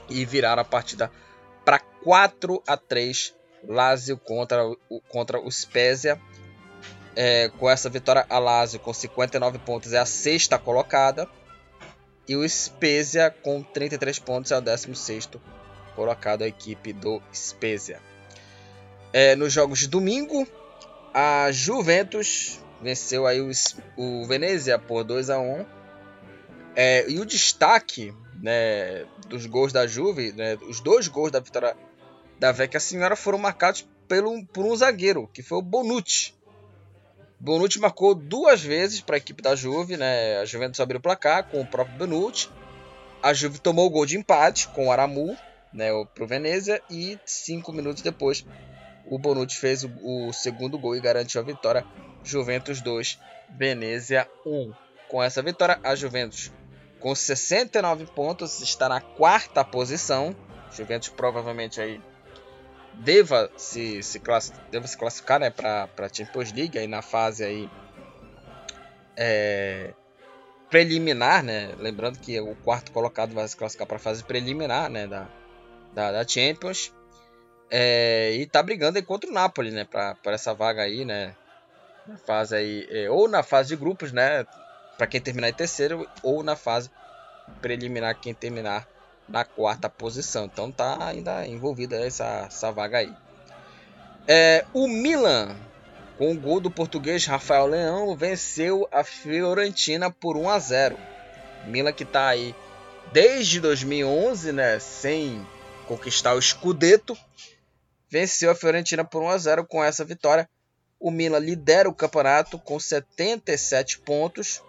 e 0.08 0.24
viraram 0.24 0.62
a 0.62 0.64
partida 0.64 1.10
para 1.64 1.78
4 1.78 2.62
a 2.66 2.76
3 2.76 3.34
Lazio 3.68 4.18
contra, 4.18 4.62
contra 5.08 5.40
o 5.40 5.50
Spezia. 5.50 6.20
É, 7.16 7.48
com 7.58 7.70
essa 7.70 7.88
vitória, 7.88 8.26
a 8.28 8.38
Lazio 8.38 8.80
com 8.80 8.92
59 8.92 9.58
pontos 9.58 9.92
é 9.92 9.98
a 9.98 10.06
sexta 10.06 10.58
colocada. 10.58 11.28
E 12.26 12.36
o 12.36 12.48
Spezia 12.48 13.30
com 13.30 13.62
33 13.62 14.18
pontos 14.18 14.50
é 14.50 14.56
o 14.56 14.60
16 14.60 15.28
colocado 15.94 16.42
a 16.42 16.48
equipe 16.48 16.92
do 16.92 17.22
Spezia. 17.32 18.00
É, 19.12 19.36
nos 19.36 19.52
jogos 19.52 19.78
de 19.78 19.88
domingo, 19.88 20.46
a 21.12 21.52
Juventus 21.52 22.58
venceu 22.82 23.26
aí 23.26 23.40
o, 23.40 23.50
o 23.96 24.26
Venezia 24.26 24.78
por 24.78 25.04
2 25.04 25.30
a 25.30 25.38
1 25.38 25.64
é, 26.74 27.08
E 27.08 27.20
o 27.20 27.24
destaque 27.24 28.12
né, 28.42 29.06
dos 29.28 29.46
gols 29.46 29.72
da 29.72 29.86
Juve, 29.86 30.32
né, 30.32 30.58
os 30.68 30.80
dois 30.80 31.08
gols 31.08 31.30
da 31.30 31.40
vitória 31.40 31.76
da 32.38 32.52
Vecchia 32.52 32.80
Senhora 32.80 33.16
foram 33.16 33.38
marcados 33.38 33.88
pelo, 34.08 34.44
por 34.46 34.66
um 34.66 34.76
zagueiro, 34.76 35.28
que 35.32 35.42
foi 35.42 35.58
o 35.58 35.62
Bonucci. 35.62 36.34
Bonucci 37.44 37.78
marcou 37.78 38.14
duas 38.14 38.62
vezes 38.62 39.02
para 39.02 39.16
a 39.16 39.18
equipe 39.18 39.42
da 39.42 39.54
Juve, 39.54 39.98
né? 39.98 40.38
A 40.38 40.46
Juventus 40.46 40.80
abriu 40.80 40.98
o 40.98 41.02
placar 41.02 41.44
com 41.44 41.60
o 41.60 41.66
próprio 41.66 41.98
Bonucci. 41.98 42.48
A 43.22 43.34
Juve 43.34 43.58
tomou 43.58 43.86
o 43.86 43.90
gol 43.90 44.06
de 44.06 44.16
empate 44.16 44.66
com 44.68 44.88
o 44.88 44.90
Aramu, 44.90 45.36
né, 45.70 45.92
o 45.92 46.06
Venezia 46.26 46.80
e 46.90 47.18
cinco 47.26 47.72
minutos 47.72 48.02
depois 48.02 48.46
o 49.06 49.18
Bonucci 49.18 49.58
fez 49.58 49.84
o, 49.84 49.90
o, 50.02 50.32
segundo 50.32 50.78
gol 50.78 50.96
e 50.96 51.00
garantiu 51.00 51.40
a 51.40 51.44
vitória. 51.44 51.84
Juventus 52.22 52.80
2, 52.80 53.18
Venezia 53.50 54.26
1. 54.46 54.72
Com 55.08 55.22
essa 55.22 55.42
vitória, 55.42 55.78
a 55.82 55.94
Juventus 55.94 56.50
com 56.98 57.14
69 57.14 58.06
pontos 58.06 58.62
está 58.62 58.88
na 58.88 59.02
quarta 59.02 59.62
posição. 59.62 60.34
Juventus 60.72 61.10
provavelmente 61.10 61.78
aí 61.78 62.00
deva 62.98 63.50
se, 63.56 64.02
se, 64.02 64.20
deva 64.70 64.86
se 64.86 64.96
classificar 64.96 65.40
né, 65.40 65.50
para 65.50 65.88
a 65.98 66.08
Champions 66.12 66.52
League 66.52 66.78
aí 66.78 66.86
na 66.86 67.02
fase 67.02 67.44
aí, 67.44 67.70
é, 69.16 69.92
preliminar, 70.70 71.42
né? 71.42 71.74
Lembrando 71.78 72.18
que 72.18 72.40
o 72.40 72.54
quarto 72.56 72.92
colocado 72.92 73.34
vai 73.34 73.46
se 73.46 73.56
classificar 73.56 73.86
para 73.86 73.96
a 73.96 74.00
fase 74.00 74.24
preliminar 74.24 74.90
né, 74.90 75.06
da, 75.06 75.28
da, 75.92 76.12
da 76.12 76.26
Champions. 76.26 76.92
É, 77.70 78.32
e 78.34 78.46
tá 78.46 78.62
brigando 78.62 79.02
contra 79.04 79.28
o 79.28 79.32
Napoli, 79.32 79.70
né? 79.70 79.84
Para 79.84 80.16
essa 80.26 80.54
vaga 80.54 80.82
aí, 80.82 81.04
né? 81.04 81.34
Na 82.06 82.18
fase 82.18 82.54
aí, 82.56 82.86
é, 82.90 83.10
ou 83.10 83.28
na 83.28 83.42
fase 83.42 83.70
de 83.70 83.76
grupos, 83.76 84.12
né? 84.12 84.44
Para 84.96 85.06
quem 85.06 85.20
terminar 85.20 85.48
em 85.48 85.54
terceiro, 85.54 86.08
ou 86.22 86.42
na 86.42 86.54
fase 86.54 86.90
preliminar, 87.60 88.18
quem 88.20 88.34
terminar 88.34 88.86
na 89.28 89.44
quarta 89.44 89.88
posição. 89.88 90.44
Então 90.44 90.70
tá 90.70 91.06
ainda 91.06 91.46
envolvida 91.46 91.96
essa, 91.96 92.44
essa 92.46 92.70
vaga 92.70 92.98
aí. 92.98 93.14
É, 94.26 94.64
o 94.72 94.88
Milan, 94.88 95.54
com 96.16 96.32
o 96.32 96.38
gol 96.38 96.60
do 96.60 96.70
português 96.70 97.26
Rafael 97.26 97.66
Leão, 97.66 98.16
venceu 98.16 98.88
a 98.90 99.04
Fiorentina 99.04 100.10
por 100.10 100.36
1 100.36 100.48
a 100.48 100.58
0. 100.58 100.98
Milan 101.66 101.92
que 101.92 102.04
tá 102.04 102.28
aí 102.28 102.54
desde 103.12 103.60
2011, 103.60 104.52
né, 104.52 104.78
sem 104.78 105.46
conquistar 105.86 106.34
o 106.34 106.40
Scudetto, 106.40 107.16
venceu 108.08 108.50
a 108.50 108.54
Fiorentina 108.54 109.04
por 109.04 109.22
1 109.22 109.28
a 109.28 109.38
0 109.38 109.66
com 109.66 109.82
essa 109.82 110.04
vitória. 110.04 110.48
O 110.98 111.10
Milan 111.10 111.38
lidera 111.38 111.88
o 111.88 111.94
campeonato 111.94 112.58
com 112.58 112.80
77 112.80 113.98
pontos 114.00 114.62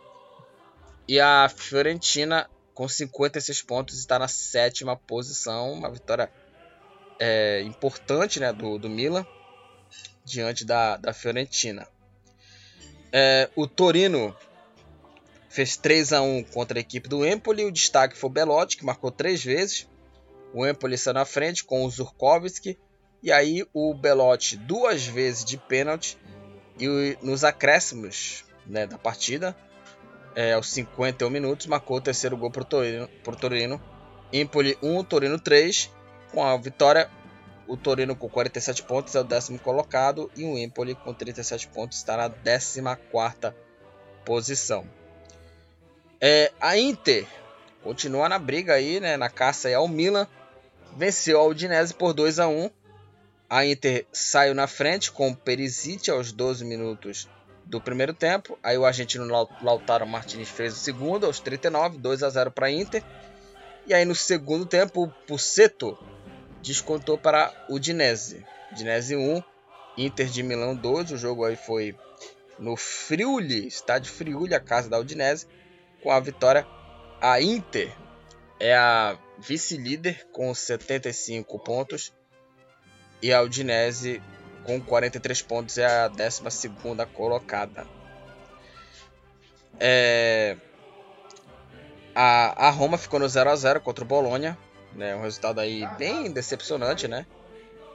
e 1.08 1.20
a 1.20 1.47
Fiorentina 1.47 2.49
com 2.76 2.88
56 2.88 3.61
pontos 3.61 3.97
está 3.97 4.19
na 4.19 4.28
sétima 4.28 4.97
posição, 4.97 5.71
uma 5.71 5.89
vitória 5.89 6.30
é, 7.17 7.61
importante 7.61 8.39
né, 8.39 8.51
do, 8.51 8.78
do 8.78 8.89
Milan 8.89 9.26
diante 10.26 10.65
da, 10.65 10.97
da 10.97 11.13
Fiorentina. 11.13 11.88
É, 13.13 13.49
o 13.55 13.65
Torino 13.65 14.36
fez 15.49 15.78
3 15.78 16.11
a 16.11 16.21
1 16.21 16.43
contra 16.43 16.78
a 16.78 16.82
equipe 16.82 17.07
do 17.07 17.26
Empoli. 17.26 17.63
O 17.63 17.71
destaque 17.71 18.17
foi 18.17 18.30
o 18.30 18.34
Belotti, 18.34 18.76
que 18.76 18.84
marcou 18.84 19.09
três 19.09 19.41
vezes. 19.41 19.88
O 20.53 20.67
Empoli 20.67 20.97
saiu 20.97 21.13
na 21.13 21.23
frente 21.23 21.63
com 21.63 21.86
o 21.86 21.89
Zurkowski. 21.89 22.78
E 23.23 23.32
aí 23.32 23.65
o 23.73 23.93
Belotti 23.93 24.57
duas 24.57 25.05
vezes 25.05 25.45
de 25.45 25.57
pênalti. 25.57 26.17
E 26.78 27.17
nos 27.21 27.45
acréscimos 27.45 28.43
né, 28.67 28.86
da 28.86 28.97
partida, 28.97 29.55
é, 30.36 30.51
aos 30.53 30.69
51 30.69 31.29
minutos, 31.29 31.65
marcou 31.65 31.97
o 31.97 32.01
terceiro 32.01 32.36
gol 32.36 32.51
para 32.51 32.61
o 32.61 32.65
Torino, 32.65 33.07
Torino. 33.39 33.81
Empoli 34.33 34.77
1, 34.83 35.03
Torino 35.05 35.39
3. 35.39 35.89
Com 36.33 36.43
a 36.43 36.57
vitória, 36.57 37.09
o 37.67 37.77
Torino 37.77 38.15
com 38.15 38.27
47 38.27 38.83
pontos 38.83 39.15
é 39.15 39.21
o 39.21 39.23
décimo 39.23 39.57
colocado. 39.57 40.29
E 40.36 40.43
o 40.43 40.57
Empoli 40.57 40.93
com 40.93 41.13
37 41.13 41.69
pontos 41.69 41.97
está 41.97 42.17
na 42.17 42.29
14 42.29 43.55
posição. 44.25 44.86
É, 46.19 46.51
a 46.59 46.77
Inter 46.77 47.25
continua 47.81 48.27
na 48.27 48.39
briga 48.39 48.73
aí, 48.73 48.99
né, 48.99 49.15
na 49.15 49.29
caça 49.29 49.73
ao 49.73 49.88
Milan. 49.88 50.27
Venceu 50.97 51.39
a 51.39 51.45
Udinese 51.45 51.93
por 51.93 52.13
2 52.13 52.39
a 52.39 52.47
1. 52.47 52.69
A 53.49 53.65
Inter 53.65 54.05
saiu 54.11 54.53
na 54.53 54.67
frente 54.67 55.11
com 55.11 55.29
o 55.29 55.36
Perisic 55.36 56.09
aos 56.09 56.31
12 56.33 56.65
minutos 56.65 57.29
do 57.66 57.82
primeiro 57.82 58.13
tempo. 58.13 58.57
Aí 58.63 58.78
o 58.78 58.86
argentino 58.86 59.26
Lautaro 59.61 60.07
Martinez 60.07 60.49
fez 60.49 60.74
o 60.74 60.78
segundo 60.78 61.26
aos 61.26 61.39
39, 61.39 61.97
2 61.97 62.24
a 62.24 62.30
0 62.30 62.51
para 62.51 62.72
Inter. 62.72 63.03
E 63.88 63.93
aí 63.93 64.05
no 64.05 64.16
segundo 64.16 64.66
tempo 64.66 65.03
o 65.03 65.09
Pussetto 65.28 65.97
descontou 66.61 67.18
para 67.18 67.53
o 67.70 67.76
Udinese. 67.76 68.45
Udinese 68.72 69.16
1, 69.16 69.43
Inter 69.97 70.28
de 70.28 70.43
Milão 70.43 70.76
2. 70.76 71.11
O 71.11 71.18
jogo 71.18 71.45
aí 71.45 71.55
foi 71.55 71.95
no 72.57 72.76
Friuli, 72.76 73.68
estádio 73.68 74.11
Friuli, 74.11 74.53
a 74.53 74.59
casa 74.59 74.89
da 74.89 74.99
Udinese 74.99 75.47
com 76.01 76.11
a 76.11 76.20
vitória. 76.20 76.66
A 77.22 77.41
Inter 77.41 77.91
é 78.59 78.76
a 78.76 79.18
vice-líder 79.39 80.28
com 80.32 80.53
75 80.53 81.59
pontos 81.59 82.13
e 83.22 83.34
a 83.34 83.41
Udinese 83.41 84.22
com 84.66 84.82
43 84.82 85.41
pontos 85.43 85.78
é 85.78 85.86
a 85.86 86.07
12 86.07 86.70
colocada. 87.13 87.86
É... 89.80 90.57
A, 92.13 92.68
a 92.68 92.70
Roma 92.70 92.97
ficou 92.97 93.20
no 93.20 93.28
0 93.28 93.49
a 93.49 93.55
0 93.55 93.82
contra 93.82 94.03
o 94.03 94.07
Bolonha, 94.07 94.57
né? 94.93 95.16
Um 95.16 95.22
resultado 95.22 95.59
aí 95.59 95.86
bem 95.97 96.32
decepcionante, 96.32 97.07
né? 97.07 97.26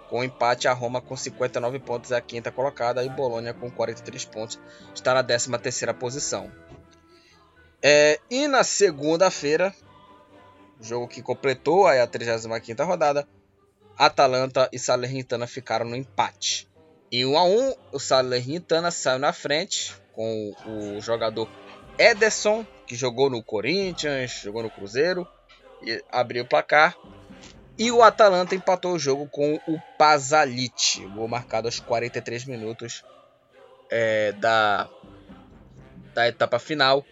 Com 0.09 0.23
empate, 0.23 0.69
a 0.69 0.73
Roma 0.73 1.01
com 1.01 1.17
59 1.17 1.79
pontos 1.79 2.11
é 2.11 2.17
a 2.17 2.21
quinta 2.21 2.51
colocada 2.51 3.03
e 3.03 3.09
Bolonha 3.09 3.55
com 3.55 3.71
43 3.71 4.25
pontos 4.27 4.59
está 4.95 5.15
na 5.15 5.23
13 5.23 5.57
terceira 5.59 5.95
posição. 5.95 6.51
É, 7.83 8.21
e 8.29 8.47
na 8.47 8.63
segunda-feira, 8.63 9.75
jogo 10.81 11.09
que 11.09 11.23
completou 11.23 11.87
a 11.87 12.07
35 12.07 12.85
rodada, 12.85 13.27
Atalanta 14.01 14.67
e 14.73 14.79
Salernitana 14.79 15.47
ficaram 15.47 15.85
no 15.85 15.95
empate. 15.95 16.67
Em 17.13 17.27
1 17.27 17.37
a 17.37 17.45
1, 17.45 17.75
o 17.93 17.99
Salernitana 18.01 18.91
saiu 18.91 19.19
na 19.19 19.31
frente 19.31 19.95
com 20.15 20.55
o 20.65 21.01
jogador 21.03 21.47
Ederson, 21.99 22.65
que 22.87 22.97
jogou 22.97 23.29
no 23.29 23.43
Corinthians, 23.43 24.41
jogou 24.43 24.63
no 24.63 24.71
Cruzeiro, 24.71 25.29
e 25.83 26.03
abriu 26.11 26.45
o 26.45 26.49
placar. 26.49 26.97
E 27.77 27.93
o 27.93 28.03
Atalanta 28.03 28.55
empatou 28.55 28.95
o 28.95 28.99
jogo 28.99 29.29
com 29.29 29.57
o 29.69 29.79
Pasalic, 29.99 31.07
gol 31.15 31.29
marcado 31.29 31.69
aos 31.69 31.79
43 31.79 32.47
minutos 32.47 33.05
é, 33.91 34.33
da, 34.33 34.89
da 36.15 36.27
etapa 36.27 36.59
final. 36.59 37.05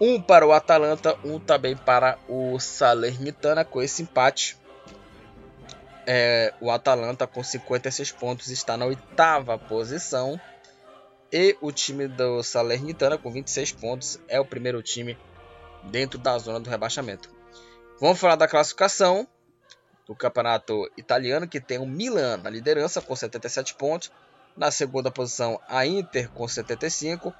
Um 0.00 0.22
para 0.22 0.46
o 0.46 0.52
Atalanta, 0.52 1.18
um 1.24 1.40
também 1.40 1.76
para 1.76 2.20
o 2.28 2.60
Salernitana. 2.60 3.64
Com 3.64 3.82
esse 3.82 4.02
empate, 4.02 4.56
é, 6.06 6.52
o 6.60 6.70
Atalanta 6.70 7.26
com 7.26 7.42
56 7.42 8.12
pontos 8.12 8.48
está 8.48 8.76
na 8.76 8.86
oitava 8.86 9.58
posição. 9.58 10.40
E 11.32 11.56
o 11.60 11.72
time 11.72 12.08
do 12.08 12.42
Salernitana 12.42 13.16
com 13.16 13.30
26 13.30 13.72
pontos 13.72 14.20
é 14.28 14.38
o 14.38 14.44
primeiro 14.44 14.82
time 14.82 15.16
dentro 15.84 16.18
da 16.18 16.36
zona 16.38 16.60
do 16.60 16.68
rebaixamento. 16.68 17.30
Vamos 17.98 18.18
falar 18.18 18.36
da 18.36 18.48
classificação 18.48 19.26
do 20.06 20.14
campeonato 20.14 20.90
italiano, 20.96 21.48
que 21.48 21.60
tem 21.60 21.78
o 21.78 21.86
Milan 21.86 22.36
na 22.38 22.50
liderança 22.50 23.00
com 23.00 23.16
77 23.16 23.74
pontos. 23.74 24.12
Na 24.54 24.70
segunda 24.70 25.10
posição, 25.10 25.58
a 25.66 25.86
Inter 25.86 26.28
com 26.30 26.46
75 26.46 27.32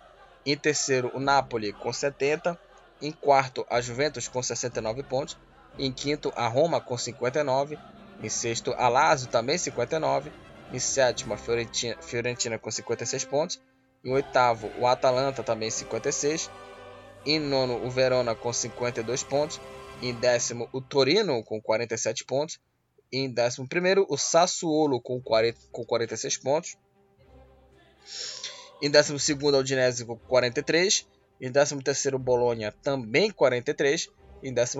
em 0.45 0.57
terceiro, 0.57 1.11
o 1.15 1.21
Napoli 1.21 1.73
com 1.73 1.93
70. 1.93 2.59
Em 3.01 3.13
quarto, 3.13 3.67
a 3.71 3.81
Juventus 3.81 4.29
com 4.29 4.43
69 4.43 5.03
pontos. 5.03 5.37
Em 5.79 5.93
quinto, 5.93 6.33
a 6.37 6.49
Roma 6.49 6.81
com 6.81 6.99
59. 6.99 7.79
Em 8.23 8.29
sexto, 8.29 8.73
a 8.75 9.17
também 9.29 9.59
59. 9.59 10.31
Em 10.73 10.79
sétimo, 10.79 11.35
a 11.35 11.37
Fiorentina, 11.37 11.97
Fiorentina 12.01 12.59
com 12.59 12.71
56 12.71 13.25
pontos. 13.25 13.61
Em 14.05 14.13
oitavo, 14.13 14.71
o 14.79 14.87
Atalanta 14.87 15.43
também 15.43 15.71
56. 15.71 16.51
Em 17.27 17.39
nono, 17.39 17.85
o 17.85 17.91
Verona 17.91 18.35
com 18.35 18.53
52 18.53 19.23
pontos. 19.25 19.61
Em 20.01 20.15
décimo, 20.15 20.69
o 20.73 20.81
Torino 20.81 21.43
com 21.45 21.61
47 21.61 22.25
pontos. 22.25 22.59
Em 23.13 23.31
décimo 23.31 23.69
primeiro, 23.69 24.07
o 24.09 24.17
Sassuolo 24.17 25.01
com, 25.01 25.21
40, 25.21 25.59
com 25.71 25.85
46 25.85 26.39
pontos. 26.39 26.77
Em 28.81 28.91
12 28.91 29.13
a 29.13 29.59
Udinese 29.59 30.05
com 30.05 30.17
43. 30.17 31.07
Em 31.41 31.53
13 31.53 31.75
o 32.15 32.19
Bolonha 32.19 32.73
também 32.83 33.31
43. 33.31 34.09
Em 34.43 34.55
14 34.55 34.79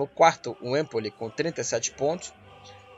o 0.61 0.77
Empoli 0.77 1.11
com 1.11 1.29
37 1.29 1.91
pontos. 1.91 2.33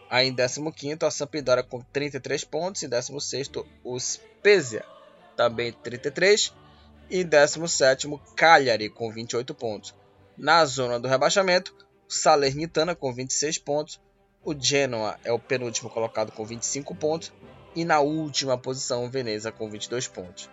Aí 0.10 0.28
em 0.28 0.36
15 0.36 0.98
a 1.04 1.12
Sampdoria 1.12 1.64
com 1.64 1.82
33 1.82 2.44
pontos. 2.44 2.84
Em 2.84 2.90
16 2.90 3.52
o 3.84 4.00
Spezia 4.00 4.86
também 5.36 5.72
33. 5.72 6.54
E 7.10 7.22
em 7.22 7.26
17 7.26 8.08
Cagliari 8.36 8.90
com 8.90 9.12
28 9.12 9.54
pontos. 9.54 9.94
Na 10.38 10.66
zona 10.66 11.00
do 11.00 11.08
rebaixamento, 11.08 11.74
o 12.08 12.14
Salernitana 12.14 12.96
com 12.96 13.14
26 13.14 13.58
pontos. 13.60 14.02
O 14.44 14.54
Genoa 14.58 15.18
é 15.24 15.32
o 15.32 15.40
penúltimo 15.40 15.90
colocado 15.90 16.32
com 16.32 16.46
25 16.46 16.94
pontos. 16.96 17.34
E 17.76 17.84
na 17.84 18.00
última 18.00 18.58
posição, 18.58 19.06
o 19.06 19.10
Veneza 19.10 19.52
com 19.52 19.70
22 19.70 20.08
pontos 20.08 20.50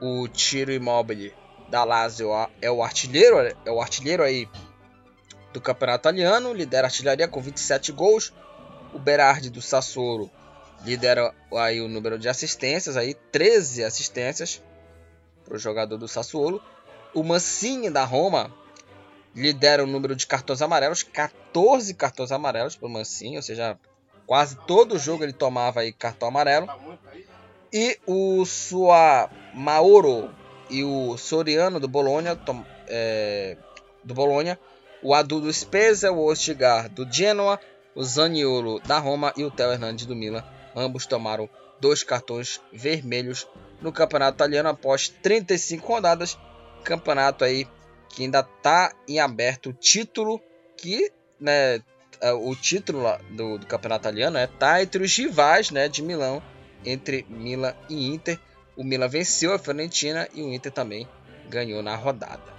o 0.00 0.28
Tiro 0.28 0.72
Immobile 0.72 1.34
da 1.68 1.84
Lazio 1.84 2.30
é 2.60 2.70
o 2.70 2.82
artilheiro, 2.82 3.38
é 3.64 3.70
o 3.70 3.80
artilheiro 3.80 4.22
aí 4.22 4.48
do 5.52 5.60
campeonato 5.60 6.02
italiano, 6.02 6.52
lidera 6.52 6.86
a 6.86 6.88
artilharia 6.88 7.28
com 7.28 7.40
27 7.40 7.92
gols. 7.92 8.32
O 8.94 8.98
Berardi 8.98 9.50
do 9.50 9.60
Sassuolo 9.60 10.30
lidera 10.84 11.34
aí 11.52 11.80
o 11.80 11.88
número 11.88 12.18
de 12.18 12.28
assistências, 12.28 12.96
aí 12.96 13.14
13 13.32 13.84
assistências 13.84 14.62
para 15.44 15.56
o 15.56 15.58
jogador 15.58 15.98
do 15.98 16.06
Sassuolo. 16.08 16.62
O 17.12 17.22
Mancini 17.22 17.90
da 17.90 18.04
Roma 18.04 18.52
lidera 19.34 19.82
o 19.82 19.86
número 19.86 20.14
de 20.14 20.26
cartões 20.26 20.62
amarelos, 20.62 21.02
14 21.02 21.92
cartões 21.94 22.30
amarelos 22.30 22.76
para 22.76 22.86
o 22.86 22.90
Mancini, 22.90 23.36
ou 23.36 23.42
seja, 23.42 23.78
quase 24.26 24.56
todo 24.66 24.98
jogo 24.98 25.24
ele 25.24 25.32
tomava 25.32 25.80
aí 25.80 25.92
cartão 25.92 26.28
amarelo. 26.28 26.68
E 27.72 27.98
o 28.06 28.44
sua 28.44 29.28
Mauro 29.52 30.30
e 30.70 30.84
o 30.84 31.16
Soriano 31.16 31.80
do 31.80 31.88
Bolonha, 31.88 32.38
é, 32.86 33.56
do 34.04 34.14
Bolonha, 34.14 34.58
o 35.02 35.12
Adu 35.12 35.40
do 35.40 35.52
Spezia, 35.52 36.12
o 36.12 36.24
Ostigar 36.24 36.88
do 36.88 37.10
Genoa, 37.10 37.60
o 37.94 38.02
Zaniolo 38.02 38.80
da 38.80 38.98
Roma 38.98 39.32
e 39.36 39.44
o 39.44 39.50
Theo 39.50 39.72
Hernandes 39.72 40.06
do 40.06 40.16
Milan. 40.16 40.44
Ambos 40.74 41.06
tomaram 41.06 41.48
dois 41.80 42.02
cartões 42.02 42.60
vermelhos 42.72 43.46
no 43.80 43.92
campeonato 43.92 44.36
italiano 44.36 44.68
após 44.68 45.08
35 45.08 45.86
rodadas. 45.86 46.38
Campeonato 46.82 47.44
aí 47.44 47.66
que 48.08 48.22
ainda 48.24 48.40
está 48.40 48.92
em 49.08 49.20
aberto. 49.20 49.72
Título 49.72 50.40
que, 50.76 51.12
né, 51.40 51.80
é, 52.20 52.32
o 52.32 52.54
título 52.54 53.02
do, 53.30 53.58
do 53.58 53.66
campeonato 53.66 54.02
italiano 54.02 54.38
é 54.38 54.46
tá 54.46 54.82
entre 54.82 55.02
os 55.02 55.16
rivais, 55.16 55.70
né, 55.70 55.88
de 55.88 56.02
Milão 56.02 56.42
entre 56.84 57.24
Milan 57.28 57.74
e 57.88 58.06
Inter. 58.06 58.38
O 58.76 58.84
Milan 58.84 59.08
venceu 59.08 59.52
a 59.52 59.58
Fiorentina 59.58 60.28
e 60.34 60.42
o 60.42 60.52
Inter 60.52 60.72
também 60.72 61.08
ganhou 61.48 61.82
na 61.82 61.94
rodada. 61.94 62.53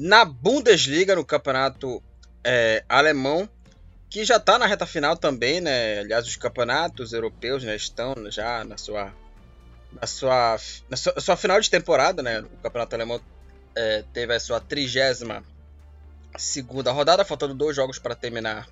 Na 0.00 0.24
Bundesliga, 0.24 1.16
no 1.16 1.24
campeonato 1.24 2.00
é, 2.44 2.84
alemão, 2.88 3.48
que 4.08 4.24
já 4.24 4.36
está 4.36 4.56
na 4.56 4.64
reta 4.64 4.86
final 4.86 5.16
também, 5.16 5.60
né? 5.60 5.98
Aliás, 5.98 6.24
os 6.24 6.36
campeonatos 6.36 7.12
europeus 7.12 7.64
né, 7.64 7.74
estão 7.74 8.14
já 8.30 8.62
na 8.64 8.78
sua, 8.78 9.12
na 10.00 10.06
sua, 10.06 10.56
na 10.88 10.96
sua, 10.96 11.14
na 11.16 11.20
sua 11.20 11.36
final 11.36 11.60
de 11.60 11.68
temporada, 11.68 12.22
né? 12.22 12.38
O 12.42 12.62
campeonato 12.62 12.94
alemão 12.94 13.20
é, 13.74 14.04
teve 14.12 14.32
a 14.32 14.38
sua 14.38 14.60
trigésima 14.60 15.42
segunda 16.36 16.92
rodada, 16.92 17.24
faltando 17.24 17.52
dois 17.52 17.74
jogos 17.74 17.98
para 17.98 18.14
terminar 18.14 18.68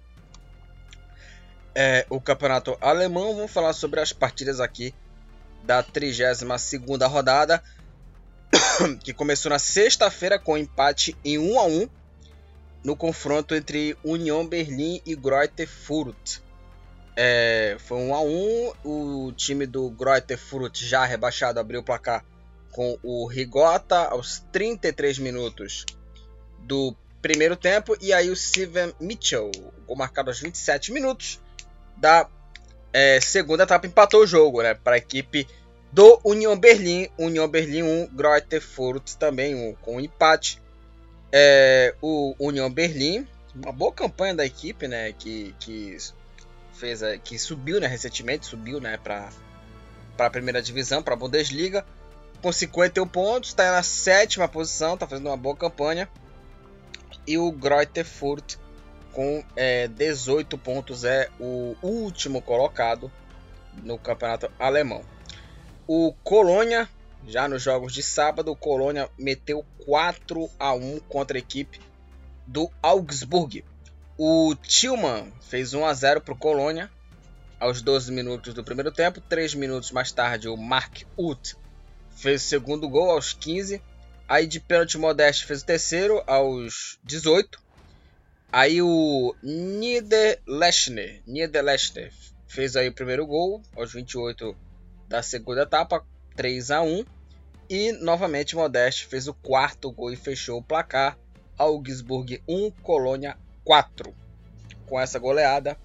é, 1.74 2.06
o 2.08 2.20
campeonato 2.20 2.78
alemão. 2.80 3.34
Vamos 3.34 3.50
falar 3.50 3.72
sobre 3.72 3.98
as 4.00 4.12
partidas 4.12 4.60
aqui 4.60 4.94
da 5.64 5.82
32 5.82 6.62
segunda 6.62 7.08
rodada, 7.08 7.60
que 9.03 9.12
começou 9.12 9.51
na 9.51 9.59
sexta-feira 9.59 10.38
com 10.38 10.57
empate 10.57 11.16
em 11.24 11.38
1 11.38 11.59
a 11.59 11.64
1 11.64 11.88
no 12.84 12.94
confronto 12.97 13.55
entre 13.55 13.97
Union 14.05 14.47
Berlim 14.47 15.01
e 15.05 15.16
Greuther 15.16 15.68
Fürth. 15.68 16.40
É, 17.16 17.76
foi 17.80 17.99
1 17.99 18.14
a 18.14 18.20
1 18.20 18.72
o 18.84 19.32
time 19.32 19.66
do 19.66 19.90
Greuther 19.90 20.38
Fürth 20.38 20.76
já 20.76 21.05
rebaixado 21.05 21.59
abriu 21.59 21.80
o 21.80 21.84
placar 21.84 22.24
com 22.70 22.99
o 23.03 23.26
Rigota 23.26 23.97
aos 24.09 24.40
33 24.53 25.18
minutos 25.18 25.86
do 26.59 26.94
primeiro 27.22 27.57
tempo 27.57 27.97
e 28.01 28.12
aí 28.12 28.30
o 28.30 28.36
Steven 28.36 28.94
Mitchell, 29.01 29.51
gol 29.86 29.97
marcado 29.97 30.30
aos 30.30 30.38
27 30.38 30.92
minutos 30.92 31.40
da 31.97 32.28
é, 32.92 33.20
segunda 33.20 33.64
etapa 33.64 33.86
empatou 33.86 34.22
o 34.22 34.26
jogo, 34.26 34.62
né, 34.62 34.74
para 34.74 34.94
a 34.94 34.99
equipe 34.99 35.49
do 35.97 36.20
Union 36.22 36.59
Berlim, 36.59 37.09
Union 37.16 37.49
Berlim 37.49 37.82
1, 37.82 38.09
Greuther 38.09 38.62
também 39.18 39.55
1, 39.55 39.76
com 39.76 39.99
empate. 39.99 40.61
É, 41.32 41.94
o 42.03 42.34
Union 42.38 42.70
Berlim, 42.70 43.26
uma 43.55 43.72
boa 43.72 43.90
campanha 43.90 44.34
da 44.34 44.44
equipe, 44.44 44.86
né, 44.86 45.12
que, 45.12 45.55
que 45.59 45.97
fez, 46.74 47.01
que 47.24 47.38
subiu, 47.38 47.80
né, 47.80 47.86
recentemente, 47.86 48.44
subiu, 48.44 48.78
né, 48.78 48.99
para 49.03 49.30
para 50.18 50.26
a 50.26 50.30
primeira 50.30 50.61
divisão, 50.61 51.03
para 51.03 51.14
a 51.14 51.16
Bundesliga, 51.16 51.82
com 52.42 52.53
51 52.53 53.09
pontos, 53.09 53.51
está 53.51 53.72
na 53.72 53.82
sétima 53.82 54.47
posição, 54.47 54.94
está 54.94 55.07
fazendo 55.07 55.28
uma 55.28 55.36
boa 55.36 55.57
campanha. 55.57 56.07
E 57.26 57.38
o 57.38 57.51
Greuther 57.51 58.07
com 59.12 59.42
é, 59.57 59.88
18 59.88 60.59
pontos 60.59 61.05
é 61.05 61.30
o 61.40 61.74
último 61.82 62.42
colocado 62.42 63.11
no 63.82 63.99
campeonato 63.99 64.51
alemão. 64.59 65.03
O 65.89 66.12
Colônia, 66.24 66.89
já 67.28 67.47
nos 67.47 67.62
jogos 67.62 67.93
de 67.93 68.03
sábado, 68.03 68.51
o 68.51 68.57
Colônia 68.57 69.09
meteu 69.16 69.64
4 69.84 70.51
a 70.59 70.74
1 70.74 70.99
contra 71.09 71.39
a 71.39 71.41
equipe 71.41 71.80
do 72.45 72.68
Augsburg. 72.82 73.64
O 74.18 74.55
Tillman 74.57 75.32
fez 75.43 75.74
1 75.74 75.87
a 75.87 75.95
0 75.95 76.20
para 76.22 76.34
o 76.34 76.39
Colônia 76.39 76.91
aos 77.61 77.82
12 77.82 78.11
minutos 78.11 78.53
do 78.53 78.64
primeiro 78.64 78.91
tempo. 78.91 79.20
3 79.20 79.55
minutos 79.55 79.93
mais 79.93 80.11
tarde, 80.11 80.49
o 80.49 80.57
Mark 80.57 81.03
Uth 81.16 81.55
fez 82.16 82.43
o 82.45 82.49
segundo 82.49 82.89
gol 82.89 83.12
aos 83.12 83.32
15. 83.32 83.80
Aí 84.28 84.45
de 84.45 84.59
pênalti 84.59 84.99
Modeste 84.99 85.47
fez 85.47 85.62
o 85.62 85.66
terceiro 85.66 86.20
aos 86.26 86.99
18. 87.05 87.62
Aí 88.51 88.82
o 88.82 89.37
Niederlechner, 89.41 91.22
Niederlechner 91.24 92.12
fez 92.49 92.74
aí 92.74 92.89
o 92.89 92.93
primeiro 92.93 93.24
gol 93.24 93.62
aos 93.76 93.93
28 93.93 94.65
da 95.09 95.22
segunda 95.22 95.62
etapa, 95.62 96.04
3 96.34 96.70
a 96.70 96.82
1. 96.82 97.04
E 97.68 97.92
novamente 97.92 98.54
Modeste 98.54 99.07
fez 99.07 99.26
o 99.26 99.34
quarto 99.34 99.90
gol 99.90 100.12
e 100.12 100.16
fechou 100.16 100.59
o 100.59 100.62
placar. 100.62 101.18
Augsburg 101.59 102.42
1, 102.46 102.70
Colônia 102.82 103.36
4. 103.64 104.14
Com 104.86 105.00
essa 105.00 105.18
goleada, 105.18 105.76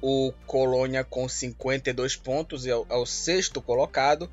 o 0.00 0.32
Colônia 0.46 1.02
com 1.02 1.28
52 1.28 2.16
pontos 2.16 2.66
é 2.66 2.74
o, 2.74 2.86
é 2.88 2.96
o 2.96 3.06
sexto 3.06 3.60
colocado. 3.60 4.30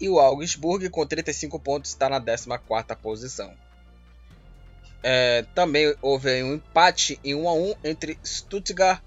E 0.00 0.08
o 0.08 0.18
Augsburg 0.18 0.88
com 0.90 1.06
35 1.06 1.58
pontos 1.58 1.90
está 1.90 2.08
na 2.08 2.20
14ª 2.20 2.96
posição. 2.96 3.52
É, 5.02 5.44
também 5.54 5.94
houve 6.02 6.42
um 6.42 6.54
empate 6.54 7.18
em 7.22 7.34
1 7.34 7.48
a 7.48 7.52
1 7.52 7.74
entre 7.84 8.18
Stuttgart 8.24 9.02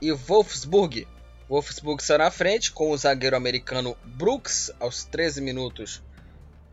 e 0.00 0.12
Wolfsburg. 0.12 1.06
Wolfsburg 1.52 2.02
saiu 2.02 2.20
na 2.20 2.30
frente 2.30 2.72
com 2.72 2.90
o 2.90 2.96
zagueiro 2.96 3.36
americano 3.36 3.94
Brooks 4.02 4.72
aos 4.80 5.04
13 5.04 5.42
minutos 5.42 6.02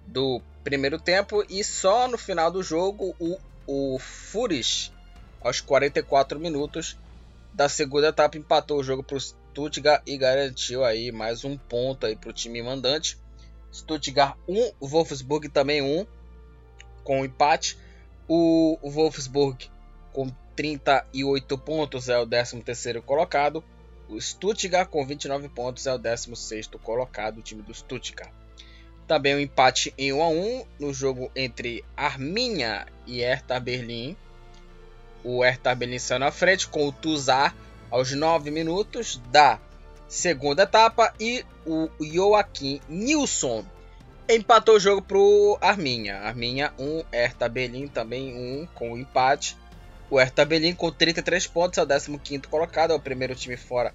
do 0.08 0.42
primeiro 0.64 0.98
tempo 0.98 1.44
e 1.50 1.62
só 1.66 2.08
no 2.08 2.18
final 2.18 2.50
do 2.50 2.64
jogo 2.64 3.14
o, 3.20 3.38
o 3.68 4.00
Furish 4.00 4.94
aos 5.42 5.60
44 5.60 6.40
minutos 6.40 6.98
da 7.54 7.68
segunda 7.68 8.08
etapa 8.08 8.38
empatou 8.38 8.80
o 8.80 8.84
jogo 8.84 9.04
para 9.04 9.18
o 9.18 9.20
Stuttgart 9.20 10.02
e 10.08 10.18
garantiu 10.18 10.86
aí 10.86 11.12
mais 11.12 11.44
um 11.44 11.58
ponto 11.58 12.06
aí 12.06 12.16
para 12.16 12.30
o 12.30 12.34
time 12.34 12.64
mandante. 12.64 13.18
Stuttgart 13.74 14.38
1, 14.48 14.72
Wolfsburg 14.80 15.50
também 15.50 15.82
1 15.82 16.08
com 17.04 17.26
empate. 17.26 17.78
O 18.30 18.80
Wolfsburg 18.82 19.70
com 20.14 20.32
38 20.56 21.58
pontos 21.58 22.08
é 22.08 22.18
o 22.18 22.26
13º 22.26 23.02
colocado. 23.02 23.62
O 24.10 24.20
Stuttgart 24.20 24.90
com 24.90 25.06
29 25.06 25.50
pontos 25.50 25.86
é 25.86 25.94
o 25.94 26.00
16º 26.00 26.80
colocado, 26.80 27.38
o 27.38 27.42
time 27.44 27.62
do 27.62 27.74
Stuttgart. 27.74 28.32
Também 29.08 29.36
um 29.36 29.40
empate 29.40 29.94
em 29.98 30.12
1 30.12 30.24
a 30.24 30.28
1 30.30 30.66
no 30.80 30.94
jogo 30.94 31.32
entre 31.36 31.86
Arminia 31.96 32.88
e 33.06 33.20
Hertha 33.20 33.60
Berlim. 33.60 34.18
O 35.24 35.44
Hertha 35.44 35.76
Berlim 35.76 36.00
saiu 36.00 36.20
na 36.20 36.32
frente 36.32 36.68
com 36.68 36.88
o 36.88 36.92
Tuzar 36.92 37.56
aos 37.92 38.12
9 38.12 38.50
minutos 38.50 39.22
da 39.32 39.60
segunda 40.08 40.64
etapa 40.64 41.14
e 41.20 41.46
o 41.66 41.90
Joaquim 42.02 42.82
Nilsson 42.90 43.64
empatou 44.28 44.76
o 44.76 44.80
jogo 44.80 45.02
pro 45.02 45.58
Arminha. 45.62 46.18
Arminha 46.18 46.74
1, 46.80 47.04
Hertha 47.12 47.48
Berlim 47.48 47.88
também 47.88 48.36
1 48.64 48.68
com 48.74 48.94
o 48.94 48.98
empate. 48.98 49.56
O 50.10 50.18
Hertha 50.18 50.44
Berlim 50.44 50.74
com 50.74 50.92
33 50.92 51.46
pontos 51.48 51.78
é 51.78 51.84
o 51.84 51.88
15º 51.88 52.48
colocado, 52.48 52.92
é 52.92 52.96
o 52.96 53.00
primeiro 53.00 53.36
time 53.36 53.56
fora 53.56 53.94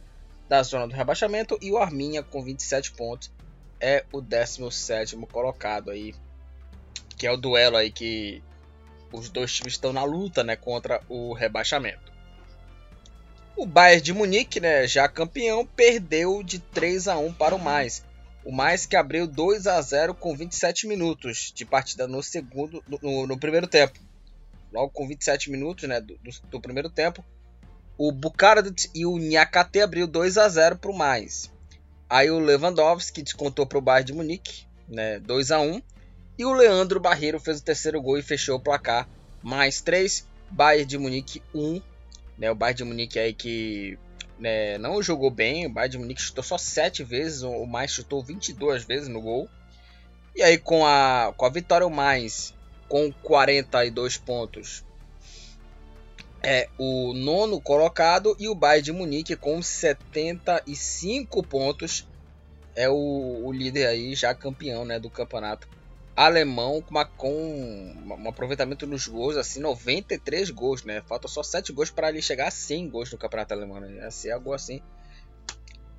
da 0.48 0.62
zona 0.62 0.86
do 0.86 0.94
rebaixamento 0.94 1.58
e 1.60 1.72
o 1.72 1.78
Arminha 1.78 2.22
com 2.22 2.42
27 2.42 2.92
pontos 2.92 3.32
é 3.80 4.04
o 4.12 4.22
17º 4.22 5.26
colocado 5.26 5.90
aí, 5.90 6.14
que 7.16 7.26
é 7.26 7.32
o 7.32 7.36
duelo 7.36 7.76
aí 7.76 7.90
que 7.90 8.42
os 9.12 9.28
dois 9.28 9.52
times 9.52 9.74
estão 9.74 9.92
na 9.92 10.04
luta, 10.04 10.44
né, 10.44 10.56
contra 10.56 11.00
o 11.08 11.32
rebaixamento. 11.32 12.12
O 13.56 13.66
Bayern 13.66 14.02
de 14.02 14.12
Munique, 14.12 14.60
né, 14.60 14.86
já 14.86 15.08
campeão, 15.08 15.66
perdeu 15.66 16.42
de 16.42 16.58
3 16.58 17.08
a 17.08 17.18
1 17.18 17.32
para 17.32 17.54
o 17.54 17.58
mais. 17.58 18.04
O 18.44 18.52
mais 18.52 18.86
que 18.86 18.96
abriu 18.96 19.26
2 19.26 19.66
a 19.66 19.80
0 19.80 20.14
com 20.14 20.36
27 20.36 20.86
minutos 20.86 21.52
de 21.54 21.64
partida 21.64 22.06
no 22.06 22.22
segundo 22.22 22.82
no, 22.88 23.26
no 23.26 23.38
primeiro 23.38 23.66
tempo. 23.66 23.98
Logo 24.74 24.90
com 24.90 25.06
27 25.06 25.52
minutos 25.52 25.88
né, 25.88 26.00
do, 26.00 26.18
do 26.50 26.60
primeiro 26.60 26.90
tempo, 26.90 27.24
o 27.96 28.10
Bukarest 28.10 28.90
e 28.92 29.06
o 29.06 29.16
Nyakate 29.16 29.80
abriu 29.80 30.08
2 30.08 30.36
a 30.36 30.48
0 30.48 30.78
para 30.78 30.90
o 30.90 30.96
mais. 30.96 31.48
Aí 32.10 32.28
o 32.28 32.40
Lewandowski 32.40 33.22
descontou 33.22 33.66
para 33.66 33.78
o 33.78 33.80
Bayern 33.80 34.06
de 34.06 34.12
Munique, 34.12 34.66
né, 34.88 35.20
2 35.20 35.52
a 35.52 35.60
1 35.60 35.80
e 36.36 36.44
o 36.44 36.52
Leandro 36.52 36.98
Barreiro 36.98 37.38
fez 37.38 37.60
o 37.60 37.64
terceiro 37.64 38.02
gol 38.02 38.18
e 38.18 38.22
fechou 38.22 38.56
o 38.56 38.60
placar 38.60 39.08
mais 39.40 39.80
3, 39.80 40.26
Bayern 40.50 40.84
de 40.84 40.98
Munique 40.98 41.40
1. 41.54 41.80
Né, 42.36 42.50
o 42.50 42.54
Bayern 42.56 42.78
de 42.78 42.84
Munique 42.84 43.18
aí 43.20 43.32
que 43.32 43.96
né, 44.40 44.76
não 44.78 45.00
jogou 45.00 45.30
bem. 45.30 45.66
O 45.66 45.70
Bayern 45.70 45.92
de 45.92 45.98
Munique 45.98 46.20
chutou 46.20 46.42
só 46.42 46.58
7 46.58 47.04
vezes, 47.04 47.42
o 47.42 47.64
mais 47.64 47.92
chutou 47.92 48.24
22 48.24 48.84
vezes 48.84 49.06
no 49.06 49.20
gol. 49.20 49.48
E 50.34 50.42
aí 50.42 50.58
com 50.58 50.84
a, 50.84 51.32
com 51.36 51.46
a 51.46 51.48
vitória 51.48 51.86
o 51.86 51.90
mais 51.90 52.52
com 52.94 53.10
42 53.10 54.18
pontos 54.18 54.84
é 56.40 56.68
o 56.78 57.12
nono 57.12 57.60
colocado 57.60 58.36
e 58.38 58.48
o 58.48 58.54
Bayern 58.54 58.84
de 58.84 58.92
Munique 58.92 59.34
com 59.34 59.60
75 59.60 61.42
pontos 61.42 62.06
é 62.76 62.88
o, 62.88 63.42
o 63.46 63.52
líder 63.52 63.88
aí 63.88 64.14
já 64.14 64.32
campeão 64.32 64.84
né, 64.84 65.00
do 65.00 65.10
campeonato 65.10 65.68
alemão 66.14 66.80
com, 66.80 66.92
uma, 66.92 67.04
com 67.04 67.96
um 68.06 68.28
aproveitamento 68.28 68.86
nos 68.86 69.08
gols, 69.08 69.36
assim, 69.36 69.58
93 69.58 70.50
gols, 70.50 70.84
né? 70.84 71.02
Falta 71.04 71.26
só 71.26 71.42
7 71.42 71.72
gols 71.72 71.90
para 71.90 72.10
ele 72.10 72.22
chegar 72.22 72.46
a 72.46 72.52
100 72.52 72.90
gols 72.90 73.10
no 73.10 73.18
campeonato 73.18 73.54
alemão, 73.54 73.80
né? 73.80 74.06
Assim, 74.06 74.30
algo 74.30 74.52
assim 74.52 74.80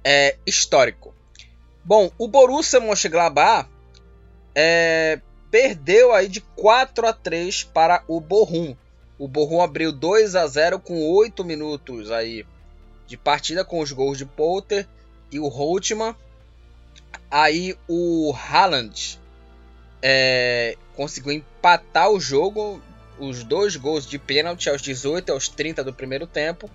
é 0.02 0.38
histórico. 0.46 1.14
Bom, 1.84 2.10
o 2.18 2.26
Borussia 2.30 2.80
Mönchengladbach 2.80 3.70
é, 4.56 5.20
perdeu 5.56 6.12
aí 6.12 6.28
de 6.28 6.42
4 6.42 7.08
a 7.08 7.14
3 7.14 7.64
para 7.64 8.04
o 8.10 8.20
Bochum. 8.20 8.76
O 9.18 9.26
Bochum 9.26 9.62
abriu 9.62 9.90
2 9.90 10.36
a 10.36 10.46
0 10.46 10.82
com 10.82 11.02
8 11.02 11.46
minutos 11.46 12.12
aí 12.12 12.46
de 13.08 13.16
partida 13.16 13.64
com 13.64 13.80
os 13.80 13.90
gols 13.94 14.18
de 14.18 14.26
Poulter 14.26 14.86
e 15.32 15.40
o 15.40 15.48
Holtmann. 15.48 16.14
Aí 17.32 17.74
o 17.88 18.36
Haaland 18.36 19.18
é, 20.02 20.76
conseguiu 20.94 21.32
empatar 21.32 22.12
o 22.12 22.20
jogo, 22.20 22.82
os 23.18 23.46
dois 23.46 23.78
gols 23.78 24.06
de 24.06 24.20
pênalti 24.20 24.70
aos 24.70 24.82
18 24.82 25.30
e 25.30 25.32
aos 25.32 25.48
30 25.48 25.86
do 25.86 25.94
primeiro 25.94 26.28
tempo. 26.28 26.70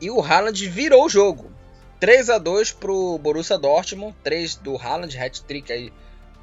E 0.00 0.10
o 0.10 0.22
Haaland 0.22 0.66
virou 0.66 1.04
o 1.04 1.10
jogo. 1.10 1.52
3 2.00 2.30
a 2.30 2.38
2 2.38 2.72
para 2.72 2.90
o 2.90 3.18
Borussia 3.18 3.58
Dortmund, 3.58 4.16
3 4.24 4.54
do 4.54 4.78
Haaland, 4.78 5.14
hat-trick 5.18 5.70
aí 5.70 5.92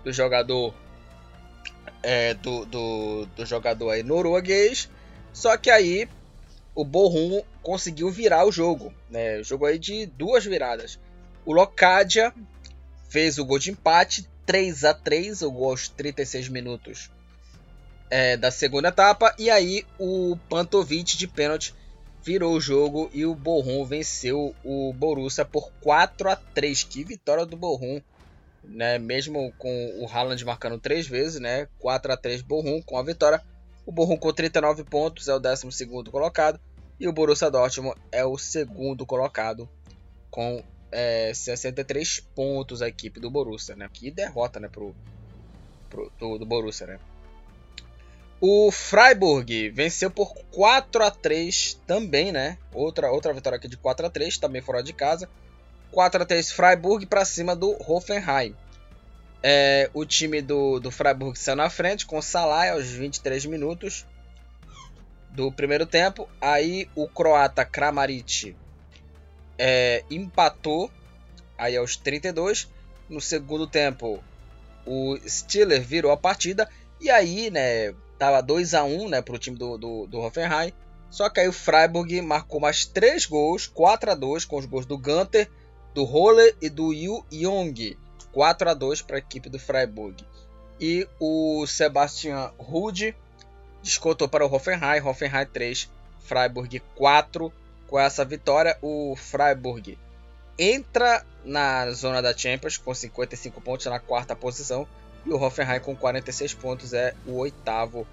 do 0.03 0.13
jogador 0.13 0.71
é, 2.01 2.33
do, 2.35 2.65
do, 2.65 3.25
do, 3.27 3.45
jogador 3.45 3.91
aí 3.91 4.03
norueguês. 4.03 4.89
Só 5.33 5.57
que 5.57 5.69
aí 5.69 6.07
o 6.73 6.83
Borrom 6.85 7.41
conseguiu 7.61 8.09
virar 8.11 8.45
o 8.45 8.51
jogo, 8.51 8.93
né? 9.09 9.41
Jogo 9.43 9.65
aí 9.65 9.79
de 9.79 10.05
duas 10.05 10.45
viradas. 10.45 10.99
O 11.45 11.53
Locadia 11.53 12.33
fez 13.09 13.37
o 13.37 13.45
gol 13.45 13.59
de 13.59 13.71
empate, 13.71 14.27
3 14.45 14.83
a 14.83 14.93
3 14.93 15.41
o 15.41 15.51
gol 15.51 15.71
aos 15.71 15.87
36 15.87 16.49
minutos 16.49 17.09
é, 18.09 18.37
da 18.37 18.51
segunda 18.51 18.89
etapa. 18.89 19.33
E 19.37 19.49
aí 19.49 19.85
o 19.99 20.37
Pantovic 20.49 21.17
de 21.17 21.27
pênalti 21.27 21.73
virou 22.23 22.55
o 22.55 22.61
jogo 22.61 23.09
e 23.13 23.25
o 23.25 23.35
Borrom 23.35 23.85
venceu 23.85 24.55
o 24.63 24.91
Borussia 24.93 25.45
por 25.45 25.71
4 25.81 26.29
a 26.29 26.35
3 26.35 26.83
Que 26.83 27.03
vitória 27.03 27.45
do 27.45 27.55
Borrom, 27.55 28.01
né? 28.67 28.97
Mesmo 28.97 29.53
com 29.57 29.99
o 29.99 30.07
Haaland 30.07 30.43
marcando 30.45 30.79
três 30.79 31.07
vezes, 31.07 31.39
né? 31.39 31.67
4 31.79 32.11
a 32.11 32.17
3 32.17 32.41
Borrom 32.41 32.81
com 32.81 32.97
a 32.97 33.03
vitória. 33.03 33.41
O 33.85 33.91
Borrom 33.91 34.17
com 34.17 34.33
39 34.33 34.83
pontos 34.83 35.27
é 35.27 35.33
o 35.33 35.39
12 35.39 35.85
colocado 36.11 36.59
e 36.99 37.07
o 37.07 37.13
Borussia 37.13 37.51
Dortmund 37.51 37.99
é 38.11 38.25
o 38.25 38.37
segundo 38.37 39.05
colocado 39.05 39.69
com 40.31 40.63
é, 40.91 41.33
63 41.33 42.21
pontos 42.33 42.81
a 42.81 42.87
equipe 42.87 43.19
do 43.19 43.29
Borussia, 43.29 43.75
né? 43.75 43.89
Que 43.91 44.09
derrota, 44.09 44.59
né, 44.59 44.67
pro, 44.67 44.95
pro 45.89 46.11
do, 46.17 46.37
do 46.39 46.45
Borussia, 46.45 46.87
né? 46.87 46.99
O 48.39 48.71
Freiburg 48.71 49.69
venceu 49.69 50.11
por 50.11 50.33
4 50.51 51.03
a 51.03 51.11
3 51.11 51.79
também, 51.87 52.31
né? 52.31 52.57
Outra, 52.73 53.11
outra 53.11 53.33
vitória 53.33 53.57
aqui 53.57 53.67
de 53.67 53.77
4 53.77 54.05
a 54.05 54.09
3 54.09 54.37
também 54.37 54.61
fora 54.61 54.83
de 54.83 54.93
casa. 54.93 55.29
4 55.91 56.23
a 56.23 56.25
3 56.25 56.51
Freiburg 56.51 57.05
para 57.05 57.25
cima 57.25 57.55
do 57.55 57.75
Hoffenheim. 57.79 58.55
É, 59.41 59.89
o 59.93 60.05
time 60.05 60.41
do, 60.41 60.79
do 60.79 60.89
Freiburg 60.89 61.37
saiu 61.37 61.55
na 61.55 61.69
frente 61.69 62.05
com 62.05 62.21
Salah 62.21 62.71
aos 62.71 62.89
23 62.89 63.45
minutos 63.45 64.05
do 65.31 65.51
primeiro 65.51 65.85
tempo. 65.85 66.27
Aí 66.41 66.89
o 66.95 67.07
croata 67.07 67.63
Kramaric 67.63 68.55
é, 69.57 70.03
empatou 70.09 70.89
aí 71.57 71.77
aos 71.77 71.95
32. 71.95 72.69
No 73.07 73.21
segundo 73.21 73.67
tempo, 73.67 74.23
o 74.85 75.17
Stiller 75.27 75.81
virou 75.81 76.11
a 76.11 76.17
partida. 76.17 76.67
E 76.99 77.09
aí, 77.09 77.51
né, 77.51 77.93
Tava 78.17 78.41
2 78.41 78.73
a 78.73 78.83
1 78.83 79.09
né, 79.09 79.21
para 79.21 79.35
o 79.35 79.37
time 79.37 79.57
do, 79.57 79.77
do, 79.77 80.07
do 80.07 80.19
Hoffenheim. 80.19 80.71
Só 81.09 81.29
que 81.29 81.39
aí 81.39 81.47
o 81.47 81.53
Freiburg 81.53 82.21
marcou 82.21 82.59
mais 82.59 82.85
3 82.85 83.25
gols, 83.25 83.67
4 83.67 84.11
a 84.11 84.15
2 84.15 84.45
com 84.45 84.57
os 84.57 84.65
gols 84.65 84.85
do 84.85 84.97
Gunter, 84.97 85.49
do 85.95 86.03
Roller 86.03 86.53
e 86.61 86.69
do 86.69 86.93
Yu 86.93 87.25
Yong. 87.31 87.97
4 88.33 88.69
a 88.69 88.73
2 88.73 89.01
para 89.01 89.15
a 89.15 89.19
equipe 89.19 89.49
do 89.49 89.57
Freiburg. 89.57 90.23
E 90.77 91.07
o 91.21 91.65
Sebastian 91.65 92.51
Rude 92.59 93.15
descontou 93.81 94.27
para 94.27 94.45
o 94.45 94.53
Hoffenheim, 94.53 95.01
Hoffenheim 95.01 95.45
3, 95.45 95.89
Freiburg 96.19 96.81
4. 96.95 97.51
Com 97.87 97.97
essa 97.97 98.25
vitória, 98.25 98.77
o 98.81 99.15
Freiburg 99.15 99.97
entra 100.59 101.25
na 101.45 101.89
zona 101.91 102.21
da 102.21 102.35
Champions 102.35 102.77
com 102.77 102.93
55 102.93 103.61
pontos 103.61 103.85
na 103.85 103.99
quarta 103.99 104.35
posição 104.35 104.85
e 105.25 105.29
o 105.29 105.41
Hoffenheim 105.41 105.79
com 105.79 105.95
46 105.95 106.55
pontos 106.55 106.91
é 106.91 107.15
o 107.25 107.37
oitavo 107.37 108.05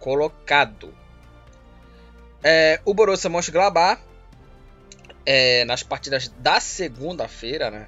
colocado. 0.00 0.94
É, 2.42 2.80
o 2.86 2.94
Borussia 2.94 3.28
Mönchengladbach 3.28 4.00
é, 5.30 5.62
nas 5.66 5.82
partidas 5.82 6.32
da 6.38 6.58
segunda-feira, 6.58 7.70
né, 7.70 7.86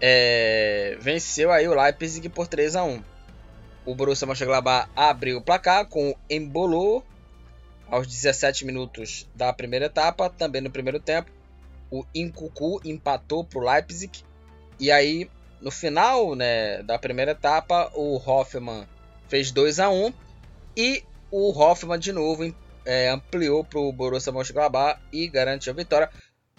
é, 0.00 0.96
venceu 1.00 1.50
aí 1.50 1.66
o 1.66 1.74
Leipzig 1.74 2.28
por 2.28 2.46
3 2.46 2.76
a 2.76 2.84
1. 2.84 3.02
O 3.84 3.96
Borussia 3.96 4.28
Mönchengladbach 4.28 4.88
abriu 4.94 5.38
o 5.38 5.42
placar 5.42 5.86
com 5.86 6.14
Embolo 6.30 7.02
aos 7.90 8.06
17 8.06 8.64
minutos 8.64 9.28
da 9.34 9.52
primeira 9.52 9.86
etapa, 9.86 10.30
também 10.30 10.60
no 10.60 10.70
primeiro 10.70 11.00
tempo. 11.00 11.32
O 11.90 12.04
Incucu 12.14 12.80
empatou 12.84 13.42
para 13.44 13.58
o 13.58 13.68
Leipzig 13.68 14.22
e 14.78 14.92
aí 14.92 15.28
no 15.60 15.72
final 15.72 16.36
né, 16.36 16.80
da 16.84 16.96
primeira 16.96 17.32
etapa, 17.32 17.90
o 17.92 18.22
Hoffman 18.24 18.86
fez 19.26 19.50
2 19.50 19.80
a 19.80 19.90
1 19.90 20.12
e 20.76 21.02
o 21.28 21.50
Hoffman 21.50 21.98
de 21.98 22.12
novo 22.12 22.54
é, 22.84 23.08
ampliou 23.08 23.64
para 23.64 23.80
o 23.80 23.92
Borussia 23.92 24.32
Mönchengladbach 24.32 25.00
e 25.12 25.26
garantiu 25.26 25.72
a 25.72 25.76
vitória. 25.76 26.08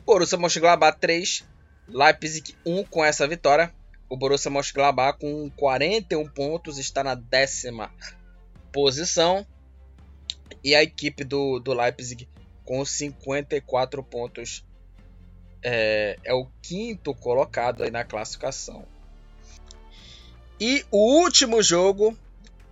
Borussia 0.06 0.38
Mönchengladbach 0.38 0.98
3, 1.00 1.46
Leipzig 1.88 2.56
1 2.66 2.84
com 2.86 3.04
essa 3.04 3.28
vitória. 3.28 3.74
O 4.10 4.18
Borussia 4.18 4.52
Mönchengladbach 4.52 5.18
com 5.18 5.50
41 5.52 6.28
pontos 6.28 6.78
está 6.78 7.04
na 7.04 7.16
décima 7.16 7.92
posição 8.72 9.46
e 10.64 10.76
a 10.76 10.84
equipe 10.84 11.24
do, 11.24 11.60
do 11.60 11.74
Leipzig 11.74 12.28
com 12.66 12.84
54 12.84 14.04
pontos 14.04 14.66
é, 15.64 16.18
é 16.24 16.34
o 16.34 16.48
quinto 16.62 17.14
colocado 17.16 17.84
aí 17.84 17.92
na 17.92 18.04
classificação. 18.04 18.86
E 20.60 20.86
o 20.92 20.98
último 21.22 21.62
jogo, 21.64 22.18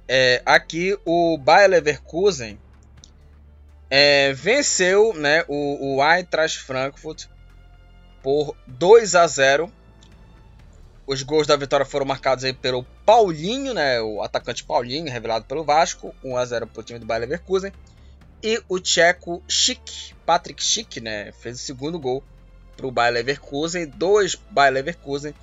é, 0.08 0.42
aqui 0.46 0.98
o 1.06 1.38
Bayer 1.38 1.70
Leverkusen 1.70 2.60
é, 3.94 4.32
venceu 4.32 5.14
né, 5.14 5.44
o, 5.50 5.98
o 5.98 6.02
Eintracht 6.02 6.58
Frankfurt 6.60 7.26
por 8.24 8.56
2 8.66 9.16
a 9.16 9.28
0. 9.28 9.70
Os 11.06 11.22
gols 11.24 11.46
da 11.46 11.58
vitória 11.58 11.86
foram 11.86 12.06
marcados 12.06 12.46
aí 12.46 12.54
pelo 12.54 12.86
Paulinho, 13.06 13.74
né, 13.74 14.00
o 14.00 14.24
atacante 14.24 14.64
Paulinho, 14.64 15.12
revelado 15.12 15.44
pelo 15.44 15.66
Vasco, 15.66 16.16
1 16.24 16.38
a 16.38 16.46
0 16.46 16.68
para 16.68 16.80
o 16.80 16.84
time 16.84 17.00
do 17.00 17.06
Bayer 17.06 17.22
Leverkusen. 17.22 17.74
E 18.42 18.64
o 18.70 18.80
tcheco 18.80 19.44
Schick, 19.46 20.16
Patrick 20.26 20.64
Schick, 20.64 21.02
né, 21.02 21.34
fez 21.34 21.60
o 21.60 21.64
segundo 21.64 22.00
gol 22.00 22.24
para 22.78 22.88
o 22.88 22.92
Bayer 22.92 23.14
Leverkusen, 23.14 23.88
dois 23.88 24.36
Bayer 24.36 24.74
Leverkusen 24.74 25.36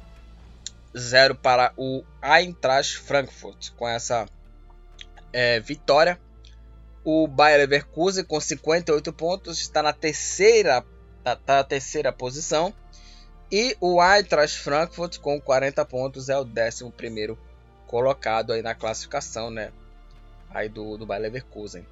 0 0.96 1.34
para 1.34 1.74
o 1.76 2.02
Eintracht 2.22 2.96
Frankfurt. 2.96 3.72
Com 3.76 3.86
essa 3.86 4.26
é, 5.34 5.60
vitória, 5.60 6.18
o 7.04 7.26
Bayer 7.26 7.58
Leverkusen 7.58 8.24
com 8.24 8.40
58 8.40 9.12
pontos 9.12 9.60
está 9.60 9.82
na 9.82 9.92
terceira, 9.92 10.84
tá, 11.24 11.36
tá 11.36 11.56
na 11.56 11.64
terceira 11.64 12.12
posição. 12.12 12.72
E 13.50 13.76
o 13.80 14.02
Eintracht 14.02 14.58
Frankfurt 14.58 15.18
com 15.18 15.40
40 15.40 15.84
pontos 15.86 16.28
é 16.28 16.38
o 16.38 16.42
11 16.42 16.90
primeiro 16.96 17.38
colocado 17.86 18.52
aí 18.52 18.60
na 18.60 18.74
classificação, 18.74 19.50
né? 19.50 19.72
Aí 20.50 20.68
do, 20.68 20.98
do 20.98 21.06
Bayer 21.06 21.22
Leverkusen. 21.22 21.86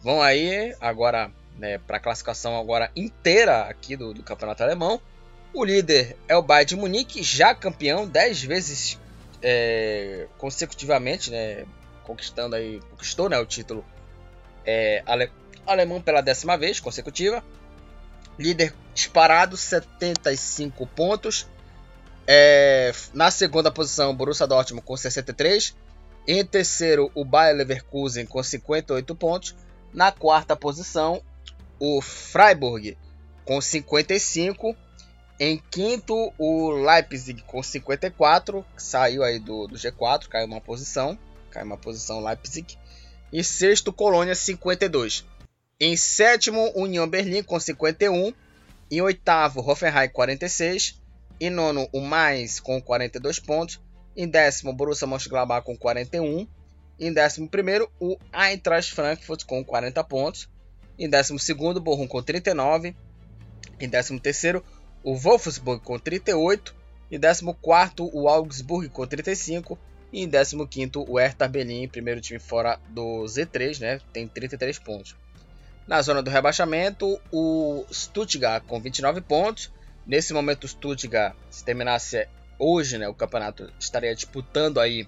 Vão 0.00 0.20
aí 0.20 0.74
agora 0.80 1.30
né, 1.58 1.78
para 1.78 1.96
a 1.96 2.00
classificação 2.00 2.58
agora 2.58 2.90
inteira 2.94 3.62
aqui 3.62 3.96
do, 3.96 4.12
do 4.12 4.22
campeonato 4.22 4.62
alemão. 4.62 5.00
O 5.52 5.64
líder 5.64 6.16
é 6.28 6.36
o 6.36 6.42
Bayern 6.42 6.68
de 6.68 6.76
Munique, 6.76 7.22
já 7.22 7.54
campeão 7.54 8.06
10 8.06 8.42
vezes 8.42 8.98
é, 9.42 10.26
consecutivamente, 10.38 11.30
né, 11.30 11.64
conquistando 12.04 12.56
aí, 12.56 12.80
conquistou 12.90 13.28
né, 13.28 13.38
o 13.38 13.46
título 13.46 13.84
é, 14.66 15.02
ale, 15.06 15.30
alemão 15.66 16.00
pela 16.00 16.20
décima 16.20 16.58
vez 16.58 16.80
consecutiva. 16.80 17.42
Líder 18.38 18.74
disparado, 18.92 19.56
75 19.56 20.86
pontos. 20.88 21.46
É, 22.26 22.92
na 23.14 23.30
segunda 23.30 23.70
posição, 23.70 24.14
Borussia 24.14 24.46
Dortmund 24.46 24.84
com 24.84 24.96
63. 24.96 25.74
Em 26.26 26.44
terceiro, 26.44 27.10
o 27.14 27.24
Bayer 27.24 27.56
Leverkusen 27.56 28.26
com 28.26 28.42
58 28.42 29.14
pontos. 29.14 29.54
Na 29.92 30.10
quarta 30.10 30.56
posição, 30.56 31.22
o 31.78 32.02
Freiburg 32.02 32.98
com 33.44 33.60
55. 33.60 34.76
Em 35.38 35.62
quinto, 35.70 36.32
o 36.38 36.70
Leipzig 36.70 37.42
com 37.42 37.62
54, 37.62 38.64
saiu 38.76 39.22
aí 39.22 39.38
do, 39.38 39.66
do 39.66 39.76
G4, 39.76 40.28
caiu 40.28 40.46
uma 40.46 40.62
posição, 40.62 41.18
caiu 41.50 41.66
uma 41.66 41.76
posição 41.76 42.24
Leipzig. 42.24 42.78
Em 43.32 43.42
sexto, 43.42 43.92
Colônia 43.92 44.34
52. 44.34 45.24
Em 45.80 45.96
sétimo, 45.96 46.70
União 46.74 47.08
Berlim 47.08 47.42
com 47.42 47.58
51. 47.58 48.32
Em 48.90 49.00
oitavo, 49.00 49.60
Hoffenheim 49.60 50.08
46. 50.08 51.00
Em 51.40 51.50
nono, 51.50 51.88
o 51.92 52.00
Mais 52.00 52.60
com 52.60 52.80
42 52.80 53.40
pontos. 53.40 53.80
Em 54.16 54.28
décimo, 54.28 54.72
Borussia 54.72 55.06
Mönchengladbach 55.06 55.66
com 55.66 55.76
41. 55.76 56.46
Em 56.98 57.12
décimo 57.12 57.48
primeiro, 57.48 57.90
o 58.00 58.16
Eintracht 58.32 58.94
Frankfurt 58.94 59.44
com 59.44 59.64
40 59.64 60.02
pontos. 60.04 60.48
Em 60.98 61.10
décimo 61.10 61.38
segundo, 61.38 61.80
Bochum 61.80 62.06
com 62.06 62.22
39. 62.22 62.96
Em 63.78 63.88
décimo 63.88 64.18
terceiro, 64.18 64.64
o 65.02 65.14
Wolfsburg 65.14 65.82
com 65.84 65.98
38, 65.98 66.74
e 67.10 67.18
14 67.18 67.44
o 68.12 68.28
Augsburg 68.28 68.88
com 68.88 69.06
35, 69.06 69.78
E 70.16 70.22
em 70.22 70.30
15 70.30 70.56
o 71.06 71.18
Hertha 71.18 71.46
Berlim, 71.46 71.86
primeiro 71.86 72.22
time 72.22 72.38
fora 72.38 72.80
do 72.88 73.24
Z3, 73.24 73.80
né, 73.80 74.00
tem 74.14 74.26
33 74.26 74.78
pontos. 74.78 75.14
Na 75.86 76.00
zona 76.00 76.22
do 76.22 76.30
rebaixamento, 76.30 77.20
o 77.30 77.84
Stuttgart 77.92 78.64
com 78.64 78.80
29 78.80 79.20
pontos. 79.20 79.70
Nesse 80.06 80.32
momento, 80.32 80.64
o 80.64 80.68
Stuttgart, 80.68 81.36
se 81.50 81.62
terminasse 81.62 82.26
hoje 82.58 82.96
né, 82.96 83.06
o 83.06 83.12
campeonato, 83.12 83.70
estaria 83.78 84.14
disputando 84.14 84.80
aí 84.80 85.06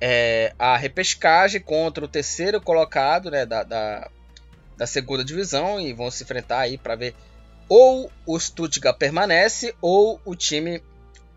é, 0.00 0.54
a 0.58 0.76
repescagem 0.76 1.60
contra 1.60 2.04
o 2.04 2.08
terceiro 2.08 2.60
colocado 2.60 3.30
né, 3.30 3.46
da, 3.46 3.62
da, 3.62 4.10
da 4.76 4.88
segunda 4.88 5.24
divisão 5.24 5.80
e 5.80 5.92
vão 5.92 6.10
se 6.10 6.24
enfrentar 6.24 6.58
aí 6.58 6.76
para 6.76 6.96
ver 6.96 7.14
ou 7.68 8.10
o 8.26 8.40
Stuttgart 8.40 8.98
permanece 8.98 9.72
ou 9.80 10.20
o 10.24 10.34
time 10.34 10.82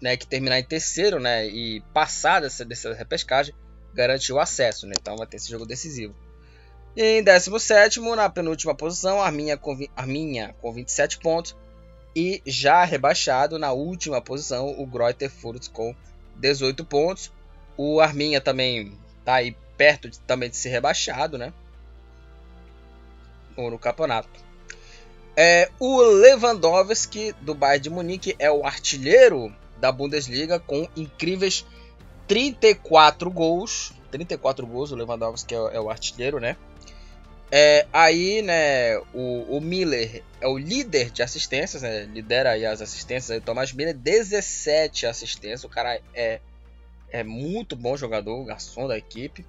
né, 0.03 0.17
que 0.17 0.27
terminar 0.27 0.59
em 0.59 0.63
terceiro 0.65 1.17
né, 1.17 1.47
e 1.47 1.79
passar 1.93 2.41
dessa, 2.41 2.65
dessa 2.65 2.93
repescagem 2.93 3.55
garante 3.93 4.33
o 4.33 4.39
acesso. 4.39 4.85
Né, 4.85 4.95
então 4.99 5.15
vai 5.15 5.25
ter 5.25 5.37
esse 5.37 5.49
jogo 5.49 5.65
decisivo. 5.65 6.13
E 6.93 7.19
em 7.19 7.23
17, 7.23 8.01
na 8.01 8.29
penúltima 8.29 8.75
posição, 8.75 9.21
Arminha 9.21 9.55
com, 9.55 9.77
Arminha 9.95 10.53
com 10.61 10.73
27 10.73 11.19
pontos. 11.19 11.55
E 12.13 12.41
já 12.45 12.83
rebaixado 12.83 13.57
na 13.57 13.71
última 13.71 14.21
posição, 14.21 14.75
o 14.77 14.85
Greuther 14.85 15.31
Fürth 15.31 15.69
com 15.71 15.95
18 16.35 16.83
pontos. 16.83 17.31
O 17.77 18.01
Arminha 18.01 18.41
também 18.41 18.99
está 19.19 19.35
aí 19.35 19.55
perto 19.77 20.09
de, 20.09 20.19
também 20.19 20.49
de 20.49 20.57
ser 20.57 20.69
rebaixado, 20.69 21.37
né? 21.37 21.53
No 23.55 23.79
campeonato. 23.79 24.29
É, 25.35 25.71
o 25.79 26.01
Lewandowski 26.01 27.33
do 27.41 27.55
Bayern 27.55 27.83
de 27.83 27.89
Munique 27.89 28.35
é 28.37 28.51
o 28.51 28.65
artilheiro 28.65 29.51
da 29.83 29.91
Bundesliga 29.91 30.61
com 30.61 30.87
incríveis 30.95 31.65
34 32.25 33.29
gols. 33.29 33.91
34 34.11 34.65
gols, 34.65 34.93
o 34.93 34.95
Lewandowski 34.95 35.53
é, 35.53 35.57
é 35.57 35.81
o 35.81 35.89
artilheiro, 35.89 36.39
né? 36.39 36.55
É, 37.51 37.85
aí, 37.91 38.41
né, 38.41 38.97
o, 39.13 39.57
o, 39.57 39.59
Miller 39.59 40.23
é 40.39 40.47
o 40.47 40.57
líder 40.57 41.11
de 41.11 41.21
assistências, 41.21 41.81
né, 41.81 42.05
lidera 42.05 42.51
aí 42.51 42.65
as 42.65 42.81
assistências. 42.81 43.29
Aí, 43.29 43.39
o 43.39 43.41
Thomas 43.41 43.73
Miller, 43.73 43.93
17 43.93 45.05
assistências. 45.05 45.65
O 45.65 45.69
cara 45.69 45.99
é, 46.13 46.39
é 47.11 47.23
muito 47.23 47.75
bom 47.75 47.97
jogador, 47.97 48.41
garçom 48.45 48.87
da 48.87 48.97
equipe. 48.97 49.45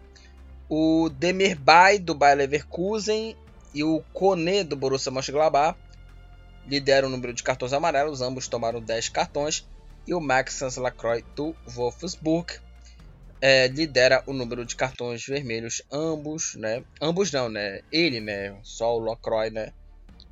O 0.69 1.09
Demirbay 1.11 2.01
do 2.01 2.13
Bayer 2.13 2.39
Leverkusen 2.39 3.37
e 3.73 3.85
o 3.85 4.03
Kone 4.13 4.65
do 4.65 4.75
Borussia 4.75 5.13
Mönchengladbach 5.13 5.79
lideram 6.67 7.07
o 7.07 7.11
número 7.11 7.33
de 7.33 7.43
cartões 7.45 7.73
amarelos, 7.73 8.21
ambos 8.21 8.49
tomaram 8.49 8.81
10 8.81 9.11
cartões, 9.11 9.65
e 10.07 10.15
o 10.15 10.21
Maxence 10.21 10.79
Lacroix 10.79 11.25
do 11.35 11.55
Wolfsburg 11.67 12.59
é, 13.41 13.67
lidera 13.69 14.23
o 14.27 14.33
número 14.33 14.65
de 14.65 14.75
cartões 14.75 15.27
vermelhos, 15.27 15.83
ambos, 15.93 16.55
né? 16.55 16.83
Ambos 17.01 17.31
não, 17.31 17.49
né? 17.49 17.83
Ele, 17.93 18.21
né? 18.21 18.59
Só 18.63 18.97
o 18.97 19.01
Lacroix, 19.01 19.53
né? 19.53 19.73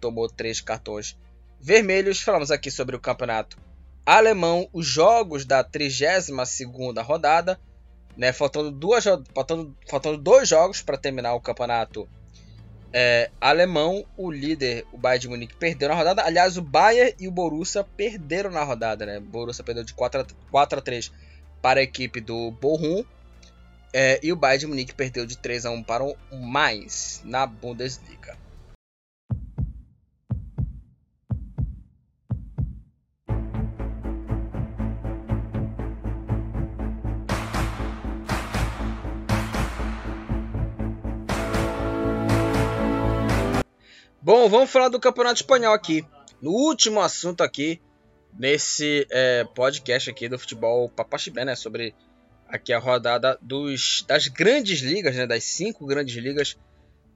Tomou 0.01 0.29
3 0.29 0.61
cartões 0.61 1.17
vermelhos. 1.61 2.21
Falamos 2.21 2.51
aqui 2.51 2.71
sobre 2.71 2.97
o 2.97 3.01
campeonato 3.01 3.59
alemão, 4.05 4.69
os 4.73 4.87
jogos 4.87 5.45
da 5.45 5.63
32ª 5.63 7.03
rodada, 7.03 7.61
né? 8.17 8.33
Faltando, 8.33 8.71
duas, 8.71 9.05
faltando, 9.35 9.77
faltando 9.89 10.19
dois 10.19 10.49
jogos 10.49 10.83
para 10.83 10.97
terminar 10.97 11.35
o 11.35 11.41
campeonato 11.41 12.09
é, 12.93 13.31
alemão, 13.41 14.05
o 14.17 14.31
líder, 14.31 14.85
o 14.93 14.99
Bayern 14.99 15.21
de 15.21 15.29
Munique, 15.29 15.57
perdeu 15.57 15.89
na 15.89 15.95
rodada. 15.95 16.23
Aliás, 16.25 16.57
o 16.57 16.63
Bayern 16.63 17.15
e 17.19 17.27
o 17.27 17.31
Borussia 17.31 17.83
perderam 17.83 18.51
na 18.51 18.63
rodada, 18.63 19.07
né? 19.07 19.19
O 19.19 19.23
Borussia 19.23 19.65
perdeu 19.65 19.83
de 19.83 19.95
4 19.95 20.21
a, 20.21 20.27
4 20.51 20.79
a 20.79 20.83
3 20.83 21.13
para 21.63 21.81
a 21.81 21.83
equipe 21.83 22.21
do 22.21 22.51
Bochum. 22.51 23.05
É, 23.95 24.21
e 24.23 24.33
o 24.33 24.37
Bayern 24.37 24.61
de 24.61 24.67
Munique 24.67 24.95
perdeu 24.95 25.27
de 25.27 25.37
3 25.39 25.67
a 25.67 25.71
1 25.71 25.83
para 25.83 26.05
o 26.05 26.17
mais 26.33 27.23
na 27.25 27.47
Bundesliga. 27.47 28.37
Bom, 44.25 44.49
vamos 44.49 44.71
falar 44.71 44.89
do 44.89 45.01
Campeonato 45.01 45.41
Espanhol 45.41 45.75
aqui. 45.75 46.07
No 46.41 46.53
último 46.53 47.01
assunto 47.01 47.43
aqui, 47.43 47.83
nesse 48.39 49.05
é, 49.11 49.43
podcast 49.43 50.09
aqui 50.09 50.29
do 50.29 50.39
futebol 50.39 50.89
Papaxibé, 50.89 51.45
né? 51.45 51.57
Sobre 51.57 51.93
aqui 52.47 52.73
a 52.73 52.79
rodada 52.79 53.37
dos, 53.43 54.05
das 54.07 54.29
grandes 54.29 54.79
ligas, 54.79 55.17
né? 55.17 55.27
Das 55.27 55.43
cinco 55.43 55.85
grandes 55.87 56.15
ligas 56.15 56.57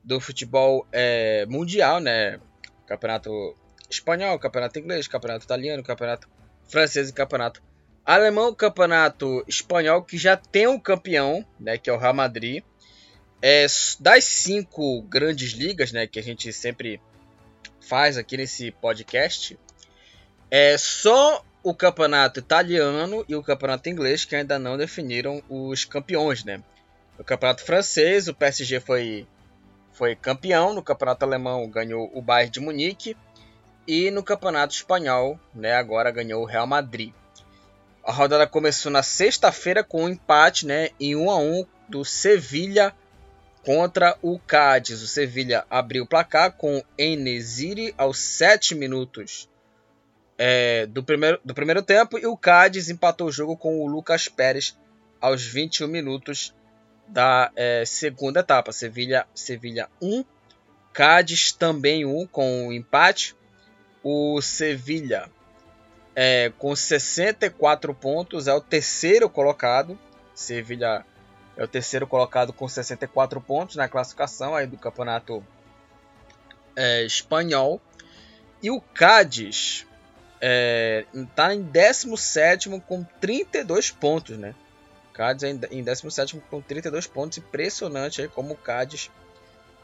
do 0.02 0.18
futebol 0.18 0.84
é, 0.90 1.46
mundial, 1.46 2.00
né? 2.00 2.40
Campeonato 2.88 3.56
espanhol, 3.88 4.36
campeonato 4.40 4.76
inglês, 4.80 5.06
campeonato 5.06 5.44
italiano, 5.44 5.84
campeonato 5.84 6.28
francês 6.68 7.08
e 7.08 7.12
campeonato 7.12 7.62
alemão, 8.04 8.52
campeonato 8.52 9.44
espanhol 9.46 10.02
que 10.02 10.18
já 10.18 10.36
tem 10.36 10.66
um 10.66 10.78
campeão, 10.78 11.46
né? 11.60 11.78
Que 11.78 11.88
é 11.88 11.92
o 11.92 11.98
Real 11.98 12.14
Madrid 12.14 12.64
é, 13.40 13.66
das 14.00 14.24
cinco 14.24 15.02
grandes 15.02 15.52
ligas, 15.52 15.92
né, 15.92 16.06
que 16.06 16.18
a 16.18 16.22
gente 16.22 16.52
sempre 16.52 17.00
faz 17.80 18.16
aqui 18.16 18.36
nesse 18.36 18.70
podcast, 18.70 19.58
é 20.50 20.76
só 20.78 21.44
o 21.62 21.74
campeonato 21.74 22.40
italiano 22.40 23.24
e 23.28 23.34
o 23.34 23.42
campeonato 23.42 23.88
inglês 23.88 24.24
que 24.24 24.36
ainda 24.36 24.58
não 24.58 24.76
definiram 24.76 25.42
os 25.48 25.84
campeões, 25.84 26.44
né? 26.44 26.62
No 27.18 27.24
campeonato 27.24 27.64
francês, 27.64 28.28
o 28.28 28.34
PSG 28.34 28.78
foi 28.80 29.26
foi 29.92 30.14
campeão, 30.14 30.74
no 30.74 30.82
campeonato 30.82 31.24
alemão 31.24 31.68
ganhou 31.70 32.10
o 32.14 32.20
Bayern 32.20 32.50
de 32.50 32.60
Munique 32.60 33.16
e 33.88 34.10
no 34.10 34.22
campeonato 34.22 34.74
espanhol, 34.74 35.40
né, 35.54 35.74
agora 35.74 36.10
ganhou 36.10 36.42
o 36.42 36.44
Real 36.44 36.66
Madrid. 36.66 37.12
A 38.04 38.12
rodada 38.12 38.46
começou 38.46 38.92
na 38.92 39.02
sexta-feira 39.02 39.82
com 39.82 40.04
um 40.04 40.08
empate, 40.08 40.66
né, 40.66 40.90
em 41.00 41.16
1 41.16 41.30
a 41.30 41.38
1 41.38 41.66
do 41.88 42.04
Sevilha 42.04 42.94
contra 43.66 44.16
o 44.22 44.38
Cádiz. 44.38 45.02
O 45.02 45.08
Sevilha 45.08 45.66
abriu 45.68 46.04
o 46.04 46.06
placar 46.06 46.52
com 46.52 46.80
Enesiri 46.96 47.92
aos 47.98 48.16
7 48.20 48.76
minutos 48.76 49.50
é, 50.38 50.86
do, 50.86 51.02
primeiro, 51.02 51.40
do 51.44 51.52
primeiro 51.52 51.82
tempo 51.82 52.16
e 52.16 52.26
o 52.26 52.36
Cádiz 52.36 52.88
empatou 52.88 53.26
o 53.26 53.32
jogo 53.32 53.56
com 53.56 53.80
o 53.80 53.88
Lucas 53.88 54.28
Pérez 54.28 54.78
aos 55.20 55.44
21 55.44 55.88
minutos 55.88 56.54
da 57.08 57.50
é, 57.56 57.84
segunda 57.84 58.38
etapa. 58.38 58.70
Sevilha, 58.70 59.26
Sevilha 59.34 59.88
1, 60.00 60.24
Cádiz 60.92 61.50
também 61.50 62.04
1 62.04 62.24
com 62.28 62.68
o 62.68 62.72
empate. 62.72 63.34
O 64.00 64.40
Sevilha 64.40 65.28
é, 66.14 66.52
com 66.56 66.76
64 66.76 67.92
pontos 67.92 68.46
é 68.46 68.54
o 68.54 68.60
terceiro 68.60 69.28
colocado. 69.28 69.98
Sevilha 70.36 71.04
é 71.56 71.64
o 71.64 71.68
terceiro 71.68 72.06
colocado 72.06 72.52
com 72.52 72.68
64 72.68 73.40
pontos 73.40 73.76
na 73.76 73.88
classificação 73.88 74.54
aí 74.54 74.66
do 74.66 74.76
campeonato 74.76 75.44
é, 76.76 77.02
espanhol. 77.04 77.80
E 78.62 78.70
o 78.70 78.80
Cádiz 78.80 79.86
está 80.34 80.40
é, 80.42 81.06
tá 81.34 81.54
em 81.54 81.62
17 81.62 82.68
com 82.80 83.02
32 83.20 83.90
pontos, 83.90 84.36
né? 84.36 84.54
Cádiz 85.12 85.44
é 85.44 85.50
em 85.70 85.82
17 85.82 86.42
com 86.50 86.60
32 86.60 87.06
pontos. 87.06 87.38
Impressionante 87.38 88.20
aí 88.20 88.28
como 88.28 88.52
o 88.52 88.56
Cádiz. 88.56 89.10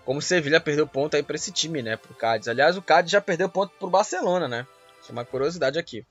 Como 0.05 0.19
o 0.19 0.23
Sevilha 0.23 0.61
perdeu 0.61 0.87
ponto 0.87 1.17
aí 1.17 1.23
para 1.23 1.37
esse 1.37 1.51
time, 1.51 1.81
né? 1.81 1.97
Pro 1.97 2.13
Cádiz. 2.13 2.49
Aliás, 2.49 2.77
o 2.77 2.83
Cádiz 2.83 3.13
já 3.13 3.21
perdeu 3.21 3.49
ponto 3.49 3.73
pro 3.79 3.89
Barcelona, 3.89 4.47
né? 4.47 4.67
Isso 5.01 5.11
é 5.11 5.13
uma 5.13 5.25
curiosidade 5.25 5.79
aqui. 5.79 6.05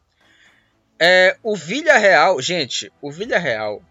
É, 0.99 1.37
o 1.43 1.55
Villarreal, 1.55 2.41
gente, 2.41 2.91
o 3.01 3.11
Villarreal 3.11 3.81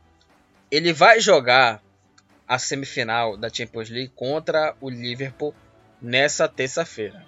ele 0.71 0.93
vai 0.93 1.21
jogar 1.21 1.83
a 2.47 2.59
semifinal 2.59 3.37
da 3.37 3.49
Champions 3.49 3.91
League 3.91 4.12
contra 4.14 4.75
o 4.81 4.89
Liverpool 4.89 5.55
nessa 6.01 6.49
terça-feira. 6.49 7.25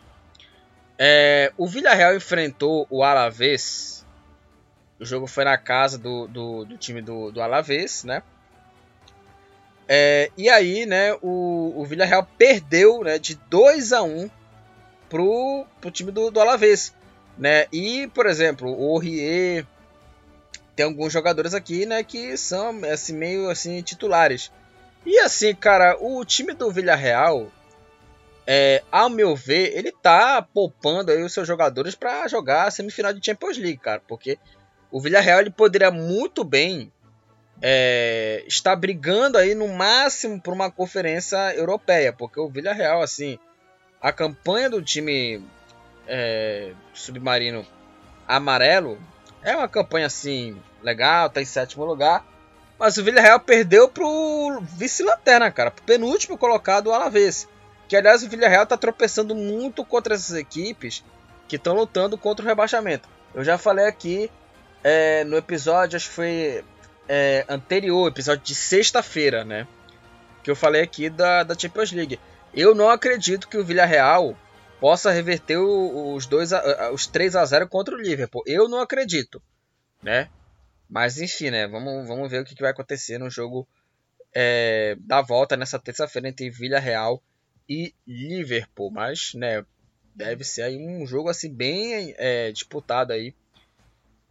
É, 0.99 1.53
o 1.57 1.67
Villarreal 1.67 2.15
enfrentou 2.15 2.87
o 2.91 3.03
Alavés. 3.03 4.07
O 4.99 5.05
jogo 5.05 5.27
foi 5.27 5.45
na 5.45 5.59
casa 5.59 5.99
do, 5.99 6.27
do, 6.29 6.65
do 6.65 6.77
time 6.77 7.03
do, 7.03 7.31
do 7.31 7.43
Alavés, 7.43 8.05
né? 8.05 8.23
É, 9.89 10.31
e 10.39 10.49
aí, 10.49 10.87
né, 10.87 11.13
o, 11.21 11.73
o 11.77 11.85
Villarreal 11.85 12.27
perdeu 12.39 13.03
né, 13.03 13.19
de 13.19 13.35
2 13.35 13.93
a 13.93 14.03
1 14.03 14.31
pro, 15.09 15.67
pro 15.81 15.91
time 15.91 16.11
do, 16.11 16.31
do 16.31 16.41
Alavés. 16.41 16.95
Né? 17.37 17.67
E, 17.73 18.07
por 18.15 18.27
exemplo, 18.27 18.69
o 18.69 18.97
Rie, 18.99 19.67
tem 20.75 20.87
alguns 20.87 21.13
jogadores 21.13 21.55
aqui, 21.55 21.87
né, 21.87 22.03
que 22.03 22.37
são 22.37 22.81
assim 22.85 23.15
meio 23.15 23.51
assim 23.51 23.81
titulares. 23.83 24.51
E 25.05 25.19
assim, 25.19 25.55
cara, 25.55 25.97
o 26.01 26.25
time 26.25 26.55
do 26.55 26.71
Villarreal, 26.71 27.51
é, 28.47 28.83
ao 28.91 29.11
meu 29.11 29.35
ver, 29.35 29.77
ele 29.77 29.93
tá 29.93 30.41
poupando 30.43 31.11
aí 31.11 31.23
os 31.23 31.33
seus 31.33 31.47
jogadores 31.47 31.95
para 31.95 32.29
jogar 32.29 32.67
a 32.67 32.71
semifinal 32.71 33.13
de 33.13 33.25
Champions 33.25 33.59
League, 33.59 33.79
cara, 33.79 34.01
porque 34.07 34.39
o 34.91 35.01
Villarreal 35.01 35.41
ele 35.41 35.51
poderia 35.51 35.91
muito 35.91 36.45
bem 36.45 36.93
é, 37.63 38.43
está 38.47 38.75
brigando 38.75 39.39
aí 39.39 39.55
no 39.55 39.69
máximo 39.69 40.41
por 40.41 40.53
uma 40.53 40.71
conferência 40.71 41.55
europeia, 41.55 42.13
porque 42.13 42.41
o 42.41 42.49
Villarreal, 42.49 43.01
assim, 43.01 43.39
a 44.01 44.13
campanha 44.13 44.69
do 44.69 44.83
time 44.83 45.45
é, 46.09 46.73
submarino 46.93 47.65
amarelo 48.27 48.99
é 49.43 49.57
uma 49.57 49.69
campanha 49.69 50.07
assim 50.07 50.57
legal, 50.83 51.31
tá 51.31 51.41
em 51.41 51.45
sétimo 51.45 51.85
lugar, 51.85 52.25
mas 52.79 52.97
o 52.97 53.05
Villarreal 53.05 53.41
perdeu 53.41 53.89
pro 53.89 54.61
vice-lanterna, 54.77 55.51
cara, 55.51 55.71
pro 55.71 55.85
penúltimo 55.85 56.37
colocado 56.37 56.89
o 56.89 56.93
Alavés. 56.93 57.49
Que 57.89 57.97
aliás 57.97 58.23
o 58.23 58.29
Villarreal 58.29 58.67
tá 58.67 58.77
tropeçando 58.77 59.35
muito 59.35 59.85
contra 59.85 60.15
essas 60.15 60.37
equipes 60.37 61.05
que 61.47 61.57
estão 61.57 61.75
lutando 61.75 62.17
contra 62.17 62.45
o 62.45 62.49
rebaixamento. 62.49 63.09
Eu 63.35 63.45
já 63.45 63.59
falei 63.59 63.87
aqui 63.87 64.31
é, 64.83 65.25
no 65.25 65.37
episódio, 65.37 65.97
acho 65.97 66.09
que 66.09 66.15
foi 66.15 66.65
é, 67.09 67.45
anterior, 67.49 68.09
episódio 68.09 68.43
de 68.45 68.55
sexta-feira, 68.55 69.45
né? 69.45 69.67
Que 70.43 70.51
eu 70.51 70.57
falei 70.57 70.83
aqui 70.83 71.09
da, 71.09 71.43
da 71.43 71.57
Champions 71.57 71.93
League. 71.93 72.19
Eu 72.55 72.75
não 72.75 72.89
acredito 72.89 73.49
que 73.49 73.57
o 73.57 73.65
Villarreal 73.65 74.37
possa 74.83 75.13
reverter 75.13 75.59
os, 75.59 76.27
dois 76.27 76.53
a, 76.53 76.91
os 76.91 77.07
3 77.07 77.37
a 77.37 77.45
0 77.45 77.69
contra 77.69 77.95
o 77.95 78.01
Liverpool. 78.01 78.43
Eu 78.45 78.69
não 78.69 78.81
acredito, 78.81 79.41
né? 80.03 80.29
Mas 80.91 81.21
enfim, 81.21 81.51
né? 81.51 81.69
Vamos, 81.69 82.09
vamos 82.09 82.29
ver 82.29 82.43
o 82.43 82.45
que, 82.45 82.61
vai 82.61 82.73
acontecer 82.73 83.17
no 83.17 83.31
jogo 83.31 83.65
é, 84.35 84.97
da 84.99 85.23
volta 85.23 85.57
nessa 85.57 85.79
terça-feira 85.79 86.29
entre 86.29 86.51
Villarreal 86.51 87.23
e 87.69 87.95
Liverpool. 88.05 88.91
Mas, 88.91 89.35
né? 89.35 89.65
Deve 90.17 90.43
ser 90.43 90.63
aí 90.63 90.77
um 90.77 91.07
jogo 91.07 91.29
assim 91.29 91.55
bem 91.55 92.13
é, 92.19 92.51
disputado 92.51 93.13
aí 93.13 93.37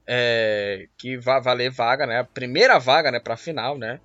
é, 0.05 0.89
que 0.97 1.15
vai 1.15 1.41
valer 1.41 1.71
vaga, 1.71 2.05
né? 2.05 2.19
A 2.19 2.25
primeira 2.25 2.77
vaga, 2.77 3.09
né, 3.09 3.21
para 3.21 3.35
a 3.35 3.37
final, 3.37 3.77
né? 3.77 4.01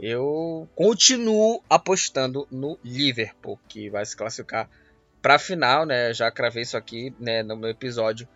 Eu 0.00 0.66
continuo 0.74 1.62
apostando 1.68 2.48
no 2.50 2.78
Liverpool, 2.82 3.60
que 3.68 3.90
vai 3.90 4.06
se 4.06 4.16
classificar 4.16 4.70
para 5.22 5.36
a 5.36 5.38
final, 5.38 5.86
né? 5.86 6.12
Já 6.12 6.30
cravei 6.30 6.62
isso 6.64 6.76
aqui, 6.76 7.14
né, 7.18 7.42
no 7.42 7.56
meu 7.56 7.70
episódio 7.70 8.28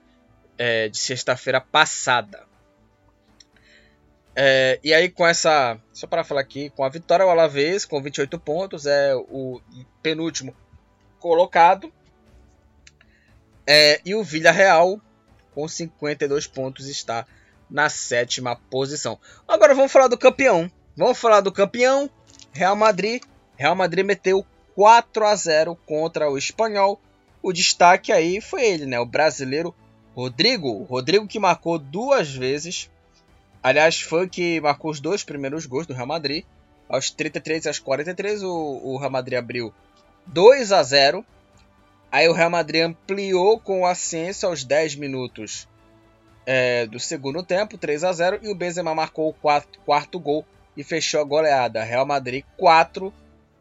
é, 0.57 0.89
de 0.89 0.97
sexta-feira 0.97 1.61
passada. 1.61 2.45
É, 4.34 4.78
e 4.84 4.95
aí 4.95 5.09
com 5.11 5.26
essa, 5.26 5.78
só 5.93 6.07
para 6.07 6.22
falar 6.22 6.43
aqui, 6.43 6.70
com 6.70 6.84
a 6.84 6.89
vitória 6.89 7.26
o 7.26 7.30
Alavés 7.30 7.84
com 7.84 8.01
28 8.01 8.39
pontos 8.39 8.87
é 8.87 9.14
o 9.14 9.61
penúltimo 10.03 10.55
colocado. 11.18 11.93
É, 13.66 14.01
e 14.05 14.14
o 14.14 14.22
Villarreal 14.22 15.01
com 15.57 15.66
52 15.66 16.47
pontos, 16.47 16.87
está 16.87 17.26
na 17.70 17.89
sétima 17.89 18.57
posição. 18.70 19.18
Agora 19.49 19.74
vamos 19.74 19.91
falar 19.91 20.07
do 20.07 20.18
campeão. 20.18 20.70
Vamos 20.95 21.18
falar 21.18 21.41
do 21.41 21.51
campeão, 21.51 22.11
Real 22.53 22.76
Madrid. 22.76 23.22
Real 23.57 23.74
Madrid 23.74 24.05
meteu 24.05 24.47
4 24.77 25.27
a 25.27 25.35
0 25.35 25.77
contra 25.87 26.31
o 26.31 26.39
Espanhol. 26.39 27.01
O 27.43 27.53
destaque 27.53 28.12
aí 28.12 28.41
foi 28.41 28.64
ele, 28.64 28.87
né? 28.87 29.01
O 29.01 29.07
brasileiro 29.07 29.74
Rodrigo. 30.14 30.85
Rodrigo 30.85 31.27
que 31.27 31.39
marcou 31.39 31.79
duas 31.79 32.33
vezes. 32.33 32.91
Aliás, 33.62 34.01
foi 34.01 34.29
que 34.29 34.61
marcou 34.61 34.91
os 34.91 35.01
dois 35.01 35.24
primeiros 35.24 35.66
gols 35.66 35.87
do 35.87 35.95
Real 35.95 36.07
Madrid. 36.07 36.45
Aos 36.89 37.11
33 37.11 37.64
e 37.64 37.68
aos 37.68 37.79
43, 37.81 38.45
o, 38.45 38.81
o 38.85 38.97
Real 38.99 39.11
Madrid 39.11 39.39
abriu 39.39 39.74
2 40.27 40.70
a 40.70 40.83
0 40.85 41.24
Aí 42.11 42.29
o 42.29 42.33
Real 42.33 42.51
Madrid 42.51 42.83
ampliou 42.83 43.59
com 43.59 43.81
o 43.81 43.87
Ascenso 43.87 44.47
aos 44.47 44.62
10 44.62 44.95
minutos 44.95 45.66
é, 46.47 46.87
do 46.87 47.01
segundo 47.01 47.43
tempo, 47.43 47.77
3 47.77 48.05
a 48.05 48.12
0 48.12 48.39
e 48.43 48.49
o 48.49 48.55
Benzema 48.55 48.95
marcou 48.95 49.29
o 49.29 49.35
quarto, 49.35 49.81
quarto 49.81 50.18
gol 50.18 50.45
e 50.77 50.85
fechou 50.85 51.20
a 51.20 51.24
goleada. 51.24 51.83
Real 51.83 52.07
Madrid 52.07 52.45
4, 52.57 53.12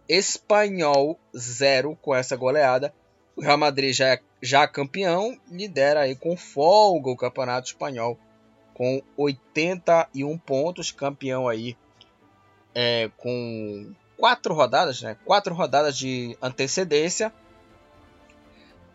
Espanhol 0.08 1.20
0 1.36 1.97
com 2.01 2.14
essa 2.16 2.36
goleada. 2.36 2.93
O 3.36 3.41
Real 3.41 3.58
Madrid 3.58 3.93
já 3.93 4.08
é 4.14 4.20
já 4.41 4.68
campeão, 4.68 5.38
lidera 5.49 6.01
aí 6.01 6.16
com 6.16 6.38
folga 6.38 7.10
o 7.10 7.18
Campeonato 7.18 7.68
Espanhol 7.68 8.18
com 8.76 9.01
81 9.18 10.38
pontos, 10.38 10.91
campeão 10.91 11.47
aí 11.47 11.76
é, 12.76 13.10
com 13.18 13.93
quatro 14.18 14.53
rodadas, 14.53 15.01
né? 15.01 15.18
Quatro 15.26 15.56
rodadas 15.56 15.97
de 15.97 16.38
antecedência. 16.41 17.34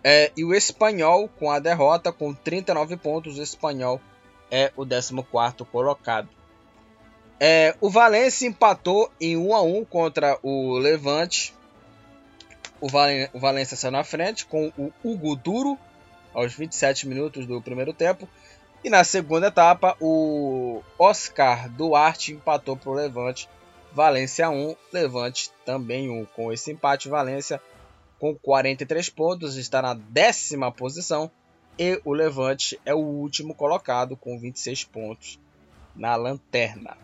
É, 0.05 0.31
e 0.37 0.45
o 0.45 0.55
Espanhol, 0.55 1.29
com 1.29 1.51
a 1.51 1.59
derrota, 1.59 2.13
com 2.13 2.33
39 2.33 2.97
pontos, 2.99 3.39
o 3.39 3.43
Espanhol 3.43 4.01
é 4.51 4.71
o 4.77 4.87
14 4.87 5.65
colocado. 5.71 6.29
É, 7.43 7.75
o 7.81 7.89
Valência 7.89 8.47
empatou 8.47 9.11
em 9.19 9.35
1 9.35 9.55
a 9.55 9.63
1 9.63 9.85
contra 9.87 10.39
o 10.43 10.77
Levante. 10.77 11.55
O, 12.79 12.87
Valen 12.87 13.31
o 13.33 13.41
Valência 13.41 13.79
saiu 13.79 13.93
na 13.93 14.05
frente 14.05 14.45
com 14.45 14.71
o 14.77 14.93
Hugo 15.03 15.35
Duro 15.35 15.79
aos 16.35 16.53
27 16.53 17.09
minutos 17.09 17.47
do 17.47 17.63
primeiro 17.63 17.95
tempo. 17.95 18.29
E 18.85 18.91
na 18.91 19.05
segunda 19.05 19.47
etapa, 19.47 19.97
o 20.01 20.83
Oscar 20.99 21.71
Duarte 21.71 22.33
empatou 22.33 22.77
para 22.77 22.91
o 22.91 22.95
Levante. 22.95 23.49
Valência 23.91 24.51
1, 24.51 24.77
Levante 24.93 25.51
também 25.65 26.11
1. 26.11 26.27
Com 26.27 26.53
esse 26.53 26.71
empate, 26.71 27.09
Valência 27.09 27.61
com 28.19 28.35
43 28.35 29.09
pontos, 29.09 29.57
está 29.57 29.81
na 29.81 29.95
décima 29.95 30.71
posição. 30.71 31.31
E 31.79 31.99
o 32.05 32.13
Levante 32.13 32.79
é 32.85 32.95
o 32.95 32.99
último 32.99 33.55
colocado 33.55 34.15
com 34.15 34.39
26 34.39 34.85
pontos 34.85 35.41
na 35.97 36.15
lanterna. 36.17 36.97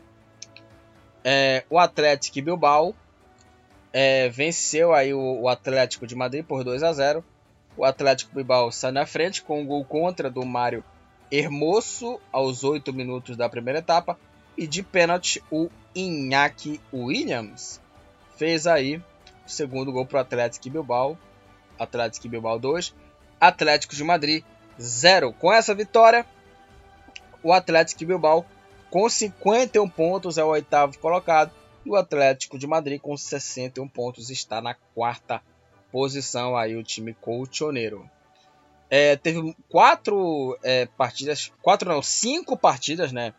É, 1.29 1.65
o 1.69 1.77
Atlético 1.77 2.41
Bilbao 2.41 2.95
é, 3.93 4.29
venceu 4.29 4.95
aí 4.95 5.13
o, 5.13 5.41
o, 5.41 5.49
Atlético 5.49 6.07
de 6.07 6.15
Madrid 6.15 6.45
por 6.45 6.63
2 6.63 6.85
a 6.85 6.93
0. 6.93 7.25
O 7.77 7.85
Atlético 7.85 8.33
Bilbao 8.33 8.71
sai 8.71 8.93
na 8.93 9.05
frente 9.05 9.43
com 9.43 9.61
um 9.61 9.67
gol 9.67 9.85
contra 9.85 10.31
do 10.31 10.47
Mário 10.47 10.85
Hermoso 11.29 12.21
aos 12.31 12.63
8 12.63 12.93
minutos 12.93 13.37
da 13.37 13.49
primeira 13.49 13.81
etapa. 13.81 14.17
E 14.57 14.69
de 14.69 14.85
pênalti, 14.85 15.43
o 15.51 15.69
Iñaki 15.97 16.81
Williams 16.95 17.81
fez 18.37 18.65
aí 18.69 19.03
segundo 19.45 19.91
gol 19.91 20.07
para 20.07 20.19
o 20.19 20.21
Atlético 20.21 20.71
Bilbao. 20.71 21.19
Atlético 21.77 22.29
Bilbao 22.29 22.57
2. 22.57 22.95
Atlético 23.41 23.97
de 23.97 24.05
Madrid 24.05 24.45
0. 24.81 25.33
Com 25.33 25.53
essa 25.53 25.75
vitória, 25.75 26.25
o 27.43 27.53
Atlético 27.53 28.07
Bilbao 28.07 28.47
com 28.97 29.11
51 29.11 29.87
pontos 29.91 30.39
é 30.39 30.43
o 30.43 30.47
oitavo 30.47 30.99
colocado. 30.99 31.53
E 31.85 31.91
o 31.91 31.97
Atlético 31.97 32.59
de 32.59 32.67
Madrid 32.67 32.99
com 32.99 33.15
61 33.15 33.87
pontos 33.87 34.31
está 34.31 34.63
na 34.63 34.75
quarta 34.95 35.43
posição 35.93 36.57
aí 36.57 36.75
o 36.75 36.83
time 36.83 37.13
colchoneiro. 37.13 38.09
É, 38.89 39.15
teve 39.15 39.55
quatro 39.69 40.59
é, 40.65 40.87
partidas, 40.87 41.53
quatro 41.61 41.91
não, 41.91 42.01
cinco 42.01 42.57
partidas, 42.57 43.13
né, 43.13 43.35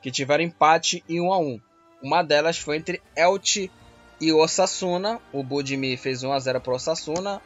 que 0.00 0.12
tiveram 0.12 0.44
empate 0.44 1.02
e 1.08 1.20
um 1.20 1.32
a 1.32 1.38
um. 1.38 1.60
Uma 2.00 2.22
delas 2.22 2.56
foi 2.56 2.76
entre 2.76 3.02
Elche 3.16 3.72
e 4.20 4.32
Osasuna, 4.32 5.20
o 5.32 5.42
Budimir 5.42 5.98
fez 5.98 6.22
1 6.22 6.32
a 6.32 6.38
0 6.38 6.60
para 6.60 6.72
o 6.72 6.76
Osasuna 6.76 7.42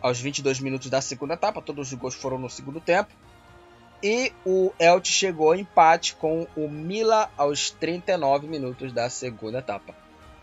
aos 0.00 0.20
22 0.20 0.60
minutos 0.60 0.88
da 0.88 1.00
segunda 1.00 1.34
etapa, 1.34 1.60
todos 1.60 1.92
os 1.92 1.98
gols 1.98 2.14
foram 2.14 2.38
no 2.38 2.48
segundo 2.48 2.80
tempo. 2.80 3.12
E 4.02 4.32
o 4.44 4.72
Elche 4.78 5.12
chegou 5.12 5.48
ao 5.48 5.54
empate 5.54 6.14
com 6.16 6.46
o 6.56 6.68
Mila 6.68 7.30
aos 7.36 7.70
39 7.70 8.46
minutos 8.46 8.92
da 8.92 9.08
segunda 9.08 9.58
etapa. 9.58 9.94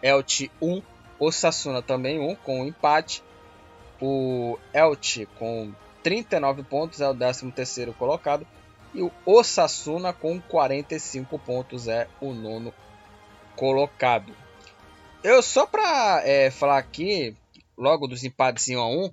Elche 0.01 0.51
1, 0.61 0.81
Osasuna 1.19 1.81
também 1.81 2.19
1 2.19 2.35
com 2.35 2.61
um 2.61 2.67
empate. 2.67 3.23
O 4.01 4.57
Elche 4.73 5.27
com 5.37 5.71
39 6.01 6.63
pontos 6.63 6.99
é 6.99 7.07
o 7.07 7.15
13º 7.15 7.93
colocado 7.93 8.45
e 8.93 9.01
o 9.01 9.11
Osasuna 9.25 10.13
com 10.13 10.39
45 10.41 11.39
pontos 11.39 11.87
é 11.87 12.07
o 12.19 12.33
nono 12.33 12.73
colocado. 13.55 14.35
Eu 15.23 15.41
só 15.41 15.65
para 15.65 16.21
é, 16.25 16.51
falar 16.51 16.77
aqui, 16.77 17.35
logo 17.77 18.07
dos 18.07 18.23
empates 18.23 18.67
em 18.67 18.75
1 18.75 18.81
a 18.81 18.87
1, 18.87 19.11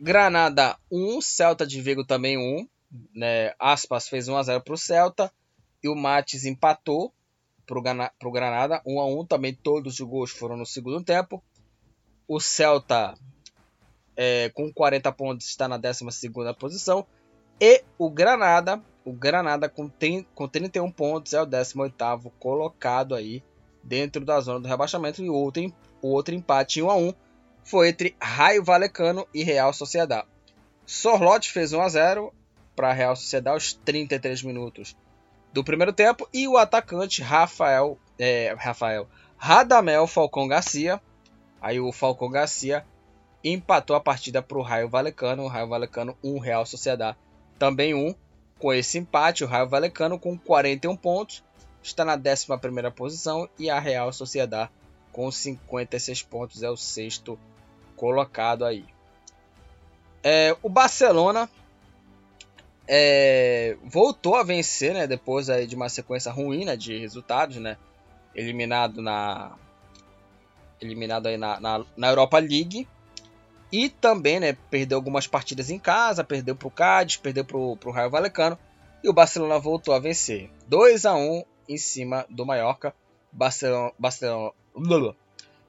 Granada 0.00 0.78
1, 0.90 1.20
Celta 1.20 1.66
de 1.66 1.80
Vigo 1.80 2.04
também 2.04 2.38
1, 2.38 2.66
né? 3.14 3.54
Aspas 3.58 4.08
fez 4.08 4.28
1 4.28 4.36
a 4.36 4.42
0 4.42 4.60
para 4.62 4.74
o 4.74 4.78
Celta 4.78 5.32
e 5.82 5.88
o 5.88 5.94
Mates 5.94 6.44
empatou 6.44 7.12
para 7.66 7.78
o 7.78 8.32
Granada 8.32 8.82
1 8.84 9.00
a 9.00 9.06
1, 9.06 9.26
também 9.26 9.54
todos 9.54 10.00
os 10.00 10.00
gols 10.00 10.30
foram 10.30 10.56
no 10.56 10.66
segundo 10.66 11.02
tempo. 11.04 11.42
O 12.26 12.40
Celta 12.40 13.14
é, 14.16 14.50
com 14.50 14.72
40 14.72 15.10
pontos 15.12 15.46
está 15.46 15.68
na 15.68 15.76
12 15.76 16.04
posição 16.58 17.06
e 17.60 17.84
o 17.98 18.10
Granada, 18.10 18.82
o 19.04 19.12
Granada 19.12 19.68
com, 19.68 19.90
com 20.34 20.48
31 20.48 20.90
pontos 20.90 21.34
é 21.34 21.42
o 21.42 21.46
18º 21.46 22.32
colocado 22.38 23.14
aí 23.14 23.42
dentro 23.82 24.24
da 24.24 24.40
zona 24.40 24.60
do 24.60 24.68
rebaixamento. 24.68 25.22
E 25.22 25.28
o 25.28 25.34
outro, 25.34 25.62
o 26.00 26.08
outro 26.08 26.34
empate 26.34 26.82
1 26.82 26.90
a 26.90 26.96
1 26.96 27.14
foi 27.62 27.90
entre 27.90 28.16
Raio 28.20 28.64
Valecano 28.64 29.28
e 29.34 29.44
Real 29.44 29.72
Sociedade. 29.72 30.26
Sorlote 30.86 31.52
fez 31.52 31.72
1 31.72 31.80
a 31.80 31.88
0 31.88 32.34
para 32.80 32.94
Real 32.94 33.14
Sociedade 33.14 33.52
aos 33.52 33.74
33 33.74 34.42
minutos 34.42 34.96
do 35.52 35.62
primeiro 35.62 35.92
tempo 35.92 36.26
e 36.32 36.48
o 36.48 36.56
atacante 36.56 37.20
Rafael, 37.20 37.98
é, 38.18 38.54
Rafael 38.58 39.06
Radamel 39.36 40.06
Falcão 40.06 40.48
Garcia. 40.48 40.98
Aí 41.60 41.78
o 41.78 41.92
Falcão 41.92 42.30
Garcia 42.30 42.86
empatou 43.44 43.94
a 43.94 44.00
partida 44.00 44.40
para 44.40 44.56
o 44.56 44.62
Raio 44.62 44.88
Valecano. 44.88 45.42
O 45.42 45.46
Raio 45.46 45.68
Valecano 45.68 46.16
1, 46.24 46.38
Real 46.38 46.64
Sociedade 46.64 47.18
também 47.58 47.92
1. 47.92 48.14
Com 48.58 48.72
esse 48.72 48.96
empate, 48.96 49.44
o 49.44 49.46
Raio 49.46 49.68
Valecano 49.68 50.18
com 50.18 50.38
41 50.38 50.96
pontos 50.96 51.44
está 51.82 52.02
na 52.02 52.14
11 52.14 52.46
posição 52.96 53.46
e 53.58 53.68
a 53.68 53.78
Real 53.78 54.10
Sociedade 54.10 54.70
com 55.12 55.30
56 55.30 56.22
pontos 56.22 56.62
é 56.62 56.70
o 56.70 56.78
sexto 56.78 57.38
colocado 57.94 58.64
aí. 58.64 58.86
É, 60.22 60.56
o 60.62 60.68
Barcelona 60.70 61.46
é, 62.92 63.76
voltou 63.84 64.34
a 64.34 64.42
vencer, 64.42 64.92
né, 64.92 65.06
depois 65.06 65.48
aí 65.48 65.64
de 65.64 65.76
uma 65.76 65.88
sequência 65.88 66.32
ruim 66.32 66.64
né, 66.64 66.76
de 66.76 66.98
resultados, 66.98 67.56
né, 67.58 67.76
eliminado 68.34 69.00
na 69.00 69.52
eliminado 70.80 71.28
aí 71.28 71.36
na, 71.36 71.60
na, 71.60 71.84
na 71.96 72.08
Europa 72.08 72.38
League 72.40 72.88
e 73.70 73.88
também 73.88 74.40
né, 74.40 74.56
perdeu 74.70 74.98
algumas 74.98 75.28
partidas 75.28 75.70
em 75.70 75.78
casa, 75.78 76.24
perdeu 76.24 76.56
para 76.56 76.66
o 76.66 76.70
Cádiz, 76.70 77.16
perdeu 77.16 77.44
para 77.44 77.56
o 77.56 77.92
Raio 77.92 78.10
Valecano 78.10 78.58
e 79.04 79.08
o 79.08 79.12
Barcelona 79.12 79.60
voltou 79.60 79.94
a 79.94 80.00
vencer 80.00 80.50
2 80.66 81.06
a 81.06 81.14
1 81.14 81.44
em 81.68 81.78
cima 81.78 82.26
do 82.28 82.44
Mallorca. 82.44 82.92
Barcelona, 83.30 83.92
Barcelona, 83.96 84.52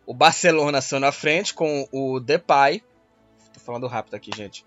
o 0.07 0.13
Barcelona 0.15 0.81
saiu 0.81 0.99
na 0.99 1.11
frente 1.11 1.53
com 1.53 1.87
o 1.91 2.19
Depay. 2.19 2.81
Tô 3.53 3.59
falando 3.59 3.85
rápido 3.85 4.15
aqui, 4.15 4.31
gente. 4.35 4.65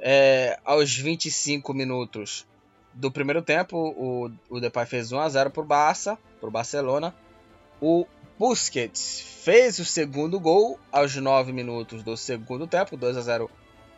É, 0.00 0.58
aos 0.64 0.96
25 0.96 1.74
minutos 1.74 2.46
do 2.94 3.10
primeiro 3.10 3.42
tempo, 3.42 3.76
o, 3.76 4.30
o 4.48 4.60
Depay 4.60 4.86
fez 4.86 5.12
1 5.12 5.20
a 5.20 5.28
0 5.28 5.50
para 5.50 5.62
o 5.62 5.66
Barça, 5.66 6.18
para 6.40 6.48
o 6.48 6.52
Barcelona. 6.52 7.14
O 7.80 8.06
Busquets 8.38 9.20
fez 9.42 9.78
o 9.78 9.84
segundo 9.84 10.40
gol 10.40 10.78
aos 10.90 11.14
9 11.14 11.52
minutos 11.52 12.02
do 12.02 12.16
segundo 12.16 12.66
tempo, 12.66 12.96
2 12.96 13.16
a 13.18 13.20
0 13.20 13.50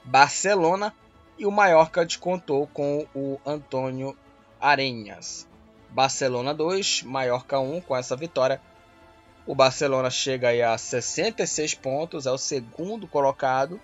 Barcelona. 0.04 0.92
E 1.38 1.46
o 1.46 1.50
Mallorca 1.50 2.04
descontou 2.04 2.66
com 2.66 3.06
o 3.14 3.40
Antônio 3.46 4.16
Arenhas. 4.60 5.48
Barcelona 5.88 6.52
2, 6.52 7.02
Mallorca 7.02 7.58
1 7.58 7.80
com 7.80 7.96
essa 7.96 8.16
vitória. 8.16 8.60
O 9.46 9.54
Barcelona 9.54 10.10
chega 10.10 10.72
a 10.72 10.76
66 10.76 11.74
pontos, 11.74 12.26
é 12.26 12.30
o 12.30 12.38
segundo 12.38 13.08
colocado 13.08 13.80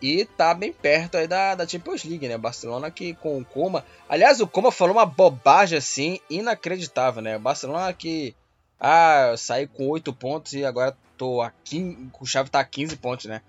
e 0.00 0.24
tá 0.24 0.54
bem 0.54 0.72
perto 0.72 1.16
aí 1.16 1.26
da, 1.26 1.54
da 1.54 1.68
Champions 1.68 2.04
League, 2.04 2.26
né? 2.26 2.38
Barcelona 2.38 2.90
que 2.90 3.14
com 3.14 3.38
o 3.38 3.44
Coma. 3.44 3.84
Aliás, 4.08 4.40
o 4.40 4.46
Coma 4.46 4.72
falou 4.72 4.96
uma 4.96 5.04
bobagem 5.04 5.76
assim, 5.76 6.18
inacreditável, 6.28 7.22
né? 7.22 7.38
Barcelona 7.38 7.92
que. 7.92 8.34
Ah, 8.78 9.34
saí 9.36 9.66
com 9.66 9.88
8 9.88 10.10
pontos 10.14 10.54
e 10.54 10.64
agora 10.64 10.96
tô 11.18 11.42
aqui. 11.42 11.98
O 12.18 12.24
Chave 12.24 12.48
tá 12.48 12.60
a 12.60 12.64
15 12.64 12.96
pontos, 12.96 13.26
né? 13.26 13.42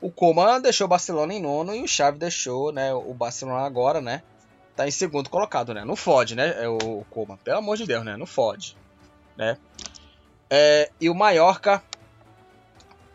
O 0.00 0.10
Coma 0.10 0.60
deixou 0.60 0.84
o 0.84 0.88
Barcelona 0.88 1.32
em 1.32 1.40
nono 1.40 1.74
e 1.74 1.82
o 1.82 1.88
Chave 1.88 2.18
deixou, 2.18 2.70
né? 2.70 2.92
O 2.92 3.14
Barcelona 3.14 3.64
agora, 3.64 4.02
né? 4.02 4.22
Tá 4.76 4.86
em 4.86 4.90
segundo 4.90 5.30
colocado, 5.30 5.72
né? 5.72 5.82
Não 5.84 5.96
fode, 5.96 6.34
né? 6.34 6.62
É 6.62 6.68
o 6.68 7.04
Coma. 7.08 7.38
Pelo 7.38 7.58
amor 7.58 7.78
de 7.78 7.86
Deus, 7.86 8.04
né? 8.04 8.18
Não 8.18 8.26
fode. 8.26 8.76
Né? 9.34 9.56
É, 10.50 10.90
e 11.00 11.08
o 11.08 11.14
Mallorca 11.14 11.82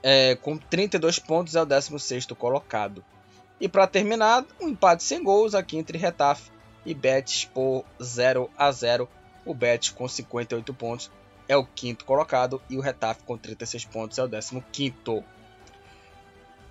é, 0.03 0.35
com 0.35 0.57
32 0.57 1.19
pontos, 1.19 1.55
é 1.55 1.61
o 1.61 1.65
16 1.65 2.25
colocado. 2.37 3.03
E 3.59 3.69
para 3.69 3.85
terminar, 3.87 4.45
um 4.59 4.69
empate 4.69 5.03
sem 5.03 5.23
gols 5.23 5.53
aqui 5.53 5.77
entre 5.77 5.97
Retafe 5.97 6.51
e 6.85 6.93
Betis 6.93 7.45
por 7.45 7.85
0 8.01 8.49
a 8.57 8.71
0. 8.71 9.07
O 9.45 9.53
Betis 9.53 9.89
com 9.89 10.07
58 10.07 10.73
pontos 10.73 11.11
é 11.47 11.55
o 11.55 11.65
quinto 11.65 12.05
colocado 12.05 12.61
e 12.69 12.77
o 12.77 12.81
Retafe 12.81 13.23
com 13.23 13.37
36 13.37 13.85
pontos 13.85 14.17
é 14.17 14.23
o 14.23 14.29
15 14.29 15.23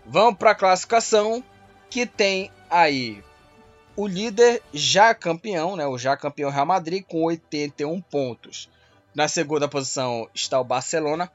Vamos 0.07 0.39
para 0.39 0.53
a 0.53 0.55
classificação 0.55 1.45
que 1.89 2.07
tem 2.07 2.51
aí 2.69 3.23
o 3.95 4.07
líder 4.07 4.63
já 4.73 5.15
campeão, 5.15 5.77
né, 5.77 5.87
o 5.87 5.99
já 5.99 6.17
campeão 6.17 6.51
Real 6.51 6.65
Madrid 6.65 7.05
com 7.05 7.25
81 7.25 8.01
pontos. 8.01 8.71
Na 9.15 9.29
segunda 9.29 9.69
posição 9.69 10.29
está 10.33 10.59
o 10.59 10.65
Barcelona 10.65 11.31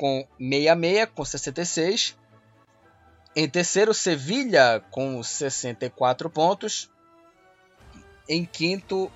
com 0.00 0.26
66, 0.38 1.10
com 1.14 1.24
66. 1.26 2.16
Em 3.36 3.46
terceiro, 3.46 3.92
Sevilha 3.92 4.82
com 4.90 5.22
64 5.22 6.30
pontos. 6.30 6.90
Em 8.26 8.46
quinto, 8.46 9.12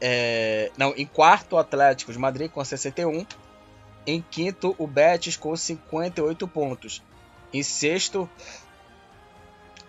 é, 0.00 0.70
não, 0.78 0.94
em 0.96 1.04
quarto, 1.04 1.56
Atlético 1.56 2.12
de 2.12 2.18
Madrid 2.18 2.48
com 2.48 2.64
61. 2.64 3.26
Em 4.06 4.22
quinto, 4.22 4.72
o 4.78 4.86
Betis 4.86 5.36
com 5.36 5.56
58 5.56 6.46
pontos. 6.46 7.02
Em 7.52 7.64
sexto, 7.64 8.30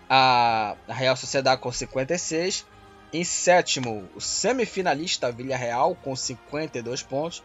a 0.10 0.76
Real 0.88 1.16
Sociedade 1.16 1.62
com 1.62 1.72
56. 1.72 2.66
Em 3.14 3.24
sétimo, 3.24 4.10
o 4.16 4.20
semifinalista 4.20 5.32
Villarreal 5.32 5.94
com 5.94 6.16
52 6.16 7.04
pontos. 7.04 7.44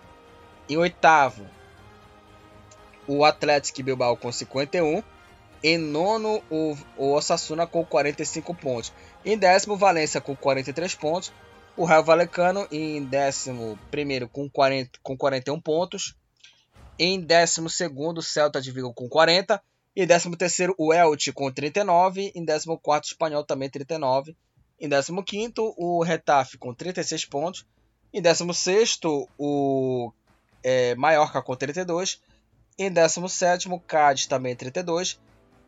Em 0.66 0.78
oitavo, 0.78 1.47
o 3.07 3.25
Atlético 3.25 3.83
Bilbao 3.83 4.17
com 4.17 4.31
51. 4.31 5.03
Em 5.63 5.79
nono, 5.79 6.43
o, 6.51 6.77
o 6.97 7.13
Osasuna 7.13 7.67
com 7.67 7.85
45 7.85 8.55
pontos. 8.55 8.93
Em 9.25 9.37
décimo, 9.37 9.77
Valência 9.77 10.21
com 10.21 10.37
43 10.37 10.95
pontos. 10.95 11.33
O 11.77 11.85
Raio 11.85 12.05
Valecano 12.05 12.66
em 12.70 13.05
décimo 13.05 13.78
primeiro 13.91 14.28
com, 14.28 14.49
40, 14.49 14.99
com 15.03 15.16
41 15.16 15.61
pontos. 15.61 16.15
Em 16.99 17.20
décimo 17.20 17.69
segundo, 17.69 18.23
Celta 18.23 18.61
de 18.61 18.70
Vigo 18.70 18.95
com 18.95 19.09
40. 19.09 19.62
Em 19.95 20.07
décimo 20.07 20.37
terceiro, 20.37 20.74
o 20.78 20.93
Elche 20.93 21.33
com 21.33 21.51
39. 21.51 22.33
Em 22.35 22.45
décimo 22.45 22.78
quarto, 22.78 23.05
o 23.05 23.09
Espanhol 23.09 23.45
também 23.45 23.69
39. 23.69 24.37
Em 24.78 24.89
décimo 24.89 25.24
quinto, 25.24 25.74
o 25.77 26.03
Retafe 26.03 26.59
com 26.59 26.73
36 26.74 27.24
pontos. 27.24 27.66
Em 28.12 28.23
décimo 28.23 28.55
sexto, 28.55 29.28
o 29.39 30.12
é, 30.62 30.95
Mallorca 30.95 31.43
com 31.43 31.57
32. 31.57 32.20
Em 32.78 32.90
17, 32.90 33.70
Cádiz 33.86 34.27
também 34.27 34.55
32. 34.55 35.19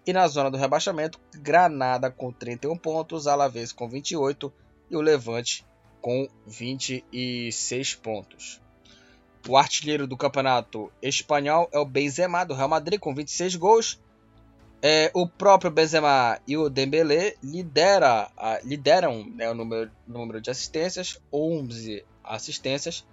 E 0.06 0.12
na 0.12 0.28
zona 0.28 0.50
do 0.50 0.58
rebaixamento, 0.58 1.18
Granada 1.36 2.10
com 2.10 2.30
31 2.30 2.76
pontos, 2.76 3.26
Alavés 3.26 3.72
com 3.72 3.88
28 3.88 4.52
e 4.90 4.96
o 4.96 5.00
Levante 5.00 5.64
com 6.02 6.28
26 6.46 7.94
pontos. 7.94 8.60
O 9.48 9.56
artilheiro 9.56 10.06
do 10.06 10.18
campeonato 10.18 10.92
espanhol 11.00 11.68
é 11.72 11.78
o 11.78 11.84
Benzema 11.84 12.44
do 12.44 12.54
Real 12.54 12.68
Madrid 12.68 13.00
com 13.00 13.14
26 13.14 13.56
gols. 13.56 13.98
É, 14.82 15.10
o 15.14 15.26
próprio 15.26 15.70
Benzema 15.70 16.38
e 16.46 16.58
o 16.58 16.68
Dembélé 16.68 17.36
lidera, 17.42 18.30
lideram 18.62 19.24
né, 19.34 19.50
o 19.50 19.54
número, 19.54 19.90
número 20.06 20.40
de 20.42 20.50
assistências, 20.50 21.18
11 21.32 22.04
assistências. 22.22 23.06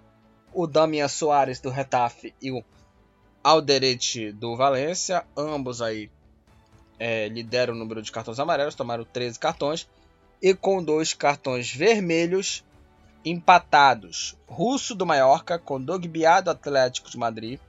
O 0.52 0.66
Damian 0.66 1.08
Soares 1.08 1.60
do 1.60 1.70
Retafe 1.70 2.34
e 2.40 2.52
o 2.52 2.62
Alderete 3.46 4.32
do 4.32 4.56
Valência, 4.56 5.24
ambos 5.36 5.80
aí 5.80 6.10
é, 6.98 7.28
lideram 7.28 7.74
o 7.74 7.76
número 7.76 8.02
de 8.02 8.10
cartões 8.10 8.40
amarelos, 8.40 8.74
tomaram 8.74 9.04
13 9.04 9.38
cartões 9.38 9.88
e 10.42 10.52
com 10.52 10.82
dois 10.82 11.14
cartões 11.14 11.70
vermelhos 11.72 12.64
empatados. 13.24 14.36
Russo 14.48 14.96
do 14.96 15.06
Mallorca 15.06 15.60
com 15.60 15.80
Dogbiá 15.80 16.40
do 16.40 16.50
Atlético 16.50 17.08
de 17.08 17.16
Madrid, 17.16 17.60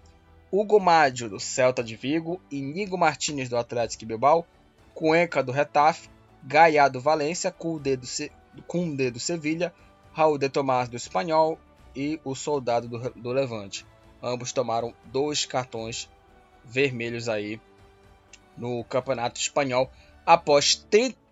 Hugo 0.52 0.80
Mádio 0.80 1.30
do 1.30 1.40
Celta 1.40 1.84
de 1.84 1.95
Vigo, 1.95 2.41
Inigo 2.49 2.98
Martínez 2.98 3.48
do 3.48 3.56
Atlético 3.56 4.04
Bilbao, 4.04 4.48
Cuenca 4.95 5.44
do 5.44 5.52
Retafe, 5.52 6.10
Gaia 6.41 6.90
do 6.90 6.99
Valência, 6.99 7.52
Cundé 7.52 7.95
do, 7.95 8.08
Se... 8.08 8.32
do 9.14 9.20
Sevilha, 9.20 9.72
Raul 10.12 10.40
de 10.40 10.49
Tomás 10.49 10.90
do 10.90 10.98
Espanhol 10.98 11.60
e 11.95 12.20
o 12.26 12.34
Soldado 12.34 12.88
do, 12.88 13.12
do 13.12 13.32
Levante. 13.32 13.86
Ambos 14.22 14.52
tomaram 14.52 14.94
dois 15.06 15.45
cartões 15.45 16.10
vermelhos 16.64 17.30
aí 17.30 17.61
no 18.57 18.84
Campeonato 18.84 19.39
Espanhol 19.39 19.89
após 20.26 20.76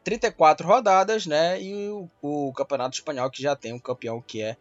34 0.04 0.68
rodadas, 0.68 1.26
né? 1.26 1.62
E 1.62 1.90
o, 1.90 2.10
o, 2.22 2.54
Campeonato 2.54 2.96
Espanhol 2.96 3.30
que 3.30 3.42
já 3.42 3.56
tem 3.56 3.74
um 3.74 3.80
campeão 3.80 4.22
que 4.22 4.42
é 4.42 4.56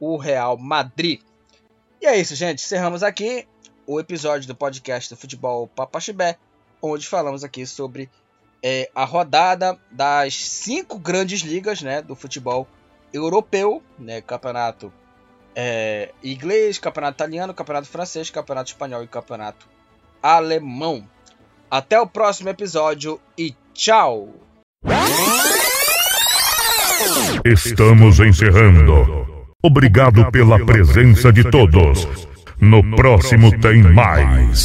o 0.00 0.16
Real 0.16 0.56
Madrid. 0.56 1.20
E 2.00 2.06
é 2.06 2.18
isso, 2.18 2.34
gente. 2.34 2.64
Encerramos 2.64 3.02
aqui 3.02 3.46
o 3.86 4.00
episódio 4.00 4.48
do 4.48 4.54
podcast 4.54 5.14
do 5.14 5.16
Futebol 5.18 5.68
Papaxibé, 5.68 6.38
onde 6.82 7.06
falamos 7.06 7.44
aqui 7.44 7.66
sobre 7.66 8.10
é, 8.62 8.90
a 8.94 9.04
rodada 9.04 9.78
das 9.90 10.34
cinco 10.34 10.98
grandes 10.98 11.40
ligas, 11.42 11.82
né? 11.82 12.02
Do 12.02 12.16
futebol 12.16 12.66
europeu, 13.12 13.82
né? 13.98 14.20
Campeonato 14.20 14.92
é, 15.56 16.10
inglês, 16.22 16.78
campeonato 16.78 17.16
italiano, 17.16 17.54
campeonato 17.54 17.88
francês, 17.88 18.28
campeonato 18.28 18.70
espanhol 18.70 19.02
e 19.02 19.08
campeonato 19.08 19.66
alemão. 20.22 21.08
Até 21.70 21.98
o 21.98 22.06
próximo 22.06 22.50
episódio 22.50 23.18
e 23.38 23.54
tchau! 23.72 24.34
Estamos 27.44 28.20
encerrando. 28.20 29.26
Obrigado 29.62 30.30
pela 30.30 30.64
presença 30.64 31.32
de 31.32 31.42
todos. 31.50 32.06
No 32.60 32.82
próximo 32.94 33.50
tem 33.58 33.82
mais. 33.82 34.64